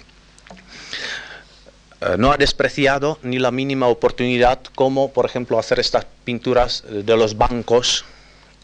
eh, 2.02 2.16
no 2.18 2.32
ha 2.32 2.38
despreciado 2.38 3.20
ni 3.22 3.40
la 3.40 3.52
mínima 3.52 3.88
oportunidad 3.88 4.60
como, 4.76 5.12
por 5.12 5.26
ejemplo, 5.26 5.60
hacer 5.60 5.80
estas 5.80 6.06
pinturas 6.24 6.84
de 6.90 7.16
los 7.16 7.38
bancos 7.38 8.04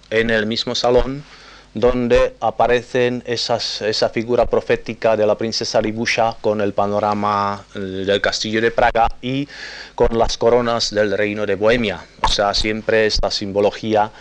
en 0.09 0.29
el 0.29 0.45
mismo 0.45 0.75
salón 0.75 1.23
donde 1.73 2.35
aparecen 2.39 3.23
esas, 3.25 3.81
esa 3.81 4.09
figura 4.09 4.45
profética 4.45 5.17
de 5.17 5.25
la 5.25 5.37
princesa 5.37 5.81
Libusha 5.81 6.35
con 6.39 6.61
el 6.61 6.73
panorama 6.73 7.63
eh, 7.75 7.79
del 7.79 8.21
castillo 8.21 8.61
de 8.61 8.71
Praga 8.71 9.07
y 9.21 9.47
con 9.95 10.17
las 10.17 10.37
coronas 10.37 10.93
del 10.93 11.17
reino 11.17 11.45
de 11.45 11.55
Bohemia. 11.55 11.99
O 12.21 12.27
sea, 12.27 12.53
siempre 12.53 13.05
esta 13.05 13.31
simbología, 13.31 14.11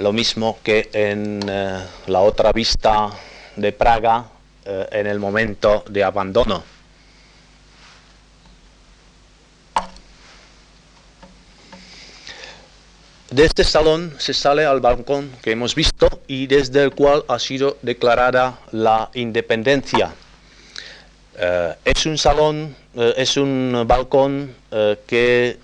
lo 0.00 0.12
mismo 0.12 0.58
que 0.62 0.88
en 0.94 1.40
la 2.06 2.20
otra 2.20 2.50
vista 2.52 3.10
de 3.56 3.72
Praga 3.72 4.24
eh, 4.64 4.88
en 4.92 5.08
el 5.08 5.18
momento 5.18 5.82
de 5.88 6.04
abandono. 6.04 6.62
De 13.32 13.46
este 13.46 13.64
salón 13.64 14.14
se 14.18 14.34
sale 14.34 14.66
al 14.66 14.80
balcón 14.80 15.32
que 15.40 15.52
hemos 15.52 15.74
visto 15.74 16.20
y 16.26 16.46
desde 16.48 16.82
el 16.82 16.90
cual 16.90 17.24
ha 17.28 17.38
sido 17.38 17.78
declarada 17.80 18.58
la 18.72 19.08
independencia. 19.14 20.12
Eh, 21.38 21.74
es 21.86 22.04
un 22.04 22.18
salón, 22.18 22.76
eh, 22.94 23.14
es 23.16 23.38
un 23.38 23.84
balcón 23.86 24.54
que 25.06 25.58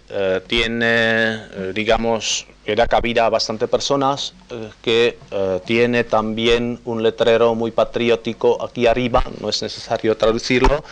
tiene, 0.46 1.72
digamos, 1.74 2.46
que 2.68 2.76
da 2.76 2.86
cabida 2.86 3.24
a 3.24 3.30
bastante 3.30 3.66
personas, 3.66 4.34
eh, 4.50 4.68
que 4.82 5.16
eh, 5.30 5.60
tiene 5.64 6.04
también 6.04 6.78
un 6.84 7.02
letrero 7.02 7.54
muy 7.54 7.70
patriótico 7.70 8.62
aquí 8.62 8.86
arriba, 8.86 9.24
no 9.40 9.48
es 9.48 9.62
necesario 9.62 10.14
traducirlo, 10.18 10.84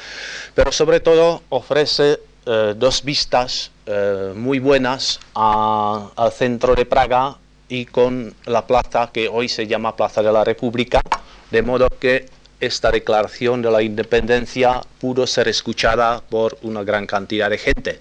pero 0.55 0.73
sobre 0.73 1.01
todo 1.01 1.43
ofrece 1.51 2.19
eh, 2.47 2.75
dos 2.77 3.03
vistas 3.03 3.71
muy 4.35 4.59
buenas 4.59 5.21
al 5.35 6.33
centro 6.33 6.75
de 6.75 6.85
Praga 6.87 7.37
y 7.69 7.87
con 7.87 8.35
la 8.47 8.67
plaza 8.67 9.11
que 9.13 9.29
hoy 9.29 9.49
se 9.49 9.67
llama 9.67 9.95
Plaza 9.95 10.23
de 10.23 10.33
la 10.33 10.43
República, 10.43 11.01
de 11.51 11.63
modo 11.63 11.87
que 12.01 12.27
esta 12.61 12.91
declaración 12.91 13.63
de 13.63 13.71
la 13.71 13.83
independencia 13.83 14.81
pudo 15.01 15.27
ser 15.27 15.49
escuchada 15.49 16.21
por 16.21 16.59
una 16.63 16.83
gran 16.83 17.07
cantidad 17.07 17.51
de 17.51 17.59
gente. 17.59 18.01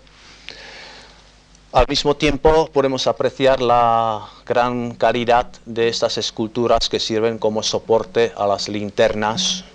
Al 1.73 1.85
mismo 1.89 2.15
tiempo 2.15 2.69
podemos 2.71 3.05
apreciar 3.05 3.61
la 3.61 4.29
gran 4.45 4.95
calidad 4.95 5.47
de 5.65 5.89
estas 5.89 6.17
esculturas 6.17 6.87
que 6.87 7.01
sirven 7.01 7.37
como 7.37 7.63
soporte 7.63 8.31
a 8.37 8.47
las 8.47 8.69
linternas, 8.69 9.65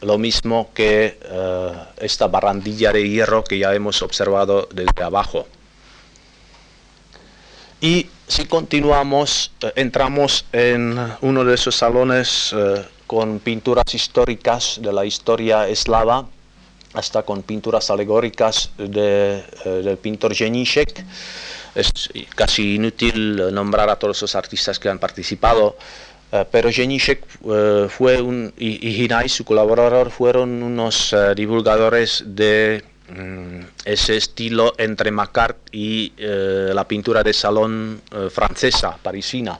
lo 0.00 0.18
mismo 0.18 0.70
que 0.74 1.18
eh, 1.22 1.72
esta 1.98 2.26
barandilla 2.28 2.92
de 2.92 3.08
hierro 3.08 3.44
que 3.44 3.58
ya 3.58 3.74
hemos 3.74 4.02
observado 4.02 4.68
desde 4.72 5.02
abajo. 5.02 5.46
Y 7.80 8.06
si 8.26 8.46
continuamos, 8.46 9.52
eh, 9.60 9.72
entramos 9.76 10.46
en 10.52 10.98
uno 11.20 11.44
de 11.44 11.54
esos 11.54 11.76
salones 11.76 12.54
eh, 12.56 12.84
con 13.06 13.38
pinturas 13.38 13.94
históricas 13.94 14.78
de 14.82 14.92
la 14.92 15.04
historia 15.04 15.68
eslava, 15.68 16.26
hasta 16.94 17.22
con 17.22 17.42
pinturas 17.42 17.90
alegóricas 17.90 18.70
de, 18.78 19.44
del 19.64 19.98
pintor 19.98 20.34
Jeníšek 20.34 21.04
es 21.76 21.92
casi 22.34 22.76
inútil 22.76 23.52
nombrar 23.52 23.90
a 23.90 23.96
todos 23.96 24.22
los 24.22 24.34
artistas 24.34 24.78
que 24.78 24.88
han 24.88 24.98
participado, 24.98 25.76
pero 26.50 26.70
Jeníšek 26.70 27.24
eh, 27.44 27.86
fue 27.88 28.18
y, 28.58 29.04
y 29.04 29.28
su 29.28 29.44
colaborador, 29.44 30.10
fueron 30.10 30.62
unos 30.62 31.12
eh, 31.12 31.34
divulgadores 31.34 32.24
de 32.26 32.82
mm, 33.08 33.60
ese 33.84 34.16
estilo 34.16 34.74
entre 34.78 35.10
Macart 35.10 35.56
y 35.72 36.12
la 36.18 36.86
pintura 36.86 37.22
de 37.22 37.32
salón 37.32 38.00
francesa, 38.30 38.98
parisina. 39.02 39.58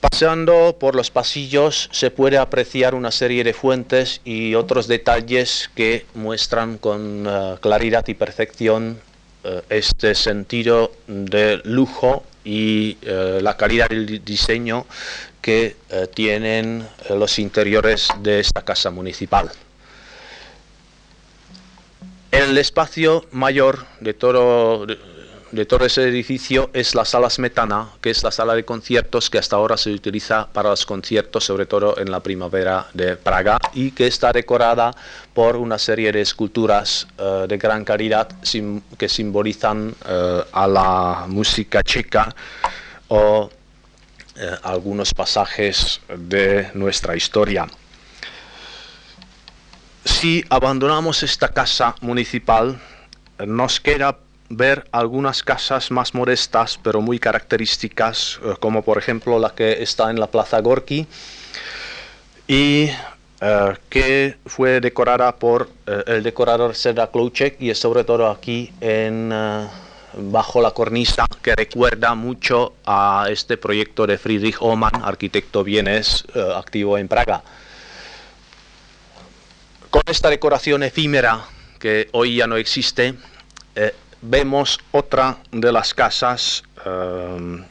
Paseando 0.00 0.76
por 0.78 0.94
los 0.96 1.10
pasillos 1.10 1.88
se 1.92 2.10
puede 2.10 2.36
apreciar 2.36 2.94
una 2.94 3.10
serie 3.10 3.44
de 3.44 3.54
fuentes 3.54 4.20
y 4.24 4.54
otros 4.54 4.88
detalles 4.88 5.70
que 5.74 6.06
muestran 6.14 6.76
con 6.76 7.28
claridad 7.60 8.06
y 8.08 8.14
perfección 8.14 8.98
eh, 9.44 9.60
este 9.70 10.14
sentido 10.14 10.92
de 11.08 11.60
lujo 11.64 12.22
y 12.44 12.96
eh, 13.02 13.38
la 13.42 13.56
calidad 13.56 13.88
del 13.88 14.24
diseño 14.24 14.86
que 15.40 15.76
eh, 15.90 16.08
tienen 16.14 16.86
los 17.10 17.38
interiores 17.38 18.08
de 18.20 18.40
esta 18.40 18.62
casa 18.62 18.90
municipal. 18.90 19.50
El 22.30 22.56
espacio 22.56 23.26
mayor 23.32 23.84
de 24.00 24.14
todo, 24.14 24.86
todo 25.68 25.84
ese 25.84 26.08
edificio 26.08 26.70
es 26.72 26.94
la 26.94 27.04
sala 27.04 27.28
Smetana, 27.28 27.90
que 28.00 28.08
es 28.08 28.22
la 28.22 28.30
sala 28.30 28.54
de 28.54 28.64
conciertos 28.64 29.28
que 29.28 29.36
hasta 29.36 29.56
ahora 29.56 29.76
se 29.76 29.90
utiliza 29.90 30.48
para 30.50 30.70
los 30.70 30.86
conciertos, 30.86 31.44
sobre 31.44 31.66
todo 31.66 31.98
en 31.98 32.10
la 32.10 32.20
primavera 32.20 32.86
de 32.94 33.16
Praga, 33.16 33.58
y 33.74 33.90
que 33.90 34.06
está 34.06 34.32
decorada 34.32 34.94
por 35.34 35.56
una 35.56 35.78
serie 35.78 36.10
de 36.10 36.22
esculturas 36.22 37.06
eh, 37.18 37.44
de 37.46 37.58
gran 37.58 37.84
calidad 37.84 38.30
que 38.96 39.08
simbolizan 39.10 39.94
eh, 40.08 40.42
a 40.52 40.66
la 40.66 41.26
música 41.28 41.82
checa 41.82 42.34
o 43.08 43.50
eh, 44.34 44.56
algunos 44.62 45.12
pasajes 45.12 46.00
de 46.16 46.70
nuestra 46.72 47.14
historia. 47.14 47.66
Si 50.06 50.42
abandonamos 50.48 51.22
esta 51.22 51.48
casa 51.48 51.94
municipal, 52.00 52.80
nos 53.46 53.80
queda 53.80 54.16
ver 54.54 54.84
algunas 54.92 55.42
casas 55.42 55.90
más 55.90 56.14
modestas 56.14 56.78
pero 56.82 57.00
muy 57.00 57.18
características, 57.18 58.38
eh, 58.44 58.54
como 58.60 58.82
por 58.82 58.98
ejemplo 58.98 59.38
la 59.38 59.50
que 59.50 59.82
está 59.82 60.10
en 60.10 60.20
la 60.20 60.26
Plaza 60.26 60.60
Gorki 60.60 61.06
y 62.46 62.90
eh, 63.40 63.76
que 63.88 64.36
fue 64.44 64.80
decorada 64.80 65.34
por 65.36 65.70
eh, 65.86 66.02
el 66.06 66.22
decorador 66.22 66.74
Seda 66.74 67.10
Klouček 67.10 67.62
y 67.62 67.74
sobre 67.74 68.04
todo 68.04 68.30
aquí 68.30 68.70
en, 68.82 69.32
bajo 70.14 70.60
la 70.60 70.72
cornisa 70.72 71.26
que 71.40 71.54
recuerda 71.54 72.14
mucho 72.14 72.74
a 72.84 73.28
este 73.30 73.56
proyecto 73.56 74.06
de 74.06 74.18
Friedrich 74.18 74.56
Oman, 74.60 75.02
arquitecto 75.02 75.64
vienes 75.64 76.24
activo 76.54 76.98
en 76.98 77.08
Praga. 77.08 77.42
Con 79.88 80.02
esta 80.06 80.28
decoración 80.28 80.82
efímera 80.82 81.40
que 81.78 82.08
hoy 82.12 82.36
ya 82.36 82.46
no 82.46 82.56
existe, 82.56 83.14
vemos 84.22 84.78
otra 84.92 85.38
de 85.50 85.72
las 85.72 85.92
casas 85.92 86.62
em, 86.86 87.64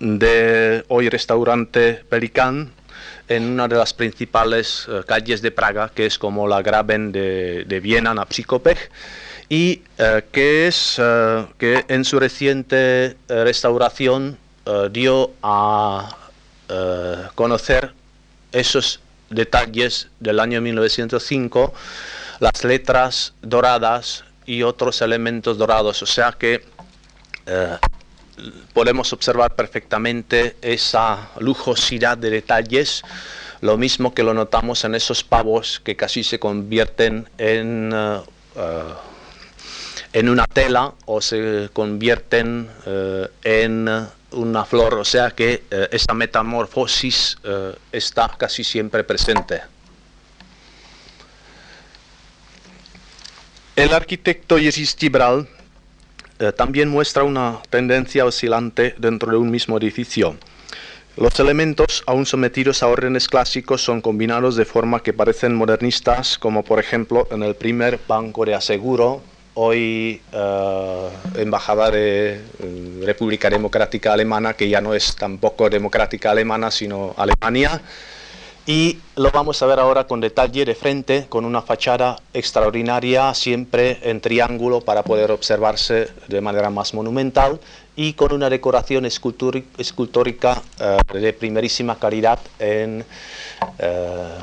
de 0.00 0.84
hoy 0.88 1.08
restaurante 1.08 2.04
Pelicán 2.08 2.72
en 3.28 3.44
una 3.44 3.68
de 3.68 3.76
las 3.76 3.94
principales 3.94 4.86
eh, 4.88 5.02
calles 5.06 5.42
de 5.42 5.50
Praga, 5.50 5.90
que 5.94 6.06
es 6.06 6.18
como 6.18 6.46
la 6.46 6.62
Graben 6.62 7.12
de, 7.12 7.64
de 7.64 7.80
Viena, 7.80 8.14
na 8.14 8.26
y 9.48 9.82
eh, 9.98 10.24
que, 10.32 10.66
es, 10.66 10.96
eh, 10.98 11.46
que 11.56 11.84
en 11.88 12.04
su 12.04 12.18
reciente 12.18 13.16
restauración 13.28 14.38
dio 14.90 15.30
a 15.44 16.16
conocer 17.36 17.92
esos 18.50 18.98
detalles 19.30 20.08
del 20.18 20.40
año 20.40 20.60
1905, 20.60 21.72
las 22.40 22.64
letras 22.64 23.32
doradas 23.42 24.24
y 24.46 24.62
otros 24.62 25.02
elementos 25.02 25.58
dorados, 25.58 26.02
o 26.02 26.06
sea 26.06 26.32
que 26.32 26.64
podemos 28.72 29.12
observar 29.12 29.54
perfectamente 29.54 30.56
esa 30.60 31.30
lujosidad 31.38 32.18
de 32.18 32.30
detalles, 32.30 33.02
lo 33.60 33.76
mismo 33.76 34.14
que 34.14 34.22
lo 34.22 34.34
notamos 34.34 34.84
en 34.84 34.94
esos 34.94 35.24
pavos 35.24 35.80
que 35.82 35.96
casi 35.96 36.22
se 36.22 36.38
convierten 36.38 37.28
en, 37.38 37.90
eh, 37.94 38.20
eh, 38.56 38.82
en 40.12 40.28
una 40.28 40.46
tela 40.46 40.92
o 41.06 41.20
se 41.20 41.70
convierten 41.72 42.68
eh, 42.84 43.28
en 43.44 43.88
una 44.32 44.64
flor, 44.64 44.94
o 44.94 45.04
sea 45.04 45.30
que 45.30 45.62
esta 45.90 46.12
metamorfosis 46.12 47.38
está 47.92 48.28
casi 48.36 48.64
siempre 48.64 49.04
presente. 49.04 49.62
El 53.76 53.92
arquitecto 53.92 54.56
Jerzy 54.56 54.86
Stibral 54.86 55.46
eh, 56.38 56.50
también 56.50 56.88
muestra 56.88 57.24
una 57.24 57.60
tendencia 57.68 58.24
oscilante 58.24 58.94
dentro 58.96 59.30
de 59.30 59.36
un 59.36 59.50
mismo 59.50 59.76
edificio. 59.76 60.38
Los 61.18 61.38
elementos, 61.40 62.02
aún 62.06 62.24
sometidos 62.24 62.82
a 62.82 62.86
órdenes 62.86 63.28
clásicos, 63.28 63.82
son 63.84 64.00
combinados 64.00 64.56
de 64.56 64.64
forma 64.64 65.02
que 65.02 65.12
parecen 65.12 65.54
modernistas, 65.54 66.38
como 66.38 66.62
por 66.62 66.80
ejemplo 66.80 67.28
en 67.30 67.42
el 67.42 67.54
primer 67.54 68.00
banco 68.08 68.46
de 68.46 68.54
aseguro, 68.54 69.20
hoy 69.52 70.22
eh, 70.32 71.08
embajada 71.36 71.90
de 71.90 72.40
eh, 72.58 73.02
República 73.04 73.50
Democrática 73.50 74.14
Alemana, 74.14 74.54
que 74.54 74.70
ya 74.70 74.80
no 74.80 74.94
es 74.94 75.14
tampoco 75.16 75.68
democrática 75.68 76.30
alemana, 76.30 76.70
sino 76.70 77.14
Alemania, 77.18 77.82
y 78.66 78.98
lo 79.14 79.30
vamos 79.30 79.62
a 79.62 79.66
ver 79.66 79.78
ahora 79.78 80.08
con 80.08 80.20
detalle 80.20 80.64
de 80.64 80.74
frente, 80.74 81.26
con 81.28 81.44
una 81.44 81.62
fachada 81.62 82.16
extraordinaria, 82.34 83.32
siempre 83.32 84.00
en 84.02 84.20
triángulo 84.20 84.80
para 84.80 85.04
poder 85.04 85.30
observarse 85.30 86.08
de 86.26 86.40
manera 86.40 86.68
más 86.68 86.92
monumental 86.92 87.60
y 87.94 88.14
con 88.14 88.32
una 88.32 88.50
decoración 88.50 89.06
escultórica 89.06 90.62
eh, 90.80 90.98
de 91.14 91.32
primerísima 91.32 91.96
calidad 91.96 92.40
en, 92.58 93.04
eh, 93.78 94.34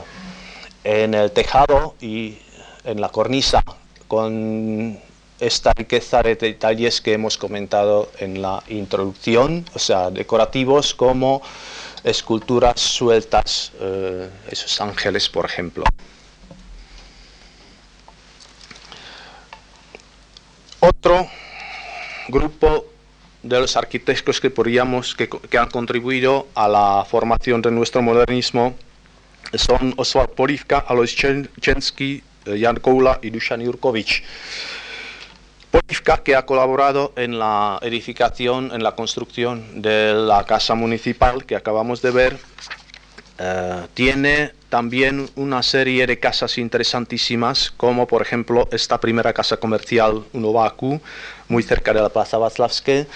en 0.85 1.13
el 1.13 1.31
tejado 1.31 1.95
y 1.99 2.37
en 2.85 3.01
la 3.01 3.09
cornisa, 3.09 3.61
con 4.07 4.97
esta 5.39 5.73
riqueza 5.73 6.23
de 6.23 6.35
detalles 6.35 7.01
que 7.01 7.13
hemos 7.13 7.37
comentado 7.37 8.09
en 8.19 8.41
la 8.41 8.63
introducción, 8.69 9.65
o 9.73 9.79
sea, 9.79 10.09
decorativos 10.11 10.93
como 10.93 11.41
esculturas 12.03 12.79
sueltas, 12.79 13.71
eh, 13.79 14.29
esos 14.49 14.79
ángeles, 14.81 15.29
por 15.29 15.45
ejemplo. 15.45 15.83
Otro 20.79 21.27
grupo 22.27 22.85
de 23.41 23.59
los 23.59 23.75
arquitectos 23.75 24.39
que 24.39 24.49
podríamos 24.49 25.15
que, 25.15 25.29
que, 25.29 25.57
han 25.57 25.69
contribuido 25.69 26.47
a 26.55 26.67
la 26.67 27.05
formación 27.09 27.61
de 27.61 27.71
nuestro 27.71 28.01
modernismo 28.01 28.75
son 29.53 29.93
Oswald 29.97 30.29
Polivka, 30.31 30.79
Alois 30.79 31.15
Chensky, 31.15 32.23
eh, 32.45 32.59
Jan 32.59 32.77
Koula 32.77 33.19
y 33.21 33.29
Dusan 33.29 33.63
Jurkovic. 33.63 34.23
Polivka, 35.73 36.21
que 36.21 36.35
ha 36.35 36.45
colaborado 36.45 37.13
en 37.15 37.39
la 37.39 37.79
edificación, 37.81 38.69
en 38.73 38.83
la 38.83 38.91
construcción 38.91 39.81
de 39.81 40.13
la 40.13 40.43
casa 40.43 40.75
municipal 40.75 41.45
que 41.45 41.55
acabamos 41.55 42.03
de 42.03 42.11
ver, 42.11 42.37
eh, 43.39 43.87
tiene 43.95 44.51
también 44.69 45.31
una 45.35 45.63
serie 45.63 46.05
de 46.05 46.19
casas 46.19 46.59
interesantísimas, 46.59 47.73
como 47.75 48.05
por 48.05 48.21
ejemplo 48.21 48.67
esta 48.71 48.99
primera 48.99 49.33
casa 49.33 49.57
comercial 49.57 50.23
Unovaku, 50.33 51.01
muy 51.47 51.63
cerca 51.63 51.91
de 51.91 52.01
la 52.03 52.09
Plaza 52.09 52.37
Václavské, 52.37 53.07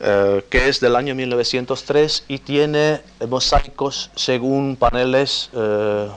eh, 0.00 0.44
que 0.48 0.68
es 0.70 0.80
del 0.80 0.96
año 0.96 1.14
1903 1.14 2.24
y 2.26 2.38
tiene 2.38 3.02
mosaicos 3.28 4.10
según 4.14 4.76
paneles. 4.76 5.50
Eh, 5.52 6.08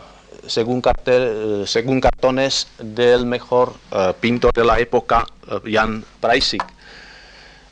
según, 0.47 0.81
cartel, 0.81 1.63
eh, 1.63 1.67
según 1.67 2.01
cartones 2.01 2.67
del 2.79 3.25
mejor 3.25 3.73
uh, 3.91 4.13
pintor 4.19 4.53
de 4.53 4.63
la 4.63 4.79
época, 4.79 5.25
uh, 5.47 5.59
Jan 5.69 6.03
Preissig. 6.19 6.63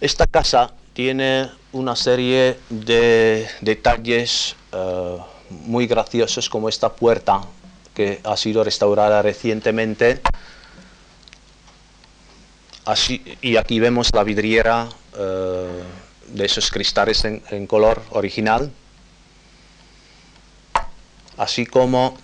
Esta 0.01 0.27
casa 0.27 0.71
tiene 0.93 1.49
una 1.71 1.95
serie 1.95 2.57
de 2.69 3.47
detalles 3.61 4.55
uh, 4.71 5.19
muy 5.49 5.87
graciosos 5.87 6.49
como 6.49 6.69
esta 6.69 6.89
puerta 6.89 7.41
que 7.93 8.21
ha 8.23 8.37
sido 8.37 8.63
restaurada 8.63 9.21
recientemente. 9.21 10.21
Así, 12.85 13.23
y 13.41 13.57
aquí 13.57 13.79
vemos 13.79 14.09
la 14.13 14.23
vidriera 14.23 14.87
de 15.15 16.45
esos 16.45 16.71
cristales 16.71 17.25
en, 17.25 17.43
en 17.49 17.67
color 17.67 18.01
original, 18.11 18.71
así 21.37 21.65
como 21.65 22.17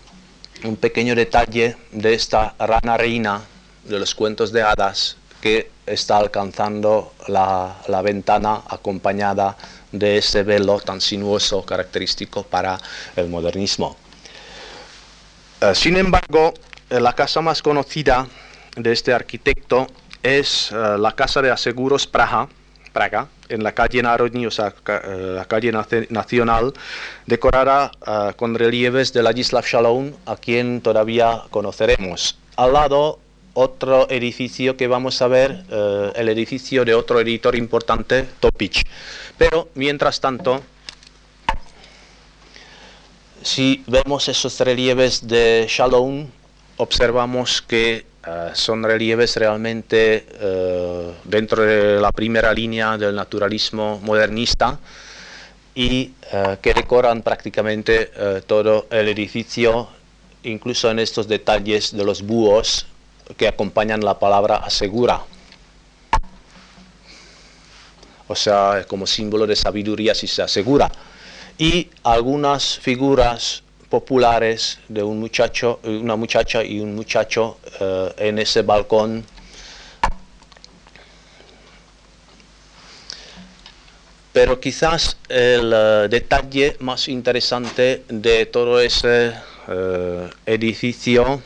un 0.65 0.75
pequeño 0.77 1.15
detalle 1.15 1.77
de 1.91 2.13
esta 2.13 2.55
rana 2.59 2.97
reina 2.97 3.41
de 3.83 3.99
los 3.99 4.15
cuentos 4.15 4.51
de 4.51 4.63
hadas 4.63 5.17
que 5.41 5.69
está 5.85 6.17
alcanzando 6.17 7.13
la, 7.27 7.77
la 7.87 8.01
ventana 8.01 8.63
acompañada 8.67 9.55
de 9.91 10.17
ese 10.17 10.43
velo 10.43 10.79
tan 10.79 10.99
sinuoso 10.99 11.63
característico 11.63 12.43
para 12.43 12.79
el 13.15 13.29
modernismo. 13.29 13.95
Uh, 15.61 15.73
sin 15.73 15.97
embargo, 15.97 16.53
eh, 16.89 16.99
la 16.99 17.13
casa 17.13 17.41
más 17.41 17.61
conocida 17.61 18.27
de 18.75 18.91
este 18.91 19.13
arquitecto 19.13 19.87
es 20.21 20.71
uh, 20.71 20.97
la 20.97 21.13
Casa 21.13 21.41
de 21.41 21.51
Aseguros 21.51 22.07
Praga, 22.07 22.49
Praga, 22.95 23.27
en 23.49 23.61
la 23.61 23.73
calle 23.73 24.01
Narodní, 24.01 24.47
o 24.47 24.51
sea, 24.51 24.73
eh, 24.87 25.33
la 25.35 25.43
calle 25.43 25.69
nacional, 26.09 26.71
decorada 27.25 27.91
uh, 28.07 28.33
con 28.37 28.55
relieves 28.55 29.11
de 29.11 29.21
Ladislav 29.21 29.65
Shalom, 29.65 30.13
a 30.25 30.37
quien 30.37 30.79
todavía 30.79 31.43
conoceremos. 31.49 32.37
Al 32.55 32.71
lado, 32.71 33.19
otro 33.53 34.09
edificio 34.09 34.77
que 34.77 34.87
vamos 34.87 35.21
a 35.21 35.27
ver, 35.27 35.65
uh, 35.69 36.13
el 36.15 36.29
edificio 36.29 36.85
de 36.85 36.95
otro 36.95 37.19
editor 37.19 37.57
importante, 37.57 38.25
Topic. 38.39 38.87
Pero, 39.37 39.67
mientras 39.75 40.21
tanto, 40.21 40.61
si 43.43 43.83
vemos 43.87 44.29
esos 44.29 44.57
relieves 44.61 45.27
de 45.27 45.65
Shalom, 45.67 46.27
observamos 46.77 47.61
que 47.61 48.05
son 48.53 48.83
relieves 48.83 49.35
realmente 49.35 50.25
dentro 51.35 51.63
de 51.63 51.99
la 51.99 52.11
primera 52.11 52.53
línea 52.53 52.97
del 52.97 53.13
naturalismo 53.13 53.99
modernista 54.01 54.79
y 55.75 56.13
uh, 56.31 56.55
que 56.61 56.73
decoran 56.73 57.21
prácticamente 57.21 58.11
todo 58.47 58.87
el 58.89 59.09
edificio, 59.09 59.89
incluso 60.43 60.89
en 60.89 60.99
estos 60.99 61.27
detalles 61.27 61.91
de 61.91 62.03
los 62.05 62.21
búhos 62.21 62.87
que 63.35 63.47
acompañan 63.47 63.99
la 63.99 64.17
palabra 64.17 64.57
asegura. 64.57 65.21
O 68.27 68.35
sea, 68.35 68.85
como 68.87 69.05
símbolo 69.05 69.45
de 69.45 69.55
sabiduría 69.55 70.15
si 70.15 70.27
se 70.27 70.41
asegura. 70.41 70.89
Y 71.57 71.89
algunas 72.03 72.79
figuras 72.79 73.63
populares 73.89 74.79
de 74.87 75.03
un 75.03 75.19
muchacho, 75.19 75.79
una 75.83 76.15
muchacha 76.15 76.63
y 76.63 76.79
un 76.79 76.95
muchacho 76.95 77.57
uh, 77.79 78.09
en 78.17 78.39
ese 78.39 78.61
balcón. 78.61 79.25
Pero 84.35 84.59
quizás 84.59 85.15
el 85.29 85.71
uh, 85.71 86.09
detalle 86.09 86.75
más 86.81 87.07
interesante 87.07 88.03
de 88.09 88.45
todo 88.45 88.81
ese 88.81 89.31
uh, 89.69 90.27
edificio 90.45 91.41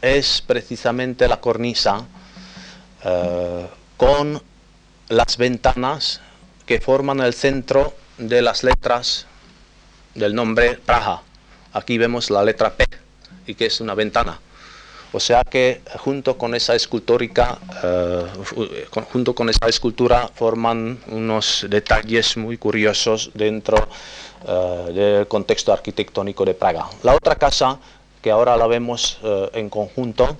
es 0.00 0.40
precisamente 0.40 1.26
la 1.26 1.40
cornisa 1.40 2.06
con 3.96 4.40
las 5.08 5.36
ventanas 5.36 6.20
que 6.64 6.80
forman 6.80 7.18
el 7.20 7.34
centro 7.34 7.94
de 8.18 8.40
las 8.40 8.62
letras 8.62 9.26
del 10.14 10.32
nombre 10.32 10.74
Praja. 10.74 11.22
Aquí 11.72 11.98
vemos 11.98 12.30
la 12.30 12.44
letra 12.44 12.72
P 12.74 12.84
y 13.48 13.54
que 13.56 13.66
es 13.66 13.80
una 13.80 13.94
ventana. 13.94 14.38
O 15.16 15.20
sea 15.20 15.44
que 15.44 15.80
junto 16.00 16.36
con 16.36 16.54
esa 16.54 16.74
escultórica, 16.74 17.58
junto 19.10 19.34
con 19.34 19.48
esa 19.48 19.66
escultura 19.66 20.28
forman 20.34 20.98
unos 21.06 21.64
detalles 21.70 22.36
muy 22.36 22.58
curiosos 22.58 23.30
dentro 23.32 23.88
del 24.92 25.26
contexto 25.26 25.72
arquitectónico 25.72 26.44
de 26.44 26.52
Praga. 26.52 26.84
La 27.02 27.14
otra 27.14 27.36
casa, 27.36 27.78
que 28.20 28.30
ahora 28.30 28.58
la 28.58 28.66
vemos 28.66 29.18
en 29.54 29.70
conjunto, 29.70 30.36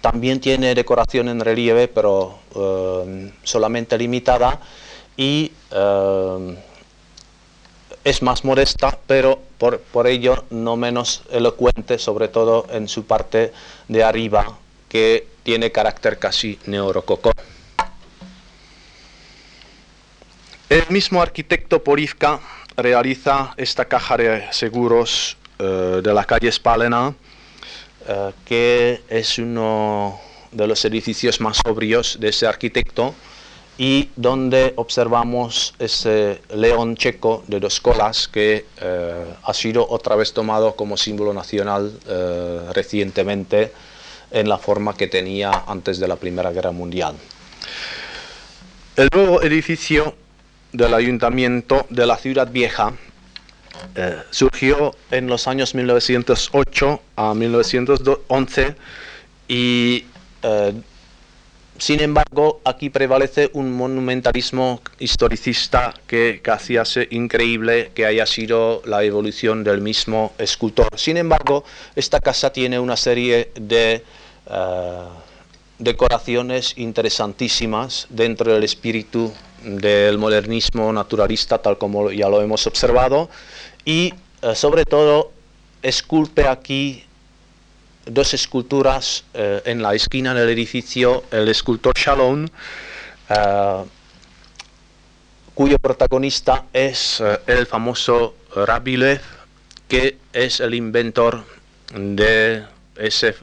también 0.00 0.40
tiene 0.40 0.74
decoración 0.74 1.28
en 1.28 1.38
relieve, 1.38 1.86
pero 1.86 2.40
solamente 3.44 3.96
limitada 3.96 4.58
y 5.16 5.52
es 8.10 8.22
más 8.22 8.44
modesta, 8.44 8.98
pero 9.06 9.40
por, 9.56 10.06
ello 10.08 10.44
no 10.50 10.76
menos 10.76 11.22
elocuente, 11.30 11.96
sobre 11.96 12.26
todo 12.26 12.66
en 12.72 12.88
su 12.88 13.04
parte 13.04 13.52
de 13.86 14.02
arriba, 14.02 14.58
que 14.88 15.28
tiene 15.44 15.70
carácter 15.70 16.18
casi 16.18 16.58
neorococó. 16.66 17.30
El 20.68 20.84
mismo 20.88 21.22
arquitecto 21.22 21.84
Porivka 21.84 22.40
realiza 22.76 23.54
esta 23.56 23.84
caja 23.84 24.16
de 24.16 24.44
seguros 24.50 25.36
eh, 25.60 26.00
de 26.02 26.12
la 26.12 26.24
calle 26.24 26.50
Spalena, 26.50 27.14
eh, 28.08 28.32
que 28.44 29.02
es 29.08 29.38
uno 29.38 30.18
de 30.50 30.66
los 30.66 30.84
edificios 30.84 31.40
más 31.40 31.58
sobrios 31.58 32.18
de 32.18 32.30
ese 32.30 32.48
arquitecto, 32.48 33.14
y 33.80 34.10
donde 34.14 34.74
observamos 34.76 35.72
ese 35.78 36.42
león 36.54 36.96
checo 36.96 37.42
de 37.46 37.60
dos 37.60 37.80
colas 37.80 38.28
que 38.28 38.66
eh, 38.78 39.24
ha 39.42 39.54
sido 39.54 39.88
otra 39.88 40.16
vez 40.16 40.34
tomado 40.34 40.76
como 40.76 40.98
símbolo 40.98 41.32
nacional 41.32 41.90
eh, 42.06 42.60
recientemente 42.74 43.72
en 44.32 44.50
la 44.50 44.58
forma 44.58 44.94
que 44.94 45.06
tenía 45.06 45.64
antes 45.66 45.98
de 45.98 46.06
la 46.08 46.16
Primera 46.16 46.50
Guerra 46.52 46.72
Mundial. 46.72 47.14
El 48.96 49.08
nuevo 49.14 49.40
edificio 49.40 50.14
del 50.72 50.92
ayuntamiento 50.92 51.86
de 51.88 52.04
la 52.04 52.18
ciudad 52.18 52.50
vieja 52.52 52.92
eh, 53.94 54.18
surgió 54.28 54.94
en 55.10 55.26
los 55.26 55.48
años 55.48 55.74
1908 55.74 57.00
a 57.16 57.32
1911 57.32 58.76
y 59.48 60.04
sin 61.80 62.02
embargo, 62.02 62.60
aquí 62.64 62.90
prevalece 62.90 63.48
un 63.54 63.72
monumentalismo 63.72 64.82
historicista 64.98 65.94
que 66.06 66.40
casi 66.42 66.76
hace 66.76 67.08
increíble 67.10 67.90
que 67.94 68.04
haya 68.04 68.26
sido 68.26 68.82
la 68.84 69.02
evolución 69.02 69.64
del 69.64 69.80
mismo 69.80 70.34
escultor. 70.36 70.88
Sin 70.96 71.16
embargo, 71.16 71.64
esta 71.96 72.20
casa 72.20 72.52
tiene 72.52 72.78
una 72.78 72.98
serie 72.98 73.50
de 73.58 74.04
eh, 74.50 75.04
decoraciones 75.78 76.74
interesantísimas 76.76 78.06
dentro 78.10 78.52
del 78.52 78.62
espíritu 78.62 79.32
del 79.64 80.18
modernismo 80.18 80.92
naturalista, 80.92 81.62
tal 81.62 81.78
como 81.78 82.10
ya 82.10 82.28
lo 82.28 82.42
hemos 82.42 82.66
observado, 82.66 83.30
y 83.86 84.12
eh, 84.42 84.54
sobre 84.54 84.84
todo 84.84 85.32
esculpe 85.82 86.46
aquí 86.46 87.04
dos 88.12 88.34
esculturas 88.34 89.24
eh, 89.34 89.62
en 89.64 89.82
la 89.82 89.94
esquina 89.94 90.34
del 90.34 90.48
edificio, 90.48 91.24
el 91.30 91.48
escultor 91.48 91.94
Shalom, 91.96 92.46
eh, 93.28 93.84
cuyo 95.54 95.78
protagonista 95.78 96.64
es 96.72 97.20
eh, 97.20 97.38
el 97.46 97.66
famoso 97.66 98.34
Rabilev, 98.54 99.20
que 99.88 100.18
es 100.32 100.60
el 100.60 100.74
inventor 100.74 101.44
de 101.94 102.64
ese, 102.96 103.34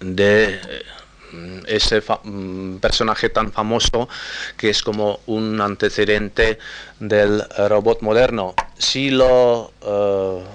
de 0.00 0.60
ese 1.66 2.02
mm, 2.22 2.76
personaje 2.76 3.28
tan 3.28 3.52
famoso 3.52 4.08
que 4.56 4.70
es 4.70 4.82
como 4.82 5.20
un 5.26 5.60
antecedente 5.60 6.58
del 7.00 7.42
robot 7.68 8.00
moderno. 8.00 8.54
Si 8.78 9.10
lo 9.10 9.72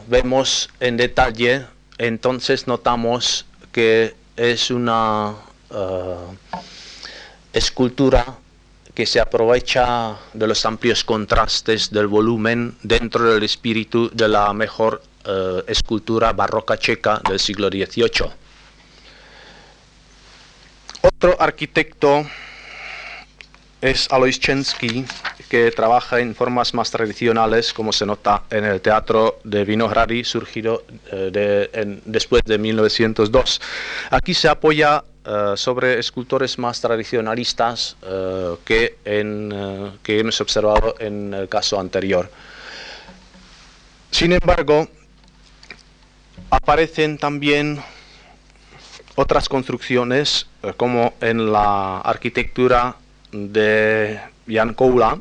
vemos 0.07 0.69
en 0.79 0.97
detalle, 0.97 1.65
entonces 1.97 2.67
notamos 2.67 3.45
que 3.71 4.15
es 4.35 4.71
una 4.71 5.35
eh, 5.71 6.15
escultura 7.53 8.37
que 8.93 9.05
se 9.05 9.19
aprovecha 9.19 10.17
de 10.33 10.47
los 10.47 10.65
amplios 10.65 11.03
contrastes 11.03 11.91
del 11.91 12.07
volumen 12.07 12.75
dentro 12.81 13.31
del 13.31 13.43
espíritu 13.43 14.09
de 14.11 14.27
la 14.27 14.53
mejor 14.53 15.03
eh, 15.25 15.63
escultura 15.67 16.33
barroca 16.33 16.77
checa 16.77 17.21
del 17.27 17.39
siglo 17.39 17.69
XVIII. 17.69 18.31
Otro 21.01 21.39
arquitecto 21.39 22.25
es 23.81 24.07
Alois 24.11 24.39
Chensky, 24.39 25.05
que 25.49 25.71
trabaja 25.71 26.19
en 26.19 26.33
formas 26.33 26.73
más 26.73 26.89
tradicionales, 26.89 27.73
como 27.73 27.93
se 27.93 28.05
nota 28.05 28.43
en 28.49 28.65
el 28.65 28.81
teatro 28.81 29.39
de 29.43 29.65
Vinohrady, 29.65 30.23
surgido 30.23 30.83
eh, 31.11 31.99
después 32.05 32.43
de 32.43 32.57
1902. 32.57 33.61
Aquí 34.09 34.33
se 34.33 34.49
apoya 34.49 35.03
eh, 35.25 35.53
sobre 35.55 35.99
escultores 35.99 36.57
más 36.57 36.81
tradicionalistas 36.81 37.97
eh, 38.01 38.55
que, 38.65 38.97
en, 39.05 39.99
que 40.01 40.19
hemos 40.19 40.41
observado 40.41 40.95
en 40.99 41.33
el 41.33 41.47
caso 41.47 41.79
anterior. 41.79 42.29
Sin 44.09 44.31
embargo, 44.31 44.87
aparecen 46.49 47.17
también 47.19 47.79
otras 49.15 49.49
construcciones, 49.49 50.47
como 50.77 51.13
en 51.21 51.51
la 51.51 51.99
arquitectura 51.99 52.95
de 53.31 54.19
Jan 54.47 54.73
Koula, 54.73 55.19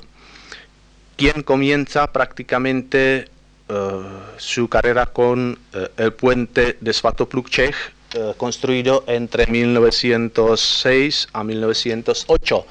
quien 1.16 1.42
comienza 1.42 2.12
prácticamente 2.12 3.28
eh, 3.68 4.02
su 4.36 4.68
carrera 4.68 5.06
con 5.06 5.58
eh, 5.72 5.88
el 5.96 6.12
puente 6.12 6.76
de 6.80 6.92
Svatoplukchech, 6.92 7.74
eh, 8.14 8.32
construido 8.36 9.02
entre 9.08 9.46
1906 9.48 11.28
a 11.32 11.42
1908. 11.42 12.66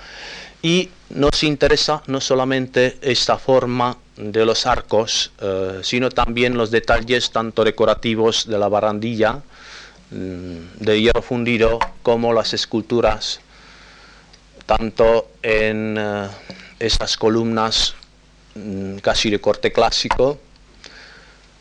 Y 0.62 0.90
nos 1.10 1.44
interesa 1.44 2.02
no 2.08 2.22
solamente 2.22 2.98
esta 3.02 3.38
forma 3.38 3.98
de 4.16 4.46
los 4.46 4.66
arcos, 4.66 5.32
sino 5.84 6.10
también 6.10 6.58
los 6.58 6.72
detalles 6.72 7.30
tanto 7.32 7.64
decorativos 7.66 8.48
de 8.48 8.58
la 8.58 8.70
barandilla 8.70 9.42
mm, 10.10 10.80
de 10.80 11.02
hierro 11.02 11.22
fundido 11.22 11.78
como 12.02 12.34
las 12.34 12.54
esculturas, 12.54 13.42
tanto 14.66 15.30
en 15.42 15.98
estas 16.80 17.18
columnas 17.18 17.96
Mm, 18.56 19.00
casi 19.00 19.30
de 19.30 19.42
corte 19.42 19.74
clásico, 19.74 20.40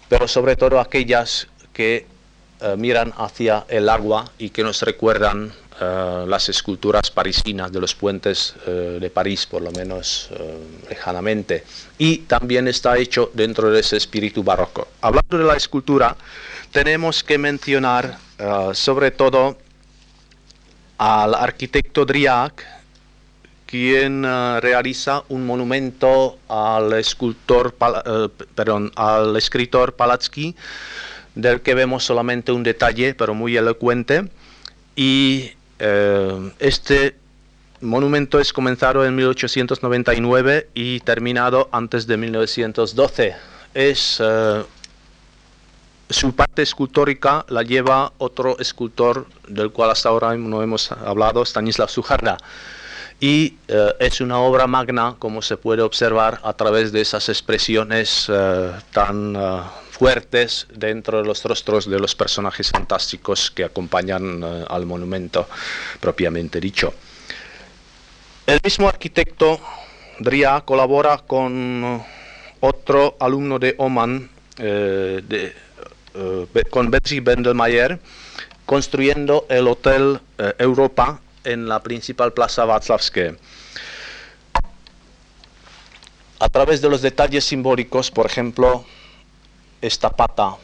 pero 0.09 0.29
sobre 0.29 0.55
todo 0.55 0.79
aquellas 0.79 1.49
que 1.73 2.07
eh, 2.61 2.77
miran 2.79 3.13
hacia 3.17 3.65
el 3.69 3.89
agua 3.89 4.31
y 4.39 4.51
que 4.51 4.63
nos 4.63 4.81
recuerdan 4.83 5.53
eh, 5.81 6.25
las 6.29 6.49
esculturas 6.49 7.11
parisinas 7.11 7.73
de 7.73 7.81
los 7.81 7.97
puentes 7.97 8.55
de 8.65 9.11
París, 9.11 9.45
por 9.45 9.63
lo 9.63 9.73
menos 9.73 10.31
lejanamente. 10.89 11.65
Y 11.99 12.19
también 12.19 12.69
está 12.69 12.97
hecho 12.97 13.33
dentro 13.35 13.73
de 13.73 13.81
ese 13.81 13.97
espíritu 13.97 14.45
barroco. 14.45 14.87
Hablando 15.01 15.37
de 15.37 15.45
la 15.45 15.57
escultura, 15.57 16.17
tenemos 16.71 17.25
que 17.25 17.39
mencionar 17.39 18.19
sobre 18.73 19.11
todo 19.11 19.59
al 20.99 21.35
arquitecto 21.35 22.05
Driac, 22.05 22.65
quien 23.67 24.25
eh, 24.25 24.61
realiza 24.61 25.25
un 25.29 25.47
monumento 25.47 26.39
al 26.49 26.93
escultor, 26.95 27.75
eh, 28.05 28.29
perdón, 28.55 28.93
al 28.97 29.37
escritor 29.37 29.95
Palatsky, 29.95 30.55
del 31.35 31.61
que 31.61 31.75
vemos 31.75 32.05
solamente 32.05 32.53
un 32.53 32.62
detalle, 32.62 33.15
pero 33.15 33.35
muy 33.35 33.57
elocuente. 33.57 34.29
Y 34.97 35.51
eh, 35.79 36.53
este 36.59 37.17
monumento 37.81 38.39
es 38.39 38.53
comenzado 38.53 39.05
en 39.05 39.15
1899 39.17 40.69
y 40.75 41.01
terminado 41.01 41.69
antes 41.73 42.07
de 42.07 42.17
1912. 42.17 43.35
Es 43.75 44.23
su 46.11 46.35
parte 46.37 46.62
escultórica 46.62 47.45
la 47.49 47.62
lleva 47.62 48.12
otro 48.19 48.59
escultor 48.59 49.27
del 49.49 49.71
cual 49.73 49.91
hasta 49.91 50.11
ahora 50.11 50.37
no 50.37 50.62
hemos 50.62 50.93
hablado, 50.93 51.43
Stanislav 51.45 51.89
Sujarda 51.89 52.39
y 53.21 53.57
eh, 53.69 53.95
es 54.01 54.21
una 54.21 54.39
obra 54.39 54.67
magna, 54.67 55.17
como 55.19 55.43
se 55.43 55.57
puede 55.57 55.83
observar 55.83 56.41
a 56.43 56.53
través 56.53 56.93
de 56.93 57.01
esas 57.01 57.29
expresiones 57.29 58.27
eh, 58.29 58.71
tan 58.93 59.37
eh, 59.37 59.61
fuertes 59.91 60.67
dentro 60.75 61.19
de 61.19 61.25
los 61.25 61.43
rostros 61.45 61.89
de 61.89 61.99
los 62.01 62.15
personajes 62.15 62.71
fantásticos 62.71 63.51
que 63.51 63.65
acompañan 63.65 64.43
al 64.69 64.87
monumento 64.87 65.47
propiamente 66.01 66.61
dicho. 66.61 66.93
El 68.47 68.61
mismo 68.62 68.89
arquitecto 68.89 69.61
Dria 70.19 70.61
colabora 70.62 71.19
con 71.19 72.03
otro 72.61 73.17
alumno 73.21 73.59
de 73.59 73.75
Oman, 73.79 74.29
de, 74.57 75.55
con 76.71 76.91
Betsy 76.91 77.21
Bendelmayer, 77.21 77.99
construyendo 78.67 79.47
el 79.49 79.69
Hotel 79.69 80.21
Europa 80.59 81.21
en 81.45 81.68
la 81.68 81.82
principal 81.82 82.32
plaza 82.32 82.64
Václavské. 82.64 83.36
A 86.40 86.49
través 86.49 86.80
de 86.80 86.88
los 86.88 87.03
detalles 87.03 87.45
simbólicos, 87.45 88.11
por 88.11 88.26
ejemplo, 88.26 88.84
esta 89.80 90.11
pata 90.11 90.57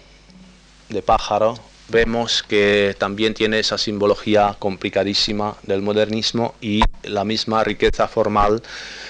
de 0.89 1.03
pájaro, 1.03 1.55
vemos 1.89 2.43
que 2.43 2.95
también 2.99 3.35
tiene 3.35 3.59
esa 3.59 3.79
simbología 3.79 4.57
complicadísima 4.59 5.57
del 5.63 5.83
modernismo 5.83 6.55
y 6.61 6.83
la 7.03 7.25
misma 7.25 7.65
riqueza 7.65 8.09
formal 8.09 8.63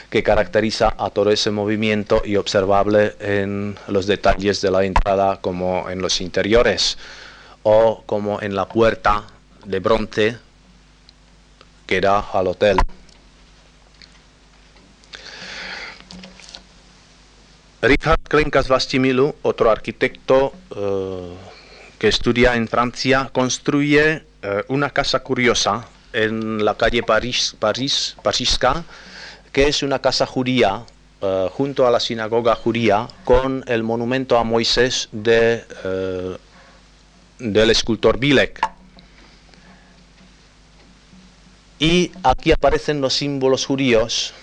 que 0.08 0.22
caracteriza 0.22 0.94
a 0.98 1.10
todo 1.10 1.30
ese 1.30 1.50
movimiento 1.50 2.22
y 2.24 2.36
observable 2.36 3.14
en 3.20 3.78
los 3.86 4.06
detalles 4.06 4.60
de 4.60 4.70
la 4.70 4.84
entrada 4.84 5.40
como 5.40 5.88
en 5.90 6.00
los 6.02 6.20
interiores 6.20 6.98
o 7.62 8.02
como 8.06 8.40
en 8.40 8.54
la 8.54 8.66
puerta 8.66 9.24
de 9.64 9.78
bronce 9.80 10.38
que 11.90 12.06
al 12.06 12.46
hotel. 12.46 12.78
Richard 17.82 18.20
Klenkas 18.28 18.68
Vastimilu, 18.68 19.34
otro 19.42 19.70
arquitecto 19.72 20.52
eh, 20.76 21.34
que 21.98 22.06
estudia 22.06 22.54
en 22.54 22.68
Francia, 22.68 23.30
construye 23.32 24.22
eh, 24.42 24.64
una 24.68 24.90
casa 24.90 25.20
curiosa 25.20 25.88
en 26.12 26.64
la 26.64 26.76
calle 26.76 27.02
París, 27.02 27.56
París, 27.58 28.14
Parisca, 28.22 28.84
que 29.50 29.66
es 29.66 29.82
una 29.82 29.98
casa 29.98 30.26
judía 30.26 30.84
eh, 31.20 31.48
junto 31.50 31.88
a 31.88 31.90
la 31.90 31.98
sinagoga 31.98 32.54
judía 32.54 33.08
con 33.24 33.64
el 33.66 33.82
monumento 33.82 34.38
a 34.38 34.44
Moisés 34.44 35.08
de, 35.10 35.64
del 37.40 37.70
escultor 37.70 38.16
Bilek. 38.16 38.79
Y 41.80 42.12
aquí 42.22 42.52
aparecen 42.52 43.00
los 43.00 43.14
símbolos 43.14 43.64
judíos 43.64 44.34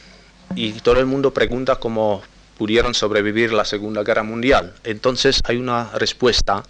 y 0.56 0.72
todo 0.72 1.00
el 1.00 1.06
mundo 1.06 1.36
pregunta 1.36 1.76
cómo 1.76 2.24
pudieron 2.58 2.96
sobrevivir 2.96 3.54
la 3.54 3.64
Segunda 3.64 4.02
Guerra 4.02 4.24
Mundial. 4.24 4.74
Entonces 4.84 5.42
hay 5.44 5.58
una 5.58 5.92
respuesta 5.94 6.64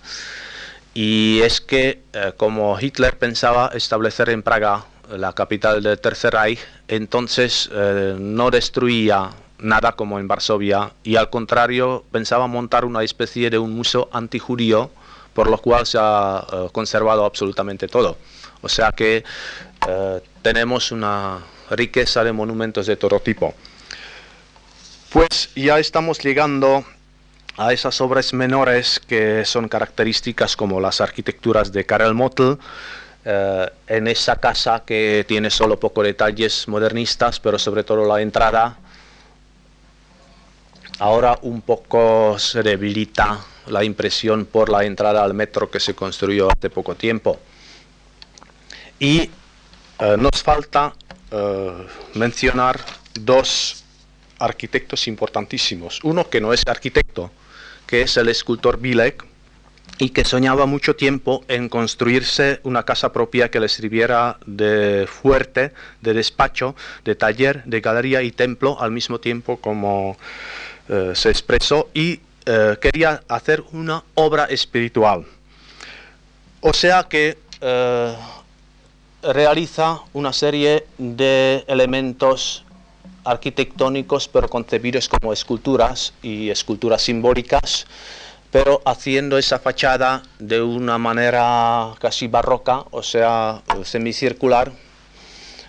y 0.94 1.40
es 1.42 1.62
que 1.62 2.02
eh, 2.12 2.34
como 2.36 2.78
Hitler 2.78 3.18
pensaba 3.18 3.72
establecer 3.74 4.28
en 4.28 4.44
Praga 4.44 4.84
la 5.10 5.32
capital 5.32 5.82
del 5.82 6.02
Tercer 6.02 6.34
Reich, 6.34 6.60
entonces 6.90 7.70
eh, 7.72 8.18
no 8.20 8.52
destruía 8.52 9.30
nada 9.60 9.94
como 9.94 10.20
en 10.20 10.28
Varsovia 10.28 10.92
y 11.02 11.16
al 11.16 11.30
contrario 11.30 12.04
pensaba 12.12 12.48
montar 12.48 12.84
una 12.84 13.04
especie 13.04 13.50
de 13.50 13.58
un 13.58 13.74
museo 13.74 14.10
antijudío 14.12 14.92
por 15.34 15.50
lo 15.50 15.60
cual 15.60 15.86
se 15.86 15.98
ha 16.02 16.46
eh, 16.52 16.68
conservado 16.74 17.24
absolutamente 17.24 17.88
todo. 17.88 18.18
O 18.62 18.70
sea 18.70 18.92
que 18.92 19.24
tenemos 20.42 20.92
una 20.92 21.40
riqueza 21.70 22.24
de 22.24 22.32
monumentos 22.32 22.88
de 22.88 22.96
todo 22.96 23.20
tipo. 23.20 23.54
Pues 25.12 25.50
ya 25.56 25.80
estamos 25.80 26.20
llegando 26.20 26.84
a 27.58 27.74
esas 27.74 28.00
obras 28.02 28.34
menores 28.34 29.00
que 29.00 29.44
son 29.46 29.68
características 29.68 30.56
como 30.56 30.80
las 30.80 31.02
arquitecturas 31.02 31.72
de 31.72 31.86
Karel 31.86 32.14
Mottl, 32.14 32.54
eh, 33.26 33.70
en 33.88 34.08
esa 34.08 34.36
casa 34.36 34.84
que 34.86 35.26
tiene 35.28 35.50
solo 35.50 35.80
pocos 35.80 36.06
detalles 36.06 36.68
modernistas, 36.68 37.40
pero 37.40 37.58
sobre 37.58 37.84
todo 37.84 38.06
la 38.06 38.22
entrada. 38.22 38.78
Ahora 41.00 41.38
un 41.42 41.62
poco 41.62 42.38
se 42.40 42.64
debilita 42.64 43.40
la 43.68 43.84
impresión 43.84 44.46
por 44.46 44.70
la 44.70 44.86
entrada 44.86 45.24
al 45.24 45.34
metro 45.34 45.70
que 45.70 45.80
se 45.80 45.94
construyó 45.94 46.50
hace 46.52 46.70
poco 46.70 46.96
tiempo. 46.96 47.40
Y 49.00 49.30
eh, 50.00 50.16
nos 50.18 50.44
falta 50.44 50.94
eh, 51.32 51.88
mencionar 52.14 52.80
dos 53.14 53.84
arquitectos 54.40 55.08
importantísimos. 55.08 56.00
Uno 56.04 56.30
que 56.30 56.40
no 56.40 56.54
es 56.54 56.64
arquitecto, 56.68 57.32
que 57.88 58.02
es 58.02 58.18
el 58.18 58.30
escultor 58.30 58.80
Bilek, 58.80 59.26
y 60.00 60.10
que 60.10 60.24
soñaba 60.24 60.68
mucho 60.68 60.96
tiempo 60.96 61.44
en 61.48 61.70
construirse 61.70 62.60
una 62.62 62.84
casa 62.84 63.12
propia 63.12 63.50
que 63.50 63.60
le 63.60 63.68
sirviera 63.68 64.38
de 64.46 65.08
fuerte, 65.08 65.74
de 66.02 66.14
despacho, 66.14 66.76
de 67.04 67.16
taller, 67.16 67.64
de 67.64 67.82
galería 67.82 68.22
y 68.22 68.32
templo 68.32 68.80
al 68.80 68.92
mismo 68.92 69.20
tiempo 69.20 69.58
como 69.58 70.16
eh, 70.90 71.14
se 71.16 71.30
expresó 71.30 71.90
y 71.94 72.22
quería 72.80 73.22
hacer 73.28 73.62
una 73.74 74.06
obra 74.14 74.46
espiritual. 74.46 75.26
O 76.62 76.72
sea 76.72 77.04
que 77.04 77.38
realiza 79.22 80.02
una 80.14 80.34
serie 80.34 80.86
de 80.98 81.64
elementos 81.68 82.64
arquitectónicos, 83.24 84.28
pero 84.28 84.48
concebidos 84.48 85.10
como 85.10 85.34
esculturas 85.34 86.14
y 86.22 86.50
esculturas 86.50 87.02
simbólicas, 87.02 87.86
pero 88.52 88.82
haciendo 88.86 89.38
esa 89.38 89.60
fachada 89.60 90.24
de 90.40 90.62
una 90.62 90.98
manera 90.98 91.94
casi 92.00 92.28
barroca, 92.28 92.86
o 92.92 93.04
sea, 93.04 93.62
semicircular, 93.84 94.72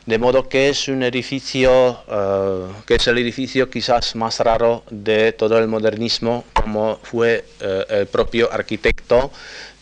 de 0.07 0.19
modo 0.19 0.49
que 0.49 0.71
es 0.71 0.89
un 0.89 1.03
edificio 1.03 1.99
eh, 2.09 2.73
que 2.87 2.95
es 2.95 3.07
el 3.09 3.19
edificio 3.19 3.69
quizás 3.69 4.15
más 4.15 4.41
raro 4.41 4.83
de 4.89 5.33
todo 5.33 5.59
el 5.59 5.69
modernismo, 5.69 6.45
como 6.55 6.99
fue 7.03 7.45
eh, 7.61 7.85
el 7.91 8.07
propio 8.07 8.51
arquitecto 8.51 9.31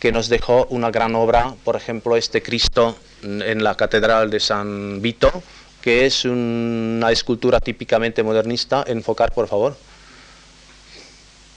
que 0.00 0.10
nos 0.10 0.28
dejó 0.28 0.66
una 0.70 0.90
gran 0.90 1.14
obra, 1.14 1.54
por 1.62 1.76
ejemplo, 1.76 2.16
este 2.16 2.42
Cristo 2.42 2.96
en 3.22 3.62
la 3.64 3.74
Catedral 3.74 4.30
de 4.30 4.40
San 4.40 5.00
Vito, 5.02 5.42
que 5.82 6.04
es 6.06 6.24
una 6.24 7.12
escultura 7.12 7.60
típicamente 7.60 8.22
modernista. 8.22 8.84
Enfocar, 8.86 9.32
por 9.32 9.46
favor. 9.46 9.76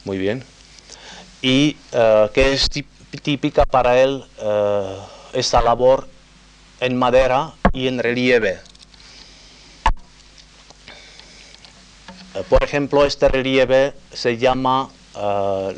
Muy 0.05 0.17
bien. 0.17 0.43
Y 1.41 1.77
eh, 1.91 2.29
que 2.33 2.53
es 2.53 2.67
típica 3.23 3.65
para 3.65 3.99
él 3.99 4.23
eh, 4.39 4.97
esta 5.33 5.61
labor 5.61 6.07
en 6.79 6.97
madera 6.97 7.53
y 7.73 7.87
en 7.87 7.99
relieve. 7.99 8.59
Eh, 12.35 12.43
por 12.49 12.63
ejemplo, 12.63 13.05
este 13.05 13.29
relieve 13.29 13.93
se 14.13 14.37
llama 14.37 14.89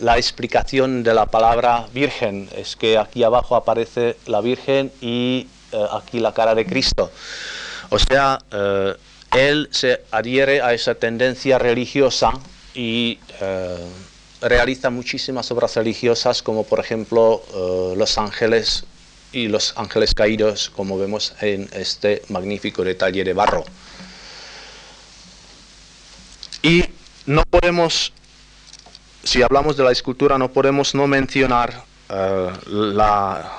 la 0.02 0.18
explicación 0.18 1.02
de 1.02 1.16
la 1.16 1.26
palabra 1.26 1.88
virgen. 1.94 2.48
Es 2.56 2.76
que 2.76 3.00
aquí 3.00 3.24
abajo 3.24 3.56
aparece 3.56 4.16
la 4.28 4.40
virgen 4.40 4.92
y 5.02 5.48
aquí 5.92 6.20
la 6.20 6.34
cara 6.34 6.56
de 6.56 6.66
Cristo. 6.66 7.12
O 7.90 8.00
sea, 8.00 8.40
eh, 8.52 8.96
él 9.36 9.68
se 9.72 10.02
adhiere 10.12 10.62
a 10.62 10.74
esa 10.74 10.96
tendencia 10.96 11.60
religiosa 11.60 12.32
y 12.74 13.20
eh, 13.42 13.78
realiza 14.42 14.90
muchísimas 14.90 15.52
obras 15.52 15.76
religiosas, 15.76 16.42
como 16.42 16.64
por 16.64 16.80
ejemplo 16.80 17.44
eh, 17.54 17.94
Los 17.98 18.18
Ángeles 18.18 18.86
y 19.34 19.48
Los 19.48 19.74
Ángeles 19.78 20.14
Caídos, 20.14 20.70
como 20.70 20.98
vemos 20.98 21.34
en 21.42 21.70
este 21.74 22.22
magnífico 22.30 22.84
detalle 22.84 23.24
de 23.24 23.34
barro. 23.34 23.66
Y 26.64 26.86
no 27.26 27.44
podemos, 27.44 28.14
si 29.24 29.42
hablamos 29.42 29.76
de 29.76 29.84
la 29.84 29.92
escultura, 29.92 30.38
no 30.38 30.52
podemos 30.52 30.96
no 30.96 31.08
mencionar 31.08 31.84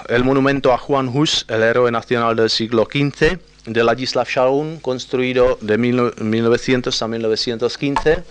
el 0.08 0.24
monumento 0.24 0.72
a 0.72 0.78
Juan 0.78 1.08
Hus, 1.08 1.46
el 1.48 1.62
héroe 1.62 1.90
nacional 1.90 2.36
del 2.36 2.50
siglo 2.50 2.86
XV, 2.90 3.38
de 3.66 3.84
Ladislav 3.84 4.26
Shaun, 4.26 4.80
construido 4.80 5.58
de 5.60 5.78
1900 5.78 7.02
a 7.02 7.08
1915, 7.08 8.24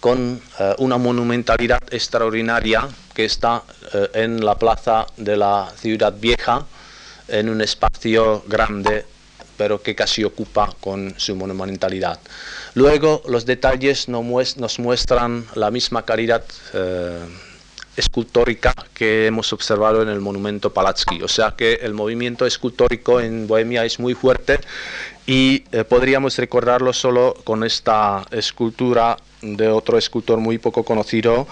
con 0.00 0.40
eh, 0.58 0.74
una 0.78 0.98
monumentalidad 0.98 1.80
extraordinaria 1.90 2.86
que 3.14 3.24
está 3.24 3.62
eh, 3.94 4.10
en 4.14 4.44
la 4.44 4.56
plaza 4.56 5.06
de 5.16 5.36
la 5.36 5.72
ciudad 5.78 6.12
vieja, 6.12 6.66
en 7.28 7.48
un 7.48 7.62
espacio 7.62 8.44
grande, 8.46 9.06
pero 9.56 9.80
que 9.80 9.94
casi 9.94 10.24
ocupa 10.24 10.74
con 10.80 11.14
su 11.16 11.34
monumentalidad. 11.36 12.18
Luego 12.74 13.22
los 13.28 13.46
detalles 13.46 14.08
nos 14.08 14.78
muestran 14.78 15.46
la 15.54 15.70
misma 15.70 16.04
calidad 16.04 16.44
eh, 16.74 17.20
escultórica 17.96 18.74
que 18.92 19.26
hemos 19.26 19.52
observado 19.52 20.02
en 20.02 20.08
el 20.08 20.20
monumento 20.20 20.72
Palatsky. 20.72 21.22
O 21.22 21.28
sea 21.28 21.54
que 21.56 21.74
el 21.82 21.94
movimiento 21.94 22.46
escultórico 22.46 23.20
en 23.20 23.46
Bohemia 23.46 23.84
es 23.84 23.98
muy 23.98 24.14
fuerte 24.14 24.58
y 25.26 25.64
eh, 25.72 25.84
podríamos 25.84 26.36
recordarlo 26.36 26.92
solo 26.92 27.34
con 27.44 27.64
esta 27.64 28.24
escultura 28.30 29.16
de 29.40 29.68
otro 29.68 29.98
escultor 29.98 30.38
muy 30.38 30.58
poco 30.58 30.84
conocido 30.84 31.46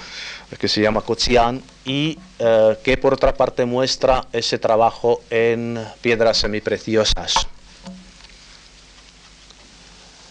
que 0.59 0.69
se 0.69 0.81
llama 0.81 1.01
Kotsian 1.01 1.63
y 1.85 2.19
eh, 2.39 2.77
que 2.83 2.97
por 2.97 3.15
otra 3.15 3.35
parte 3.35 3.65
muestra 3.65 4.27
ese 4.33 4.59
trabajo 4.59 5.23
en 5.31 5.83
piedras 6.01 6.39
semipreciosas. 6.39 7.47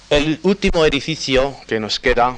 El 0.09 0.39
último 0.43 0.85
edificio 0.85 1.55
que 1.67 1.79
nos 1.79 1.99
queda 1.99 2.37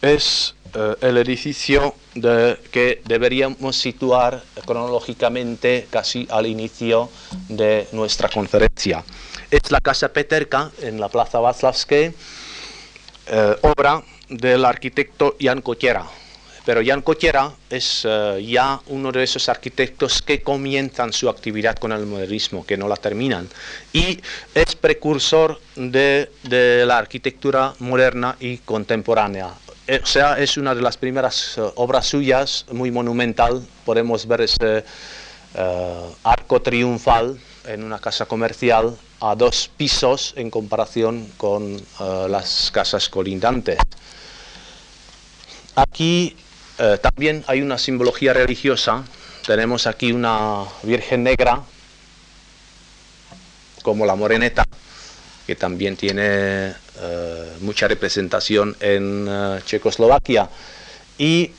es 0.00 0.54
eh, 0.74 0.94
el 1.00 1.18
edificio 1.18 1.94
que 2.14 3.02
deberíamos 3.04 3.76
situar 3.76 4.42
cronológicamente 4.66 5.86
casi 5.90 6.26
al 6.30 6.46
inicio 6.46 7.08
de 7.48 7.88
nuestra 7.92 8.28
conferencia. 8.28 9.04
Es 9.50 9.70
la 9.70 9.80
Casa 9.80 10.12
Peterka 10.12 10.70
en 10.82 11.00
la 11.00 11.08
Plaza 11.08 11.40
Václavské, 11.40 12.14
eh, 13.26 13.56
obra 13.62 14.02
del 14.28 14.64
arquitecto 14.64 15.36
Jan 15.40 15.60
Kotiera. 15.60 16.04
Pero 16.64 16.82
Jan 16.84 17.02
Kotiera 17.02 17.52
es 17.68 18.02
eh, 18.04 18.44
ya 18.46 18.80
uno 18.88 19.10
de 19.10 19.24
esos 19.24 19.48
arquitectos 19.48 20.22
que 20.22 20.42
comienzan 20.42 21.12
su 21.12 21.28
actividad 21.28 21.76
con 21.76 21.90
el 21.92 22.06
modernismo, 22.06 22.64
que 22.64 22.76
no 22.76 22.86
la 22.86 22.96
terminan. 22.96 23.48
Y 23.92 24.20
es 24.54 24.76
precursor 24.76 25.60
de, 25.74 26.30
de 26.44 26.84
la 26.86 26.98
arquitectura 26.98 27.74
moderna 27.78 28.36
y 28.38 28.58
contemporánea. 28.58 29.50
Eh, 29.86 30.00
o 30.02 30.06
sea, 30.06 30.38
es 30.38 30.56
una 30.56 30.74
de 30.74 30.82
las 30.82 30.96
primeras 30.96 31.58
eh, 31.58 31.62
obras 31.76 32.06
suyas, 32.06 32.66
muy 32.70 32.90
monumental. 32.90 33.66
Podemos 33.84 34.26
ver 34.26 34.42
ese 34.42 34.84
arco 36.22 36.62
triunfal 36.62 37.40
en 37.66 37.82
una 37.82 37.98
casa 37.98 38.24
comercial 38.26 38.96
a 39.20 39.34
dos 39.34 39.68
pisos 39.76 40.32
en 40.36 40.48
comparación 40.48 41.26
con 41.36 41.76
las 41.98 42.70
casas 42.72 43.08
colindantes. 43.08 43.78
Aquí 45.74 46.36
eh, 46.78 46.98
también 47.00 47.44
hay 47.46 47.60
una 47.60 47.76
simbología 47.76 48.32
religiosa. 48.32 49.04
Tenemos 49.46 49.86
aquí 49.86 50.12
una 50.12 50.64
Virgen 50.82 51.22
Negra, 51.22 51.62
como 53.82 54.06
la 54.06 54.14
Moreneta, 54.14 54.64
que 55.46 55.56
también 55.56 55.96
tiene 55.96 56.22
eh, 56.24 56.74
mucha 57.60 57.88
representación 57.88 58.76
en 58.80 59.26
eh, 59.28 59.60
Checoslovaquia. 59.64 60.48
Y 61.18 61.52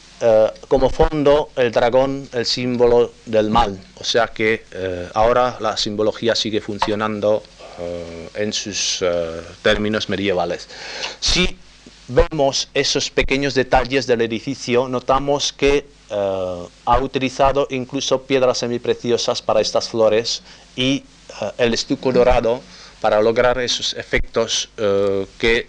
como 0.68 0.92
fondo 0.92 1.50
el 1.56 1.72
dragón, 1.72 2.30
el 2.32 2.46
símbolo 2.46 3.12
del 3.26 3.50
mal. 3.50 3.80
O 3.96 4.04
sea 4.04 4.28
que 4.28 4.66
ahora 5.16 5.58
la 5.60 5.76
simbología 5.78 6.36
sigue 6.36 6.62
funcionando 6.62 7.42
en 8.36 8.54
sus 8.54 9.04
términos 9.64 10.10
medievales. 10.10 10.70
Si 11.20 11.58
vemos 12.14 12.70
esos 12.74 13.10
pequeños 13.10 13.54
detalles 13.54 14.06
del 14.06 14.22
edificio, 14.22 14.88
notamos 14.88 15.54
que 15.54 15.86
eh, 16.10 16.68
ha 16.86 17.00
utilizado 17.00 17.68
incluso 17.70 18.24
piedras 18.24 18.60
semipreciosas 18.60 19.42
para 19.42 19.62
estas 19.62 19.90
flores 19.90 20.44
y 20.76 21.04
eh, 21.42 21.52
el 21.58 21.74
estuco 21.74 22.12
dorado 22.12 22.62
para 23.02 23.22
lograr 23.22 23.60
esos 23.60 23.94
efectos 23.94 24.70
eh, 24.78 25.28
que 25.38 25.68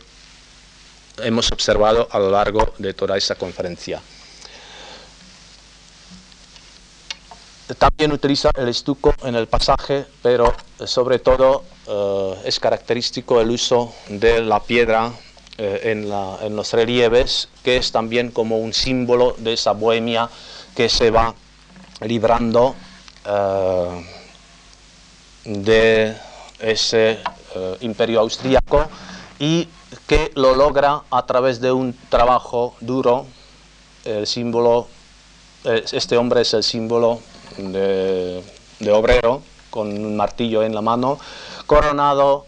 hemos 1.18 1.50
observado 1.50 2.08
a 2.10 2.18
lo 2.18 2.30
largo 2.30 2.74
de 2.78 2.94
toda 2.94 3.16
esta 3.16 3.34
conferencia. 3.34 4.00
También 7.78 8.12
utiliza 8.12 8.50
el 8.54 8.68
estuco 8.68 9.14
en 9.24 9.34
el 9.34 9.46
pasaje, 9.46 10.04
pero 10.22 10.54
sobre 10.84 11.18
todo 11.18 11.64
es 12.44 12.60
característico 12.60 13.40
el 13.40 13.50
uso 13.50 13.94
de 14.08 14.42
la 14.42 14.60
piedra 14.60 15.12
eh, 15.58 15.92
en, 15.92 16.56
los 16.56 16.72
relieves, 16.72 17.48
que 17.62 17.76
es 17.76 17.92
también 17.92 18.30
como 18.30 18.58
un 18.58 18.72
símbolo 18.72 19.36
de 19.36 19.52
esa 19.52 19.72
bohemia 19.72 20.30
que 20.74 20.88
se 20.88 21.10
va 21.10 21.34
librando 22.00 22.74
eh, 23.26 24.06
de 25.44 26.16
ese 26.62 27.18
eh, 27.54 27.76
imperio 27.80 28.20
austríaco 28.20 28.86
y 29.38 29.68
que 30.06 30.30
lo 30.36 30.54
logra 30.54 31.02
a 31.10 31.26
través 31.26 31.60
de 31.60 31.72
un 31.72 31.96
trabajo 32.08 32.74
duro. 32.80 33.26
El 34.04 34.26
símbolo, 34.26 34.88
este 35.64 36.16
hombre 36.16 36.40
es 36.40 36.54
el 36.54 36.62
símbolo 36.62 37.20
de, 37.56 38.42
obrero 38.90 39.42
con 39.70 39.88
un 39.88 40.16
martillo 40.16 40.62
en 40.62 40.74
la 40.74 40.80
mano, 40.80 41.18
coronado 41.66 42.46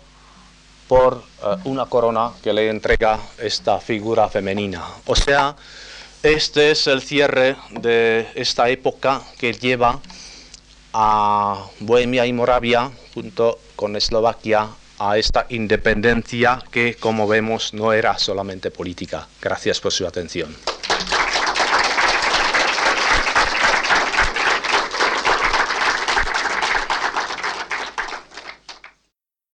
por 0.89 1.23
eh, 1.43 1.57
una 1.65 1.86
corona 1.86 2.32
que 2.43 2.53
le 2.53 2.69
entrega 2.69 3.19
esta 3.39 3.81
figura 3.81 4.28
femenina. 4.28 4.85
O 5.07 5.16
sea, 5.16 5.57
este 6.23 6.70
es 6.70 6.86
el 6.86 7.03
cierre 7.03 7.57
de 7.70 8.28
esta 8.35 8.69
época 8.69 9.23
que 9.39 9.53
lleva 9.53 10.01
a 10.93 11.66
Bohemia 11.81 12.27
y 12.27 12.32
Moravia 12.32 12.91
junto 13.15 13.59
con 13.76 13.96
Eslovaquia 13.96 14.68
a 14.98 15.18
esta 15.18 15.46
independencia 15.48 16.62
que, 16.70 16.94
como 16.94 17.26
vemos, 17.26 17.74
no 17.74 17.92
era 17.92 18.18
solamente 18.18 18.70
política. 18.70 19.26
Gracias 19.40 19.80
por 19.80 19.92
su 19.92 20.06
atención. 20.06 20.55